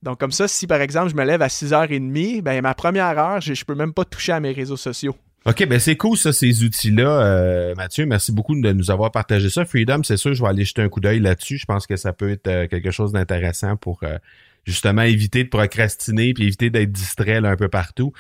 Donc, 0.04 0.20
comme 0.20 0.32
ça, 0.32 0.48
si 0.48 0.68
par 0.68 0.82
exemple 0.82 1.10
je 1.10 1.16
me 1.16 1.24
lève 1.24 1.42
à 1.42 1.48
6h30, 1.48 2.42
ben, 2.42 2.62
ma 2.62 2.74
première 2.74 3.18
heure, 3.18 3.42
je 3.42 3.52
ne 3.52 3.66
peux 3.66 3.76
même 3.76 3.94
pas 3.94 4.06
toucher 4.06 4.32
à 4.32 4.40
mes 4.40 4.52
réseaux 4.52 4.78
sociaux. 4.78 5.16
OK, 5.46 5.66
ben 5.66 5.80
c'est 5.80 5.96
cool 5.96 6.18
ça, 6.18 6.34
ces 6.34 6.64
outils-là, 6.64 7.22
euh, 7.22 7.76
Mathieu. 7.76 8.06
Merci 8.06 8.34
beaucoup 8.34 8.60
de 8.60 8.74
nous 8.74 8.92
avoir 8.92 9.12
partagé 9.12 9.50
ça. 9.50 9.64
Freedom, 9.64 10.04
c'est 10.04 10.18
sûr, 10.18 10.34
je 10.34 10.44
vais 10.44 10.50
aller 10.50 10.66
jeter 10.66 10.82
un 10.82 10.90
coup 10.90 11.00
d'œil 11.00 11.20
là-dessus. 11.20 11.58
Je 11.58 11.66
pense 11.66 11.88
que 11.88 11.96
ça 11.96 12.12
peut 12.12 12.32
être 12.32 12.48
euh, 12.48 12.68
quelque 12.68 12.92
chose 12.92 13.14
d'intéressant 13.14 13.78
pour 13.78 14.00
euh, 14.04 14.18
justement 14.66 15.04
éviter 15.04 15.46
de 15.46 15.50
procrastiner 15.50 16.34
puis 16.34 16.44
éviter 16.46 16.70
d'être 16.70 16.92
distrait 16.92 17.38
un 17.38 17.56
peu 17.56 17.70
partout 17.70 18.12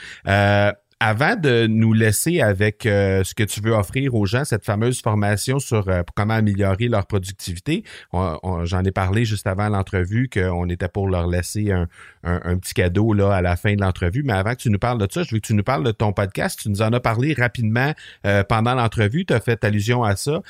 avant 1.00 1.36
de 1.36 1.68
nous 1.68 1.94
laisser 1.94 2.42
avec 2.42 2.88
euh, 2.88 3.24
ce 3.24 3.36
que 3.36 3.44
tu 3.44 3.62
veux 3.62 3.74
offrir 3.74 4.16
aux 4.16 4.26
gens, 4.26 4.46
cette 4.46 4.66
fameuse 4.66 5.00
formation 5.02 5.60
sur 5.60 5.88
euh, 5.90 6.02
comment 6.16 6.34
améliorer 6.34 6.88
leur 6.88 7.06
productivité, 7.06 7.84
j'en 8.14 8.84
ai 8.84 8.92
parlé 8.92 9.24
juste 9.24 9.46
avant 9.46 9.70
l'entrevue 9.70 10.28
qu'on 10.28 10.68
était 10.70 10.88
pour 10.88 11.08
leur 11.08 11.28
laisser 11.28 11.72
un, 11.72 11.88
un, 12.24 12.58
petit 12.58 12.74
cadeau 12.74 13.14
là 13.14 13.32
à 13.32 13.42
la 13.42 13.56
fin 13.56 13.76
de 13.76 13.82
l'entrevue. 13.82 14.24
Mais 14.24 14.34
avant 14.34 14.52
que 14.52 14.62
tu 14.62 14.70
nous 14.72 14.80
parles 14.80 14.98
de 14.98 15.08
ça, 15.12 15.22
je 15.24 15.36
veux 15.36 15.40
que 15.40 15.46
tu 15.46 15.54
nous 15.54 15.64
parles 15.64 15.84
de 15.84 15.92
ton 15.92 16.14
podcast. 16.14 16.60
Tu 16.62 16.70
nous 16.70 16.82
en 16.82 16.92
as 16.92 17.00
parlé 17.00 17.34
rapidement 17.34 17.94
euh, 18.26 18.44
pendant 18.44 18.74
l'entrevue. 18.74 19.26
Tu 19.26 19.34
as 19.34 19.40
fait 19.40 19.64
allusion 19.64 20.04
à 20.04 20.16
ça. 20.16 20.42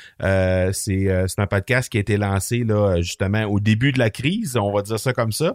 c'est 0.72 1.08
un 1.36 1.46
podcast 1.46 1.90
qui 1.90 1.98
a 1.98 2.00
été 2.00 2.16
lancé 2.16 2.64
là 2.64 3.00
justement 3.02 3.44
au 3.44 3.60
début 3.60 3.92
de 3.92 3.98
la 3.98 4.10
crise, 4.10 4.56
on 4.56 4.72
va 4.72 4.82
dire 4.82 4.98
ça 4.98 5.12
comme 5.12 5.32
ça. 5.32 5.54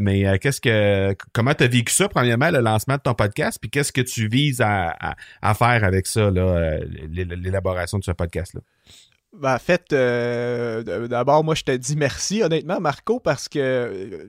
mais 0.00 0.38
qu'est-ce 0.40 0.60
que 0.60 1.14
comment 1.32 1.54
tu 1.54 1.64
as 1.64 1.68
vécu 1.68 1.92
ça 1.92 2.08
premièrement 2.08 2.50
le 2.50 2.60
lancement 2.60 2.96
de 2.96 3.02
ton 3.02 3.14
podcast 3.14 3.58
puis 3.60 3.70
qu'est-ce 3.70 3.92
que 3.92 4.07
tu 4.08 4.28
vises 4.28 4.60
à, 4.60 5.14
faire 5.54 5.84
avec 5.84 6.06
ça, 6.06 6.20
euh, 6.20 6.84
l'élaboration 7.08 7.98
de 7.98 8.04
ce 8.04 8.12
podcast-là? 8.12 8.60
Ben, 9.34 9.56
en 9.56 9.58
fait, 9.58 9.92
euh, 9.92 11.06
d'abord, 11.06 11.44
moi, 11.44 11.54
je 11.54 11.62
te 11.62 11.70
dis 11.76 11.96
merci, 11.96 12.42
honnêtement, 12.42 12.80
Marco, 12.80 13.20
parce 13.20 13.46
que 13.46 13.58
euh, 13.58 14.26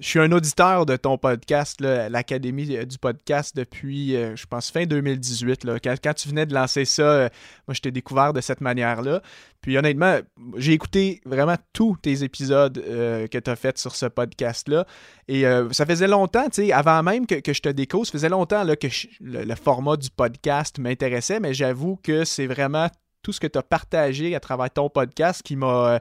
je 0.00 0.06
suis 0.06 0.18
un 0.18 0.32
auditeur 0.32 0.86
de 0.86 0.96
ton 0.96 1.18
podcast, 1.18 1.80
l'Académie 1.80 2.66
du 2.84 2.98
podcast, 2.98 3.54
depuis, 3.54 4.16
euh, 4.16 4.34
je 4.34 4.44
pense, 4.46 4.72
fin 4.72 4.86
2018. 4.86 5.66
Quand, 5.80 6.14
tu 6.14 6.28
venais 6.28 6.46
de 6.46 6.54
lancer 6.54 6.84
ça, 6.84 7.30
moi, 7.68 7.74
je 7.74 7.80
t'ai 7.80 7.92
découvert 7.92 8.32
de 8.32 8.40
cette 8.40 8.60
manière-là. 8.60 9.22
Puis, 9.60 9.78
honnêtement, 9.78 10.18
j'ai 10.56 10.72
écouté 10.72 11.20
vraiment 11.24 11.56
tous 11.72 11.96
tes 12.02 12.24
épisodes 12.24 12.74
que 12.74 13.38
tu 13.38 13.50
as 13.50 13.56
fait 13.56 13.78
sur 13.78 13.94
ce 13.94 14.06
podcast-là. 14.06 14.84
Et 15.28 15.44
ça 15.70 15.86
faisait 15.86 16.08
longtemps, 16.08 16.46
tu 16.46 16.66
sais, 16.66 16.72
avant 16.72 17.02
même 17.04 17.26
que, 17.26 17.40
je 17.46 17.60
te 17.60 17.68
découvre, 17.68 18.04
ça 18.04 18.12
faisait 18.12 18.28
longtemps 18.28 18.64
là, 18.64 18.74
que 18.74 18.88
le 19.20 19.54
format 19.54 19.96
du 19.96 20.10
podcast 20.10 20.78
m'intéressait, 20.78 21.40
mais 21.40 21.54
j'avoue 21.54 21.96
que 22.02 22.24
c'est 22.24 22.46
vraiment 22.46 22.88
tout 23.24 23.32
ce 23.32 23.40
que 23.40 23.48
tu 23.48 23.58
as 23.58 23.62
partagé 23.62 24.36
à 24.36 24.40
travers 24.40 24.70
ton 24.70 24.88
podcast 24.88 25.42
qui 25.42 25.56
m'a. 25.56 25.94
Euh, 25.94 25.98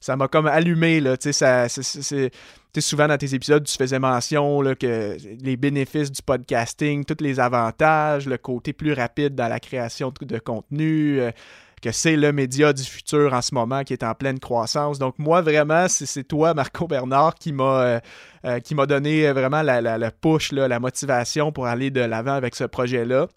ça 0.00 0.16
m'a 0.16 0.28
comme 0.28 0.46
allumé, 0.46 1.00
là. 1.00 1.16
Sais, 1.18 1.32
souvent 2.78 3.08
dans 3.08 3.16
tes 3.16 3.34
épisodes, 3.34 3.64
tu 3.64 3.74
faisais 3.74 3.98
mention 3.98 4.60
là, 4.60 4.74
que 4.74 5.16
les 5.40 5.56
bénéfices 5.56 6.12
du 6.12 6.20
podcasting, 6.20 7.06
tous 7.06 7.24
les 7.24 7.40
avantages, 7.40 8.26
le 8.26 8.36
côté 8.36 8.74
plus 8.74 8.92
rapide 8.92 9.34
dans 9.34 9.48
la 9.48 9.60
création 9.60 10.12
de 10.20 10.38
contenu, 10.38 11.20
euh, 11.20 11.30
que 11.80 11.90
c'est 11.90 12.16
le 12.16 12.32
média 12.32 12.74
du 12.74 12.82
futur 12.82 13.32
en 13.32 13.40
ce 13.40 13.54
moment 13.54 13.82
qui 13.82 13.94
est 13.94 14.02
en 14.02 14.14
pleine 14.14 14.40
croissance. 14.40 14.98
Donc, 14.98 15.18
moi, 15.18 15.40
vraiment, 15.40 15.86
c'est 15.88 16.24
toi, 16.24 16.52
Marco 16.52 16.86
Bernard, 16.86 17.36
qui 17.36 17.52
m'a 17.52 18.00
euh, 18.44 18.60
qui 18.60 18.74
m'a 18.74 18.84
donné 18.84 19.32
vraiment 19.32 19.62
la, 19.62 19.80
la 19.80 20.10
push, 20.10 20.52
la 20.52 20.80
motivation 20.80 21.50
pour 21.50 21.66
aller 21.66 21.90
de 21.90 22.02
l'avant 22.02 22.34
avec 22.34 22.56
ce 22.56 22.64
projet-là. 22.64 23.28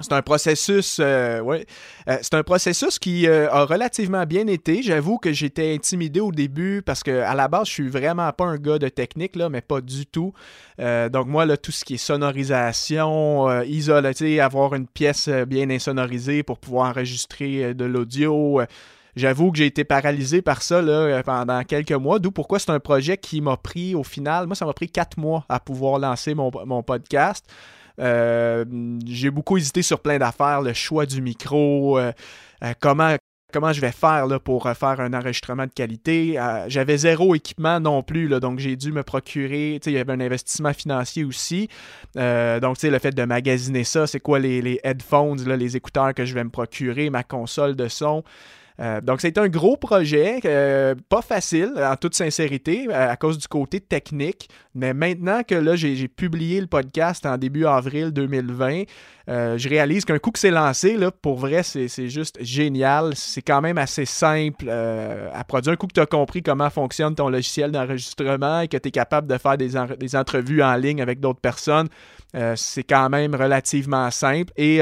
C'est 0.00 0.12
un 0.12 0.22
processus, 0.22 0.98
euh, 1.00 1.40
ouais, 1.40 1.66
euh, 2.08 2.18
c'est 2.22 2.34
un 2.34 2.44
processus 2.44 3.00
qui 3.00 3.26
euh, 3.26 3.50
a 3.50 3.64
relativement 3.64 4.24
bien 4.26 4.46
été. 4.46 4.80
J'avoue 4.80 5.18
que 5.18 5.32
j'étais 5.32 5.74
intimidé 5.74 6.20
au 6.20 6.30
début 6.30 6.82
parce 6.82 7.02
que 7.02 7.22
à 7.22 7.34
la 7.34 7.48
base, 7.48 7.66
je 7.66 7.72
suis 7.72 7.88
vraiment 7.88 8.30
pas 8.32 8.44
un 8.44 8.58
gars 8.58 8.78
de 8.78 8.88
technique 8.88 9.34
là, 9.34 9.48
mais 9.48 9.60
pas 9.60 9.80
du 9.80 10.06
tout. 10.06 10.32
donc 10.78 11.26
moi 11.26 11.46
là, 11.46 11.56
tout 11.56 11.72
ce 11.72 11.84
qui 11.84 11.94
est 11.94 11.96
sonorisation, 11.96 13.62
isoler, 13.62 14.38
avoir 14.38 14.74
une 14.74 14.86
pièce 14.86 15.28
bien 15.28 15.68
insonorisée 15.68 16.44
pour 16.44 16.58
pouvoir 16.58 16.90
enregistrer 16.90 17.74
de 17.74 17.84
l'audio. 17.84 18.60
J'avoue 19.16 19.50
que 19.50 19.58
j'ai 19.58 19.66
été 19.66 19.82
paralysé 19.82 20.42
par 20.42 20.62
ça 20.62 20.80
là, 20.80 21.24
pendant 21.24 21.64
quelques 21.64 21.90
mois, 21.90 22.20
d'où 22.20 22.30
pourquoi 22.30 22.60
c'est 22.60 22.70
un 22.70 22.78
projet 22.78 23.16
qui 23.16 23.40
m'a 23.40 23.56
pris 23.56 23.96
au 23.96 24.04
final, 24.04 24.46
moi 24.46 24.54
ça 24.54 24.64
m'a 24.64 24.74
pris 24.74 24.88
quatre 24.88 25.18
mois 25.18 25.44
à 25.48 25.58
pouvoir 25.58 25.98
lancer 25.98 26.34
mon, 26.34 26.52
mon 26.66 26.84
podcast. 26.84 27.44
Euh, 27.98 28.64
j'ai 29.06 29.30
beaucoup 29.30 29.56
hésité 29.56 29.82
sur 29.82 30.00
plein 30.00 30.18
d'affaires, 30.18 30.62
le 30.62 30.72
choix 30.72 31.06
du 31.06 31.20
micro, 31.20 31.98
euh, 31.98 32.12
euh, 32.62 32.72
comment 32.80 33.16
comment 33.50 33.72
je 33.72 33.80
vais 33.80 33.92
faire 33.92 34.26
là, 34.26 34.38
pour 34.38 34.64
faire 34.64 35.00
un 35.00 35.14
enregistrement 35.14 35.64
de 35.64 35.72
qualité. 35.72 36.38
J'avais 36.66 36.98
zéro 36.98 37.34
équipement 37.34 37.80
non 37.80 38.02
plus, 38.02 38.28
là, 38.28 38.40
donc 38.40 38.58
j'ai 38.58 38.76
dû 38.76 38.92
me 38.92 39.02
procurer, 39.02 39.80
il 39.86 39.92
y 39.92 39.96
avait 39.96 40.12
un 40.12 40.20
investissement 40.20 40.74
financier 40.74 41.24
aussi. 41.24 41.66
donc, 42.14 42.82
le 42.82 42.98
fait 42.98 43.12
de 43.12 43.24
magasiner 43.24 43.84
ça, 43.84 44.06
c'est 44.06 44.20
quoi 44.20 44.38
les, 44.38 44.60
les 44.60 44.78
headphones, 44.84 45.42
les 45.48 45.76
écouteurs 45.78 46.12
que 46.12 46.26
je 46.26 46.34
vais 46.34 46.44
me 46.44 46.50
procurer, 46.50 47.08
ma 47.08 47.22
console 47.22 47.74
de 47.74 47.88
son. 47.88 48.22
Euh, 48.80 49.00
donc, 49.00 49.20
c'est 49.20 49.38
un 49.38 49.48
gros 49.48 49.76
projet, 49.76 50.40
euh, 50.44 50.94
pas 51.08 51.22
facile, 51.22 51.72
en 51.76 51.96
toute 51.96 52.14
sincérité, 52.14 52.92
à, 52.92 53.16
cause 53.16 53.38
du 53.38 53.48
côté 53.48 53.80
technique. 53.80 54.48
Mais 54.74 54.94
maintenant 54.94 55.42
que 55.42 55.54
là, 55.54 55.74
j'ai 55.74 56.08
publié 56.08 56.60
le 56.60 56.68
podcast 56.68 57.26
en 57.26 57.36
début 57.36 57.66
avril 57.66 58.12
2020, 58.12 58.84
euh, 59.28 59.58
je 59.58 59.68
réalise 59.68 60.04
qu'un 60.04 60.18
coup 60.18 60.30
que 60.30 60.38
c'est 60.38 60.50
lancé, 60.50 60.96
là, 60.96 61.10
pour 61.10 61.36
vrai, 61.36 61.62
c'est 61.62 62.08
juste 62.08 62.38
génial. 62.40 63.14
C'est 63.14 63.42
quand 63.42 63.60
même 63.60 63.78
assez 63.78 64.04
simple 64.04 64.68
à 64.68 65.44
produire. 65.44 65.74
Un 65.74 65.76
coup 65.76 65.86
que 65.86 65.92
tu 65.92 66.00
as 66.00 66.06
compris 66.06 66.42
comment 66.42 66.70
fonctionne 66.70 67.14
ton 67.14 67.28
logiciel 67.28 67.70
d'enregistrement 67.70 68.60
et 68.60 68.68
que 68.68 68.76
tu 68.76 68.88
es 68.88 68.90
capable 68.90 69.26
de 69.26 69.36
faire 69.36 69.58
des, 69.58 69.70
des, 69.98 70.16
entrevues 70.16 70.62
en 70.62 70.74
ligne 70.76 71.02
avec 71.02 71.20
d'autres 71.20 71.40
personnes, 71.40 71.88
c'est 72.54 72.84
quand 72.84 73.08
même 73.10 73.34
relativement 73.34 74.10
simple. 74.10 74.52
Et 74.56 74.80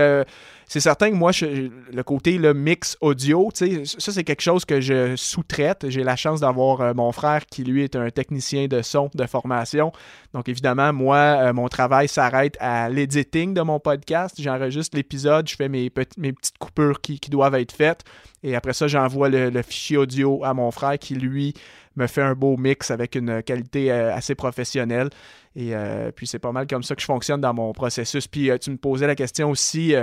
c'est 0.69 0.81
certain 0.81 1.11
que 1.11 1.15
moi, 1.15 1.31
le 1.41 2.03
côté 2.03 2.39
le 2.39 2.53
mix 2.53 2.97
audio, 3.01 3.51
ça 3.55 3.67
c'est 4.13 4.25
quelque 4.25 4.43
chose 4.43 4.65
que 4.65 4.81
je 4.81 5.15
sous-traite. 5.15 5.89
J'ai 5.89 6.03
la 6.03 6.17
chance 6.17 6.41
d'avoir 6.41 6.81
euh, 6.81 6.93
mon 6.93 7.13
frère 7.13 7.47
qui 7.47 7.63
lui 7.63 7.85
est 7.85 7.95
un 7.95 8.11
technicien 8.11 8.67
de 8.67 8.83
son 8.83 9.09
de 9.15 9.27
formation. 9.27 9.93
Donc 10.35 10.49
évidemment, 10.49 10.93
moi, 10.93 11.17
euh, 11.17 11.53
mon 11.53 11.69
travail 11.69 12.09
s'arrête 12.09 12.57
à 12.59 12.89
l'editing 12.89 13.55
de 13.55 13.61
mon 13.61 13.79
podcast. 13.79 14.35
J'enregistre 14.39 14.97
l'épisode, 14.97 15.49
je 15.49 15.57
fais 15.57 15.69
mes, 15.69 15.91
mes 16.19 16.33
petites 16.33 16.59
coupures 16.59 17.01
qui, 17.01 17.19
doivent 17.31 17.55
être 17.55 17.73
faites. 17.73 18.05
Et 18.43 18.55
après 18.55 18.73
ça, 18.73 18.87
j'envoie 18.87 19.29
le, 19.29 19.63
fichier 19.63 19.97
audio 19.97 20.45
à 20.45 20.55
mon 20.55 20.71
frère 20.71 20.99
qui 20.99 21.15
lui 21.15 21.55
me 21.97 22.07
fait 22.07 22.23
un 22.23 22.35
beau 22.35 22.57
mix 22.57 22.91
avec 22.91 23.15
une 23.15 23.43
qualité 23.43 23.91
euh, 23.91 24.15
assez 24.15 24.35
professionnelle. 24.35 25.09
Et 25.55 25.75
euh, 25.75 26.13
puis 26.13 26.27
c'est 26.27 26.39
pas 26.39 26.53
mal 26.53 26.67
comme 26.67 26.83
ça 26.83 26.95
que 26.95 27.01
je 27.01 27.07
fonctionne 27.07 27.41
dans 27.41 27.55
mon 27.55 27.73
processus. 27.73 28.29
Puis 28.29 28.51
euh, 28.51 28.59
tu 28.59 28.71
me 28.71 28.77
posais 28.77 29.07
la 29.07 29.15
question 29.15 29.51
aussi 29.51 29.95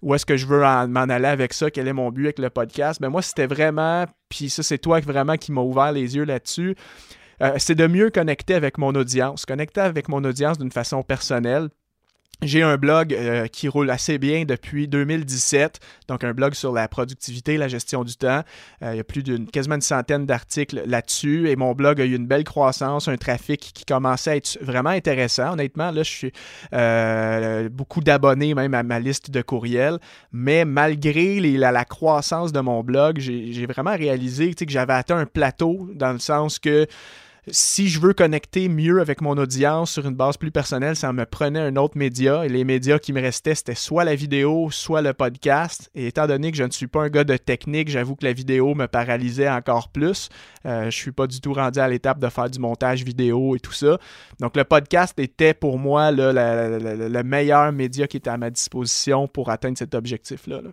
où 0.00 0.14
est-ce 0.14 0.24
que 0.24 0.36
je 0.36 0.46
veux 0.46 0.60
m'en 0.60 1.08
aller 1.08 1.28
avec 1.28 1.52
ça, 1.52 1.70
quel 1.70 1.86
est 1.86 1.92
mon 1.92 2.10
but 2.10 2.24
avec 2.24 2.38
le 2.38 2.50
podcast? 2.50 3.00
Mais 3.00 3.08
ben, 3.08 3.12
moi, 3.12 3.22
c'était 3.22 3.46
vraiment, 3.46 4.06
puis 4.28 4.48
ça, 4.48 4.62
c'est 4.62 4.78
toi 4.78 5.00
vraiment 5.00 5.36
qui 5.36 5.52
m'a 5.52 5.60
ouvert 5.60 5.92
les 5.92 6.16
yeux 6.16 6.24
là-dessus. 6.24 6.74
c'est 7.58 7.74
de 7.74 7.86
mieux 7.86 8.10
connecter 8.10 8.54
avec 8.54 8.78
mon 8.78 8.94
audience, 8.94 9.44
connecter 9.44 9.82
avec 9.82 10.08
mon 10.08 10.24
audience 10.24 10.58
d'une 10.58 10.72
façon 10.72 11.02
personnelle, 11.02 11.68
j'ai 12.42 12.62
un 12.62 12.76
blog 12.76 13.14
euh, 13.14 13.46
qui 13.46 13.68
roule 13.68 13.88
assez 13.90 14.18
bien 14.18 14.44
depuis 14.44 14.88
2017, 14.88 15.78
donc 16.08 16.24
un 16.24 16.32
blog 16.32 16.54
sur 16.54 16.72
la 16.72 16.88
productivité, 16.88 17.56
la 17.56 17.68
gestion 17.68 18.02
du 18.02 18.16
temps. 18.16 18.42
Euh, 18.82 18.94
il 18.94 18.96
y 18.96 19.00
a 19.00 19.04
plus 19.04 19.22
d'une 19.22 19.46
quasiment 19.46 19.76
une 19.76 19.80
centaine 19.80 20.26
d'articles 20.26 20.82
là-dessus 20.86 21.48
et 21.48 21.56
mon 21.56 21.72
blog 21.72 22.00
a 22.00 22.04
eu 22.04 22.14
une 22.14 22.26
belle 22.26 22.44
croissance, 22.44 23.06
un 23.06 23.16
trafic 23.16 23.60
qui 23.60 23.84
commençait 23.84 24.30
à 24.30 24.36
être 24.36 24.58
vraiment 24.60 24.90
intéressant. 24.90 25.52
Honnêtement, 25.52 25.92
là, 25.92 26.02
je 26.02 26.10
suis 26.10 26.32
euh, 26.74 27.68
beaucoup 27.68 28.00
d'abonnés 28.00 28.54
même 28.54 28.74
à 28.74 28.82
ma 28.82 28.98
liste 28.98 29.30
de 29.30 29.40
courriels, 29.40 29.98
mais 30.32 30.64
malgré 30.64 31.38
la, 31.40 31.84
croissance 31.84 32.52
de 32.52 32.60
mon 32.60 32.82
blog, 32.82 33.18
j'ai 33.18 33.66
vraiment 33.66 33.96
réalisé 33.96 34.54
que 34.54 34.64
j'avais 34.68 34.92
atteint 34.92 35.18
un 35.18 35.26
plateau 35.26 35.90
dans 35.94 36.12
le 36.12 36.18
sens 36.18 36.58
que 36.58 36.86
si 37.48 37.88
je 37.88 37.98
veux 37.98 38.12
connecter 38.12 38.68
mieux 38.68 39.00
avec 39.00 39.20
mon 39.20 39.36
audience 39.36 39.90
sur 39.90 40.06
une 40.06 40.14
base 40.14 40.36
plus 40.36 40.52
personnelle, 40.52 40.94
ça 40.94 41.12
me 41.12 41.26
prenait 41.26 41.58
un 41.58 41.74
autre 41.74 41.98
média. 41.98 42.46
Et 42.46 42.48
les 42.48 42.62
médias 42.64 43.00
qui 43.00 43.12
me 43.12 43.20
restaient, 43.20 43.56
c'était 43.56 43.74
soit 43.74 44.04
la 44.04 44.14
vidéo, 44.14 44.70
soit 44.70 45.02
le 45.02 45.12
podcast. 45.12 45.90
Et 45.96 46.06
étant 46.06 46.28
donné 46.28 46.52
que 46.52 46.56
je 46.56 46.62
ne 46.62 46.70
suis 46.70 46.86
pas 46.86 47.02
un 47.02 47.08
gars 47.08 47.24
de 47.24 47.36
technique, 47.36 47.88
j'avoue 47.88 48.14
que 48.14 48.24
la 48.24 48.32
vidéo 48.32 48.76
me 48.76 48.86
paralysait 48.86 49.50
encore 49.50 49.88
plus. 49.88 50.28
Euh, 50.66 50.82
je 50.82 50.86
ne 50.86 50.90
suis 50.90 51.12
pas 51.12 51.26
du 51.26 51.40
tout 51.40 51.52
rendu 51.52 51.80
à 51.80 51.88
l'étape 51.88 52.20
de 52.20 52.28
faire 52.28 52.48
du 52.48 52.60
montage 52.60 53.02
vidéo 53.04 53.56
et 53.56 53.60
tout 53.60 53.72
ça. 53.72 53.98
Donc 54.38 54.56
le 54.56 54.62
podcast 54.62 55.18
était 55.18 55.54
pour 55.54 55.78
moi 55.78 56.12
le 56.12 57.22
meilleur 57.22 57.72
média 57.72 58.06
qui 58.06 58.18
était 58.18 58.30
à 58.30 58.38
ma 58.38 58.50
disposition 58.50 59.26
pour 59.26 59.50
atteindre 59.50 59.78
cet 59.78 59.94
objectif-là. 59.96 60.60
là 60.62 60.70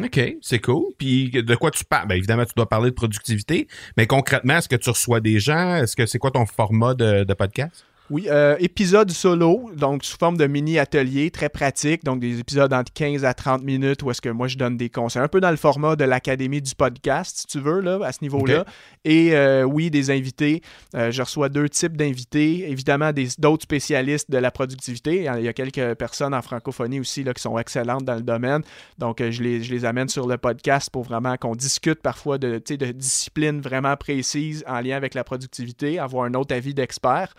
OK, 0.00 0.20
c'est 0.40 0.58
cool. 0.58 0.92
Puis 0.96 1.30
de 1.30 1.54
quoi 1.54 1.70
tu 1.70 1.84
parles? 1.84 2.08
Bien, 2.08 2.16
évidemment, 2.16 2.44
tu 2.44 2.54
dois 2.56 2.68
parler 2.68 2.90
de 2.90 2.94
productivité, 2.94 3.68
mais 3.96 4.06
concrètement, 4.06 4.56
est-ce 4.56 4.68
que 4.68 4.76
tu 4.76 4.88
reçois 4.88 5.20
des 5.20 5.38
gens? 5.38 5.76
Est-ce 5.76 5.96
que 5.96 6.06
c'est 6.06 6.18
quoi 6.18 6.30
ton 6.30 6.46
format 6.46 6.94
de 6.94 7.34
podcast? 7.34 7.84
Oui, 8.10 8.26
euh, 8.28 8.56
épisode 8.58 9.10
solo, 9.10 9.70
donc 9.76 10.04
sous 10.04 10.18
forme 10.18 10.36
de 10.36 10.46
mini-atelier, 10.46 11.30
très 11.30 11.48
pratique, 11.48 12.04
donc 12.04 12.20
des 12.20 12.40
épisodes 12.40 12.72
entre 12.72 12.92
15 12.92 13.24
à 13.24 13.32
30 13.32 13.62
minutes 13.62 14.02
où 14.02 14.10
est-ce 14.10 14.20
que 14.20 14.28
moi 14.28 14.48
je 14.48 14.58
donne 14.58 14.76
des 14.76 14.90
conseils, 14.90 15.22
un 15.22 15.28
peu 15.28 15.40
dans 15.40 15.50
le 15.50 15.56
format 15.56 15.94
de 15.94 16.04
l'Académie 16.04 16.60
du 16.60 16.74
podcast, 16.74 17.38
si 17.38 17.46
tu 17.46 17.60
veux, 17.60 17.80
là, 17.80 18.00
à 18.04 18.12
ce 18.12 18.18
niveau-là. 18.22 18.66
Et 19.04 19.34
euh, 19.34 19.62
oui, 19.62 19.90
des 19.90 20.10
invités. 20.10 20.62
Euh, 20.94 21.10
je 21.10 21.22
reçois 21.22 21.48
deux 21.48 21.68
types 21.68 21.96
d'invités, 21.96 22.70
évidemment 22.70 23.12
d'autres 23.38 23.62
spécialistes 23.62 24.30
de 24.30 24.38
la 24.38 24.50
productivité. 24.50 25.28
Il 25.38 25.44
y 25.44 25.48
a 25.48 25.52
quelques 25.52 25.94
personnes 25.94 26.34
en 26.34 26.42
francophonie 26.42 27.00
aussi 27.00 27.22
là, 27.22 27.32
qui 27.32 27.40
sont 27.40 27.56
excellentes 27.56 28.04
dans 28.04 28.16
le 28.16 28.22
domaine, 28.22 28.62
donc 28.98 29.22
je 29.22 29.42
les, 29.42 29.62
je 29.62 29.72
les 29.72 29.84
amène 29.84 30.08
sur 30.08 30.26
le 30.26 30.38
podcast 30.38 30.90
pour 30.90 31.04
vraiment 31.04 31.36
qu'on 31.36 31.54
discute 31.54 32.02
parfois 32.02 32.38
de, 32.38 32.60
de 32.68 32.92
disciplines 32.92 33.60
vraiment 33.60 33.96
précises 33.96 34.64
en 34.66 34.80
lien 34.80 34.96
avec 34.96 35.14
la 35.14 35.24
productivité, 35.24 35.98
avoir 35.98 36.24
un 36.24 36.34
autre 36.34 36.54
avis 36.54 36.74
d'expert. 36.74 37.32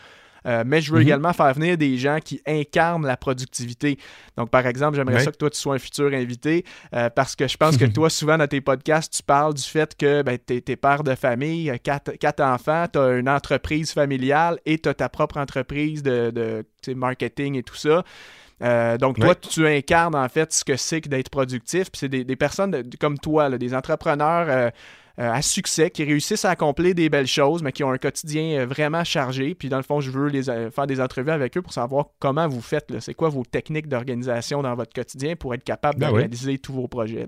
Euh, 0.46 0.64
mais 0.66 0.82
je 0.82 0.92
veux 0.92 1.00
mhm. 1.00 1.08
également 1.08 1.34
faire 1.34 1.54
venir 1.54 1.78
des 1.78 1.98
gens 1.98 2.20
qui 2.24 2.42
incarnent 2.46 3.06
la 3.06 3.18
productivité. 3.18 3.98
Donc, 4.38 4.50
par 4.50 4.66
exemple, 4.66 4.96
j'aimerais 4.96 5.24
ça 5.24 5.32
que 5.32 5.38
toi, 5.38 5.50
tu 5.50 5.60
sois 5.60 5.76
un 5.76 5.80
futur 5.80 6.14
invité 6.14 6.66
euh, 6.94 7.10
parce 7.10 7.36
que 7.36 7.48
je 7.48 7.58
pense 7.58 7.78
que 7.78 7.86
toi, 7.94 8.10
souvent 8.10 8.38
dans 8.38 8.48
tes 8.48 8.62
podcasts, 8.62 9.14
tu 9.14 9.24
parles 9.24 9.54
du 9.54 9.64
fait 9.64 9.96
que 9.96 10.22
ben, 10.22 10.38
tu 10.46 10.56
es, 10.56 10.76
père 10.76 11.04
de 11.04 11.16
famille, 11.16 11.72
quatre, 11.84 12.12
quatre 12.14 12.42
enfants, 12.42 12.86
tu 12.92 13.00
as 13.00 13.18
une 13.18 13.30
entreprise 13.30 13.92
familiale 13.92 14.60
et 14.66 14.78
tu 14.78 14.90
as 14.90 14.94
ta 14.94 15.10
propre 15.10 15.38
entreprise 15.38 16.04
de, 16.04 16.32
de 16.32 16.94
marketing 16.94 17.56
et 17.56 17.64
tout 17.64 17.76
ça. 17.76 18.04
Euh, 18.64 18.98
donc, 18.98 19.20
toi, 19.20 19.36
tu 19.36 19.68
incarnes 19.68 20.16
en 20.16 20.30
fait 20.30 20.54
ce 20.54 20.64
que 20.64 20.78
c'est 20.78 21.02
que 21.02 21.10
d'être 21.10 21.30
productif. 21.30 21.92
Puis 21.92 22.00
c'est 22.00 22.10
des, 22.10 22.36
personnes 22.36 22.84
comme 23.00 23.18
toi, 23.18 23.50
des 23.58 23.74
entrepreneurs 23.74 24.48
euh, 24.50 24.70
à 25.18 25.42
succès, 25.42 25.90
qui 25.90 26.04
réussissent 26.04 26.46
à 26.46 26.52
accomplir 26.52 26.96
des 26.96 27.10
belles 27.10 27.28
choses, 27.28 27.62
mais 27.62 27.72
qui 27.72 27.84
ont 27.84 27.92
un 27.92 27.98
quotidien 27.98 28.60
euh, 28.60 28.66
vraiment 28.66 29.04
chargé. 29.04 29.56
Puis 29.56 29.70
dans 29.70 29.78
le 29.78 29.84
fond, 29.84 30.02
je 30.02 30.10
veux 30.10 30.28
les, 30.28 30.50
euh, 30.50 30.72
faire 30.72 30.88
des 30.88 31.00
entrevues 31.00 31.32
avec 31.32 31.58
eux 31.58 31.62
pour 31.62 31.74
savoir 31.74 32.08
comment 32.20 32.48
vous 32.48 32.62
faites. 32.62 33.00
C'est 33.00 33.14
quoi 33.14 33.30
vos 33.30 33.44
techniques 33.44 33.88
d'organisation 33.88 34.62
dans 34.62 34.76
votre 34.76 34.94
quotidien 34.94 35.36
pour 35.36 35.54
être 35.54 35.64
capable 35.64 36.00
ben 36.00 36.10
de 36.10 36.16
réaliser 36.16 36.58
tous 36.58 36.74
vos 36.74 36.88
projets. 36.88 37.28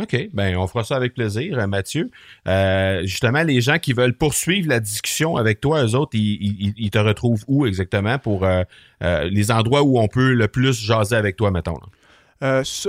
OK, 0.00 0.30
ben 0.32 0.56
on 0.56 0.66
fera 0.66 0.84
ça 0.84 0.96
avec 0.96 1.12
plaisir, 1.12 1.58
euh, 1.58 1.66
Mathieu. 1.66 2.10
Euh, 2.48 3.02
justement, 3.02 3.42
les 3.42 3.60
gens 3.60 3.78
qui 3.78 3.92
veulent 3.92 4.16
poursuivre 4.16 4.68
la 4.68 4.80
discussion 4.80 5.36
avec 5.36 5.60
toi, 5.60 5.84
eux 5.84 5.94
autres, 5.94 6.12
ils, 6.14 6.90
te 6.90 6.98
retrouvent 6.98 7.44
où 7.46 7.66
exactement 7.66 8.18
pour 8.18 8.44
euh, 8.44 8.64
les 9.00 9.50
endroits 9.50 9.82
où 9.82 9.98
on 9.98 10.08
peut 10.08 10.32
le 10.32 10.48
plus 10.48 10.80
jaser 10.80 11.16
avec 11.16 11.36
toi, 11.36 11.50
mettons? 11.50 11.78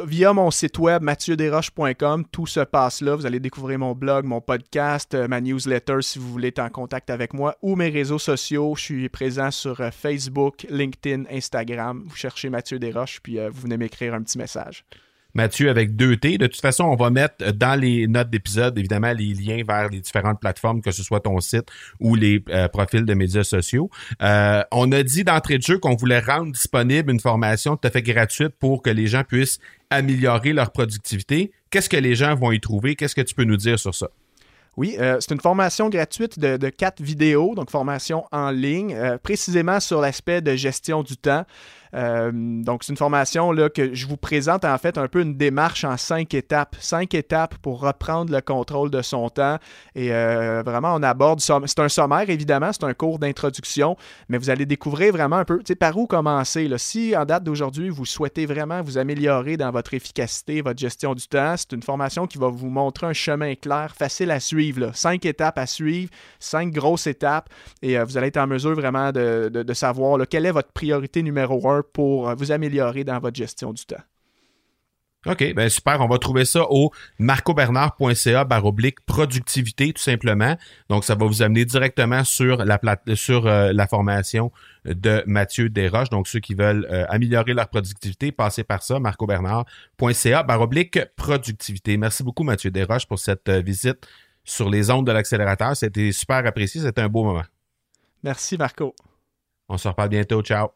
Via 0.06 0.34
mon 0.34 0.49
site 0.49 0.80
web 0.80 1.04
mathieuderoche.com, 1.04 2.26
tout 2.32 2.47
se 2.47 2.62
passe 2.62 3.01
là. 3.01 3.16
Vous 3.16 3.26
allez 3.26 3.39
découvrir 3.39 3.78
mon 3.78 3.93
blog, 3.93 4.26
mon 4.26 4.41
podcast, 4.41 5.16
ma 5.16 5.41
newsletter 5.41 6.01
si 6.01 6.18
vous 6.18 6.32
voulez 6.32 6.47
être 6.47 6.60
en 6.60 6.70
contact 6.70 7.10
avec 7.12 7.34
moi 7.34 7.56
ou 7.62 7.76
mes 7.76 7.89
réseaux 7.89 8.20
sociaux. 8.20 8.74
Je 8.76 8.82
suis 8.82 9.10
présent 9.10 9.51
sur 9.51 9.78
Facebook, 9.93 10.66
LinkedIn, 10.70 11.26
Instagram. 11.30 12.04
Vous 12.08 12.16
cherchez 12.16 12.49
Mathieu 12.49 12.80
Desroches, 12.80 13.20
puis 13.22 13.38
vous 13.38 13.62
venez 13.62 13.78
m'écrire 13.78 14.16
un 14.16 14.24
petit 14.24 14.39
message. 14.39 14.86
Mathieu 15.36 15.70
avec 15.70 15.96
deux 15.96 16.16
T. 16.18 16.38
De 16.38 16.46
toute 16.46 16.62
façon, 16.62 16.84
on 16.84 16.96
va 16.96 17.10
mettre 17.10 17.52
dans 17.54 17.80
les 17.80 18.08
notes 18.08 18.30
d'épisode, 18.30 18.78
évidemment, 18.78 19.14
les 19.14 19.34
liens 19.34 19.64
vers 19.68 19.90
les 19.90 20.00
différentes 20.00 20.40
plateformes, 20.40 20.82
que 20.82 20.92
ce 20.92 21.02
soit 21.02 21.22
ton 21.22 21.40
site 21.40 21.66
ou 22.00 22.16
les 22.16 22.44
euh, 22.50 22.68
profils 22.68 23.04
de 23.04 23.14
médias 23.16 23.44
sociaux. 23.44 23.90
Euh, 24.22 24.62
on 24.72 24.92
a 24.92 25.02
dit 25.02 25.24
d'entrée 25.24 25.58
de 25.58 25.64
jeu 25.64 25.80
qu'on 25.80 25.96
voulait 25.96 26.20
rendre 26.20 26.52
disponible 26.52 27.12
une 27.12 27.20
formation 27.20 27.76
tout 27.76 27.88
à 27.88 27.92
fait 27.92 28.04
gratuite 28.04 28.54
pour 28.60 28.84
que 28.84 28.92
les 28.92 29.08
gens 29.08 29.24
puissent 29.24 29.60
améliorer 29.90 30.54
leur 30.54 30.72
productivité. 30.72 31.52
Qu'est-ce 31.72 31.90
que 31.90 31.98
les 31.98 32.16
gens 32.16 32.36
vont 32.36 32.52
y 32.52 32.60
trouver? 32.60 32.96
Qu'est-ce 32.96 33.16
que 33.16 33.22
tu 33.22 33.34
peux 33.34 33.44
nous 33.44 33.58
dire 33.58 33.80
sur 33.80 33.96
ça? 33.96 34.10
Oui, 34.78 34.96
euh, 35.00 35.18
c'est 35.20 35.34
une 35.34 35.42
formation 35.42 35.90
gratuite 35.90 36.40
de, 36.40 36.70
quatre 36.70 37.02
vidéos, 37.02 37.54
donc 37.56 37.70
formation 37.70 38.26
en 38.32 38.50
ligne, 38.50 38.96
précisément 39.22 39.80
sur 39.80 40.02
l'aspect 40.02 40.42
de 40.42 40.56
gestion 40.56 41.04
du 41.04 41.18
temps. 41.18 41.46
Euh, 41.94 42.32
donc, 42.34 42.84
c'est 42.84 42.91
une 42.91 42.98
formation 42.98 43.52
là, 43.52 43.70
que 43.70 43.94
je 43.94 44.08
vous 44.08 44.18
présente 44.18 44.66
en 44.66 44.78
fait 44.78 44.98
un 44.98 45.08
peu 45.08 45.22
une 45.22 45.36
démarche 45.36 45.84
en 45.84 45.98
cinq 45.98 46.34
étapes. 46.34 46.76
Cinq 46.80 47.14
étapes 47.14 47.56
pour 47.58 47.82
reprendre 47.82 48.34
le 48.34 48.41
contrôle 48.41 48.89
de 48.89 49.02
son 49.02 49.30
temps. 49.30 49.58
Et 49.96 50.14
euh, 50.14 50.64
vraiment, 50.66 50.94
on 50.96 51.04
aborde. 51.04 51.39
C'est 51.39 51.80
un 51.80 51.89
sommaire, 51.89 52.30
évidemment, 52.30 52.72
c'est 52.72 52.84
un 52.84 52.94
cours 52.94 53.20
d'introduction, 53.20 53.96
mais 54.30 54.38
vous 54.38 54.50
allez 54.50 54.66
découvrir 54.66 55.14
vraiment 55.14 55.38
un 55.38 55.46
peu 55.46 55.62
par 55.80 55.98
où 55.98 56.08
commencer. 56.08 56.70
Si 56.78 57.16
en 57.16 57.26
date 57.26 57.44
d'aujourd'hui, 57.44 57.89
vous 57.89 58.06
souhaitez 58.06 58.46
vraiment 58.46 58.82
vous 58.82 58.98
améliorer 58.98 59.58
dans 59.58 59.72
votre 59.72 59.94
efficacité, 59.94 60.62
votre 60.62 60.80
gestion 60.80 61.14
du 61.14 61.28
temps, 61.28 61.56
c'est 61.58 61.72
une 61.74 61.84
formation 61.84 62.28
qui 62.28 62.38
va 62.38 62.48
vous 62.48 62.70
montrer 62.70 63.08
un 63.08 63.14
chemin 63.14 63.56
clair, 63.56 63.94
facile 63.96 64.32
à 64.32 64.39
suivre. 64.39 64.91
Cinq 64.94 65.26
étapes 65.26 65.58
à 65.58 65.66
suivre, 65.66 66.10
cinq 66.39 66.72
grosses 66.72 67.08
étapes, 67.08 67.50
et 67.82 67.98
euh, 67.98 68.06
vous 68.06 68.18
allez 68.18 68.28
être 68.28 68.38
en 68.38 68.48
mesure 68.48 68.76
vraiment 68.76 69.12
de, 69.12 69.50
de 69.50 69.74
savoir 69.74 70.20
quelle 70.30 70.46
est 70.46 70.52
votre 70.52 70.72
priorité 70.72 71.22
numéro 71.24 71.70
un 71.70 71.83
pour 71.84 72.30
euh, 72.30 72.36
vous 72.36 72.52
améliorer 72.52 73.04
dans 73.04 73.20
votre 73.20 73.36
gestion 73.36 73.74
du 73.74 73.86
temps. 73.86 74.02
OK, 75.26 75.54
ben 75.54 75.70
super. 75.70 76.02
On 76.02 76.08
va 76.08 76.18
trouver 76.18 76.44
ça 76.44 76.66
au 76.70 76.92
marcobernard.ca 77.18 78.44
baroblique 78.44 79.00
productivité, 79.06 79.94
tout 79.94 80.02
simplement. 80.02 80.58
Donc, 80.90 81.06
ça 81.06 81.16
va 81.16 81.26
vous 81.26 81.42
amener 81.42 81.64
directement 81.64 82.26
sur 82.26 82.66
la, 82.66 82.80
sur, 83.16 83.48
euh, 83.48 83.72
la 83.72 83.88
formation 83.88 84.52
de 84.84 85.24
Mathieu 85.26 85.70
Desroches. 85.70 86.10
Donc, 86.10 86.28
ceux 86.28 86.42
qui 86.42 86.56
veulent 86.56 86.86
euh, 86.92 87.06
améliorer 87.08 87.54
leur 87.54 87.70
productivité, 87.70 88.34
passez 88.34 88.66
par 88.66 88.84
ça, 88.84 89.00
marcobernard.ca 89.00 90.44
baroblique 90.44 91.00
productivité. 91.16 91.96
Merci 91.96 92.24
beaucoup, 92.24 92.44
Mathieu 92.44 92.70
Desroches, 92.70 93.06
pour 93.06 93.20
cette 93.20 93.50
visite 93.50 94.06
sur 94.44 94.70
les 94.70 94.92
ondes 94.92 95.08
de 95.08 95.12
l'accélérateur. 95.14 95.78
C'était 95.78 96.12
super 96.12 96.46
apprécié. 96.46 96.82
C'était 96.82 97.02
un 97.02 97.10
beau 97.10 97.24
moment. 97.24 97.46
Merci, 98.24 98.58
Marco. 98.58 98.94
On 99.70 99.78
se 99.78 99.88
reparle 99.88 100.10
bientôt. 100.10 100.42
Ciao. 100.42 100.70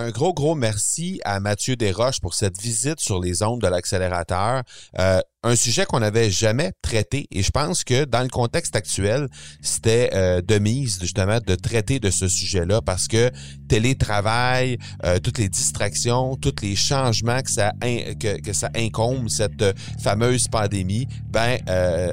Un 0.00 0.10
gros, 0.10 0.32
gros 0.32 0.54
merci 0.54 1.20
à 1.24 1.40
Mathieu 1.40 1.74
Desroches 1.74 2.20
pour 2.20 2.32
cette 2.32 2.56
visite 2.56 3.00
sur 3.00 3.18
les 3.18 3.42
ondes 3.42 3.60
de 3.60 3.66
l'accélérateur. 3.66 4.62
Euh, 4.96 5.20
un 5.42 5.56
sujet 5.56 5.86
qu'on 5.86 5.98
n'avait 5.98 6.30
jamais 6.30 6.70
traité 6.82 7.26
et 7.32 7.42
je 7.42 7.50
pense 7.50 7.82
que 7.82 8.04
dans 8.04 8.22
le 8.22 8.28
contexte 8.28 8.76
actuel, 8.76 9.26
c'était 9.60 10.10
euh, 10.14 10.40
de 10.40 10.60
mise 10.60 11.00
justement 11.00 11.40
de 11.44 11.54
traiter 11.56 11.98
de 11.98 12.10
ce 12.10 12.28
sujet-là 12.28 12.80
parce 12.80 13.08
que 13.08 13.32
télétravail, 13.68 14.78
euh, 15.04 15.18
toutes 15.18 15.38
les 15.38 15.48
distractions, 15.48 16.36
tous 16.36 16.54
les 16.62 16.76
changements 16.76 17.42
que 17.42 17.50
ça, 17.50 17.72
que, 17.80 18.40
que 18.40 18.52
ça 18.52 18.70
incombe, 18.76 19.28
cette 19.28 19.64
fameuse 20.00 20.46
pandémie, 20.46 21.08
ben 21.28 21.58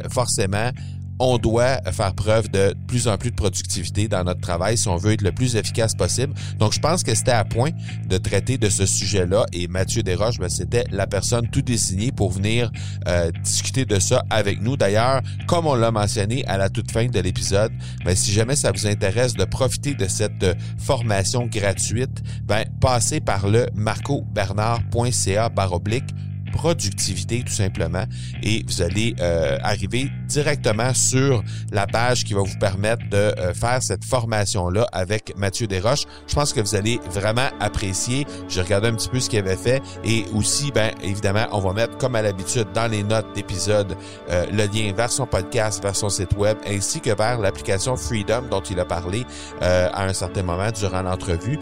forcément, 0.10 0.72
on 1.20 1.38
doit 1.38 1.82
faire 1.92 2.14
preuve 2.14 2.50
de 2.50 2.76
plus 2.88 3.08
en 3.08 3.18
plus 3.18 3.32
de 3.32 3.36
productivité 3.36 4.08
dans 4.08 4.24
notre 4.24 4.42
travail 4.42 4.78
si 4.78 4.88
on 4.88 4.98
veut 4.98 5.14
être 5.14 5.22
le 5.22 5.32
plus 5.32 5.56
efficace 5.56 5.96
possible. 5.96 6.34
Donc, 6.60 6.74
je 6.74 6.80
pense 6.80 7.04
que 7.04 7.16
c'était 7.16 7.32
à 7.32 7.44
point 7.46 7.72
de 8.08 8.18
traiter 8.18 8.58
de 8.58 8.70
ce 8.70 8.86
sujet-là 8.86 9.46
et 9.54 9.68
Mathieu 9.68 10.04
Desroches, 10.04 10.40
ben, 10.40 10.50
c'était 10.50 10.84
la 10.92 11.08
personne 11.08 11.48
tout 11.50 11.62
désignée 11.62 12.12
pour 12.12 12.32
venir 12.32 12.72
euh, 13.08 13.32
discuter 13.44 13.86
de 13.86 14.00
ça 14.00 14.24
avec 14.30 14.62
nous. 14.62 14.78
D'ailleurs, 14.78 15.22
comme 15.48 15.68
on 15.68 15.76
l'a 15.76 15.92
mentionné 15.92 16.46
à 16.48 16.58
la 16.58 16.70
toute 16.70 16.92
fin 16.92 17.08
de 17.08 17.20
l'épisode, 17.20 17.72
ben, 18.04 18.16
si 18.16 18.32
jamais 18.32 18.56
ça 18.56 18.72
vous 18.72 18.88
intéresse 18.88 19.34
de 19.34 19.46
profiter 19.46 19.94
de 19.94 20.08
cette 20.08 20.44
euh, 20.44 20.54
formation 20.78 21.48
gratuite, 21.48 22.22
ben, 22.44 22.66
passez 22.82 23.20
par 23.20 23.48
le 23.48 23.68
marcobernard.ca 23.74 25.50
baroblique 25.50 26.10
productivité 26.56 27.44
tout 27.44 27.54
simplement 27.54 28.06
et 28.42 28.64
vous 28.66 28.82
allez 28.82 29.14
euh, 29.20 29.58
arriver 29.62 30.10
directement 30.28 30.94
sur 30.94 31.44
la 31.72 31.86
page 31.86 32.24
qui 32.24 32.34
va 32.34 32.42
vous 32.42 32.58
permettre 32.60 33.08
de 33.10 33.18
euh, 33.18 33.54
faire 33.54 33.84
cette 33.84 34.06
formation-là 34.06 34.88
avec 34.92 35.38
Mathieu 35.38 35.68
Desroches. 35.68 36.06
Je 36.28 36.34
pense 36.34 36.54
que 36.54 36.62
vous 36.62 36.76
allez 36.76 37.00
vraiment 37.12 37.50
apprécier. 37.60 38.26
J'ai 38.48 38.62
regardé 38.62 38.88
un 38.88 38.96
petit 38.96 39.10
peu 39.10 39.20
ce 39.20 39.30
qu'il 39.30 39.40
avait 39.40 39.58
fait 39.58 39.84
et 40.04 40.26
aussi, 40.34 40.72
ben 40.72 40.92
évidemment, 41.04 41.46
on 41.52 41.60
va 41.60 41.74
mettre 41.74 41.98
comme 41.98 42.16
à 42.16 42.22
l'habitude 42.22 42.68
dans 42.74 42.88
les 42.90 43.04
notes 43.04 43.28
d'épisode 43.36 43.96
euh, 44.30 44.46
le 44.52 44.66
lien 44.66 44.94
vers 44.96 45.12
son 45.12 45.28
podcast, 45.28 45.84
vers 45.84 45.96
son 45.96 46.10
site 46.10 46.34
web 46.38 46.58
ainsi 46.66 47.02
que 47.02 47.14
vers 47.14 47.40
l'application 47.40 47.98
Freedom 47.98 48.44
dont 48.50 48.62
il 48.62 48.80
a 48.80 48.86
parlé 48.86 49.26
à 49.62 50.06
un 50.06 50.14
certain 50.14 50.44
moment 50.44 50.72
durant 50.72 51.02
l'entrevue. 51.02 51.60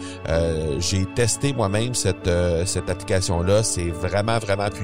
J'ai 0.78 1.04
testé 1.14 1.52
moi-même 1.52 1.94
cette, 1.94 2.30
cette 2.66 2.88
application-là. 2.88 3.62
C'est 3.62 3.90
vraiment, 3.90 4.38
vraiment 4.38 4.68
puissant 4.70 4.83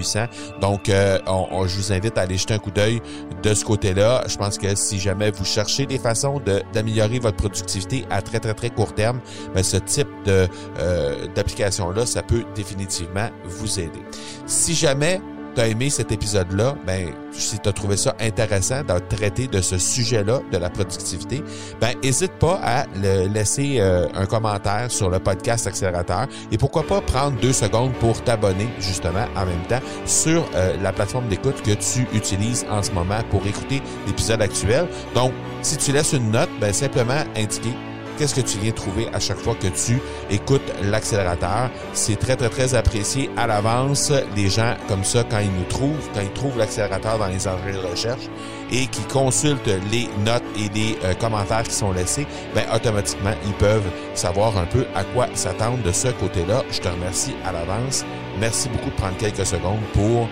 donc, 0.60 0.88
euh, 0.88 1.18
on, 1.26 1.66
je 1.66 1.76
vous 1.76 1.92
invite 1.92 2.16
à 2.18 2.22
aller 2.22 2.36
jeter 2.36 2.54
un 2.54 2.58
coup 2.58 2.70
d'œil 2.70 3.00
de 3.42 3.54
ce 3.54 3.64
côté-là. 3.64 4.24
Je 4.26 4.36
pense 4.36 4.58
que 4.58 4.74
si 4.74 4.98
jamais 4.98 5.30
vous 5.30 5.44
cherchez 5.44 5.86
des 5.86 5.98
façons 5.98 6.40
d'améliorer 6.72 7.18
votre 7.18 7.36
productivité 7.36 8.04
à 8.10 8.22
très, 8.22 8.40
très, 8.40 8.54
très 8.54 8.70
court 8.70 8.94
terme, 8.94 9.20
ben, 9.54 9.62
ce 9.62 9.76
type 9.76 10.08
de 10.24 10.48
euh, 10.78 11.26
d'application-là, 11.34 12.06
ça 12.06 12.22
peut 12.22 12.44
définitivement 12.54 13.28
vous 13.44 13.80
aider. 13.80 14.02
Si 14.46 14.74
jamais 14.74 15.20
tu 15.54 15.60
as 15.60 15.68
aimé 15.68 15.90
cet 15.90 16.12
épisode-là, 16.12 16.76
ben, 16.86 17.12
si 17.32 17.58
tu 17.58 17.68
as 17.68 17.72
trouvé 17.72 17.96
ça 17.96 18.14
intéressant 18.20 18.82
de 18.82 18.98
traiter 19.16 19.46
de 19.46 19.60
ce 19.60 19.78
sujet-là, 19.78 20.40
de 20.50 20.58
la 20.58 20.70
productivité, 20.70 21.42
ben, 21.80 21.94
n'hésite 22.02 22.32
pas 22.32 22.60
à 22.62 22.86
laisser 22.96 23.76
euh, 23.78 24.06
un 24.14 24.26
commentaire 24.26 24.90
sur 24.90 25.10
le 25.10 25.18
podcast 25.18 25.66
Accélérateur 25.66 26.26
et 26.50 26.58
pourquoi 26.58 26.82
pas 26.82 27.00
prendre 27.00 27.38
deux 27.40 27.52
secondes 27.52 27.92
pour 27.94 28.22
t'abonner, 28.22 28.68
justement, 28.78 29.26
en 29.36 29.46
même 29.46 29.62
temps, 29.68 29.80
sur 30.06 30.44
euh, 30.54 30.76
la 30.82 30.92
plateforme 30.92 31.28
d'écoute 31.28 31.62
que 31.62 31.72
tu 31.72 32.06
utilises 32.16 32.66
en 32.70 32.82
ce 32.82 32.92
moment 32.92 33.20
pour 33.30 33.46
écouter 33.46 33.82
l'épisode 34.06 34.42
actuel. 34.42 34.86
Donc, 35.14 35.32
si 35.62 35.76
tu 35.76 35.92
laisses 35.92 36.12
une 36.12 36.30
note, 36.30 36.50
ben, 36.60 36.72
simplement 36.72 37.24
indiquer 37.36 37.74
qu'est-ce 38.20 38.34
que 38.34 38.42
tu 38.42 38.58
viens 38.58 38.72
trouver 38.72 39.08
à 39.14 39.18
chaque 39.18 39.38
fois 39.38 39.54
que 39.54 39.68
tu 39.68 39.98
écoutes 40.28 40.70
l'accélérateur? 40.82 41.70
C'est 41.94 42.18
très, 42.18 42.36
très, 42.36 42.50
très 42.50 42.74
apprécié 42.74 43.30
à 43.38 43.46
l'avance. 43.46 44.12
Les 44.36 44.50
gens 44.50 44.74
comme 44.88 45.04
ça, 45.04 45.24
quand 45.24 45.38
ils 45.38 45.50
nous 45.50 45.64
trouvent, 45.70 46.06
quand 46.12 46.20
ils 46.20 46.32
trouvent 46.32 46.58
l'accélérateur 46.58 47.18
dans 47.18 47.28
les 47.28 47.48
endroits 47.48 47.72
de 47.72 47.78
recherche 47.78 48.28
et 48.70 48.86
qui 48.88 49.00
consultent 49.04 49.70
les 49.90 50.10
notes 50.22 50.44
et 50.54 50.68
les 50.68 50.98
euh, 51.02 51.14
commentaires 51.14 51.62
qui 51.62 51.72
sont 51.72 51.92
laissés, 51.92 52.26
ben, 52.54 52.64
automatiquement, 52.74 53.32
ils 53.46 53.54
peuvent 53.54 53.90
savoir 54.12 54.58
un 54.58 54.66
peu 54.66 54.84
à 54.94 55.02
quoi 55.02 55.26
s'attendre 55.32 55.82
de 55.82 55.90
ce 55.90 56.08
côté-là. 56.08 56.62
Je 56.70 56.80
te 56.80 56.88
remercie 56.88 57.34
à 57.46 57.52
l'avance. 57.52 58.04
Merci 58.38 58.68
beaucoup 58.68 58.90
de 58.90 58.96
prendre 58.96 59.16
quelques 59.16 59.46
secondes 59.46 59.80
pour 59.94 60.28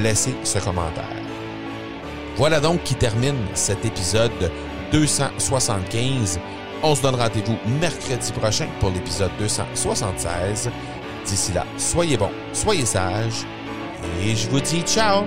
laisser 0.00 0.34
ce 0.44 0.60
commentaire. 0.60 1.16
Voilà 2.36 2.60
donc 2.60 2.84
qui 2.84 2.94
termine 2.94 3.36
cet 3.54 3.84
épisode 3.84 4.30
275 4.92 6.38
on 6.82 6.94
se 6.94 7.02
donne 7.02 7.14
rendez-vous 7.14 7.56
mercredi 7.80 8.32
prochain 8.32 8.66
pour 8.80 8.90
l'épisode 8.90 9.30
276. 9.38 10.70
D'ici 11.26 11.52
là, 11.52 11.64
soyez 11.76 12.16
bons, 12.16 12.30
soyez 12.52 12.84
sages 12.84 13.44
et 14.22 14.34
je 14.34 14.48
vous 14.48 14.60
dis 14.60 14.82
ciao 14.82 15.24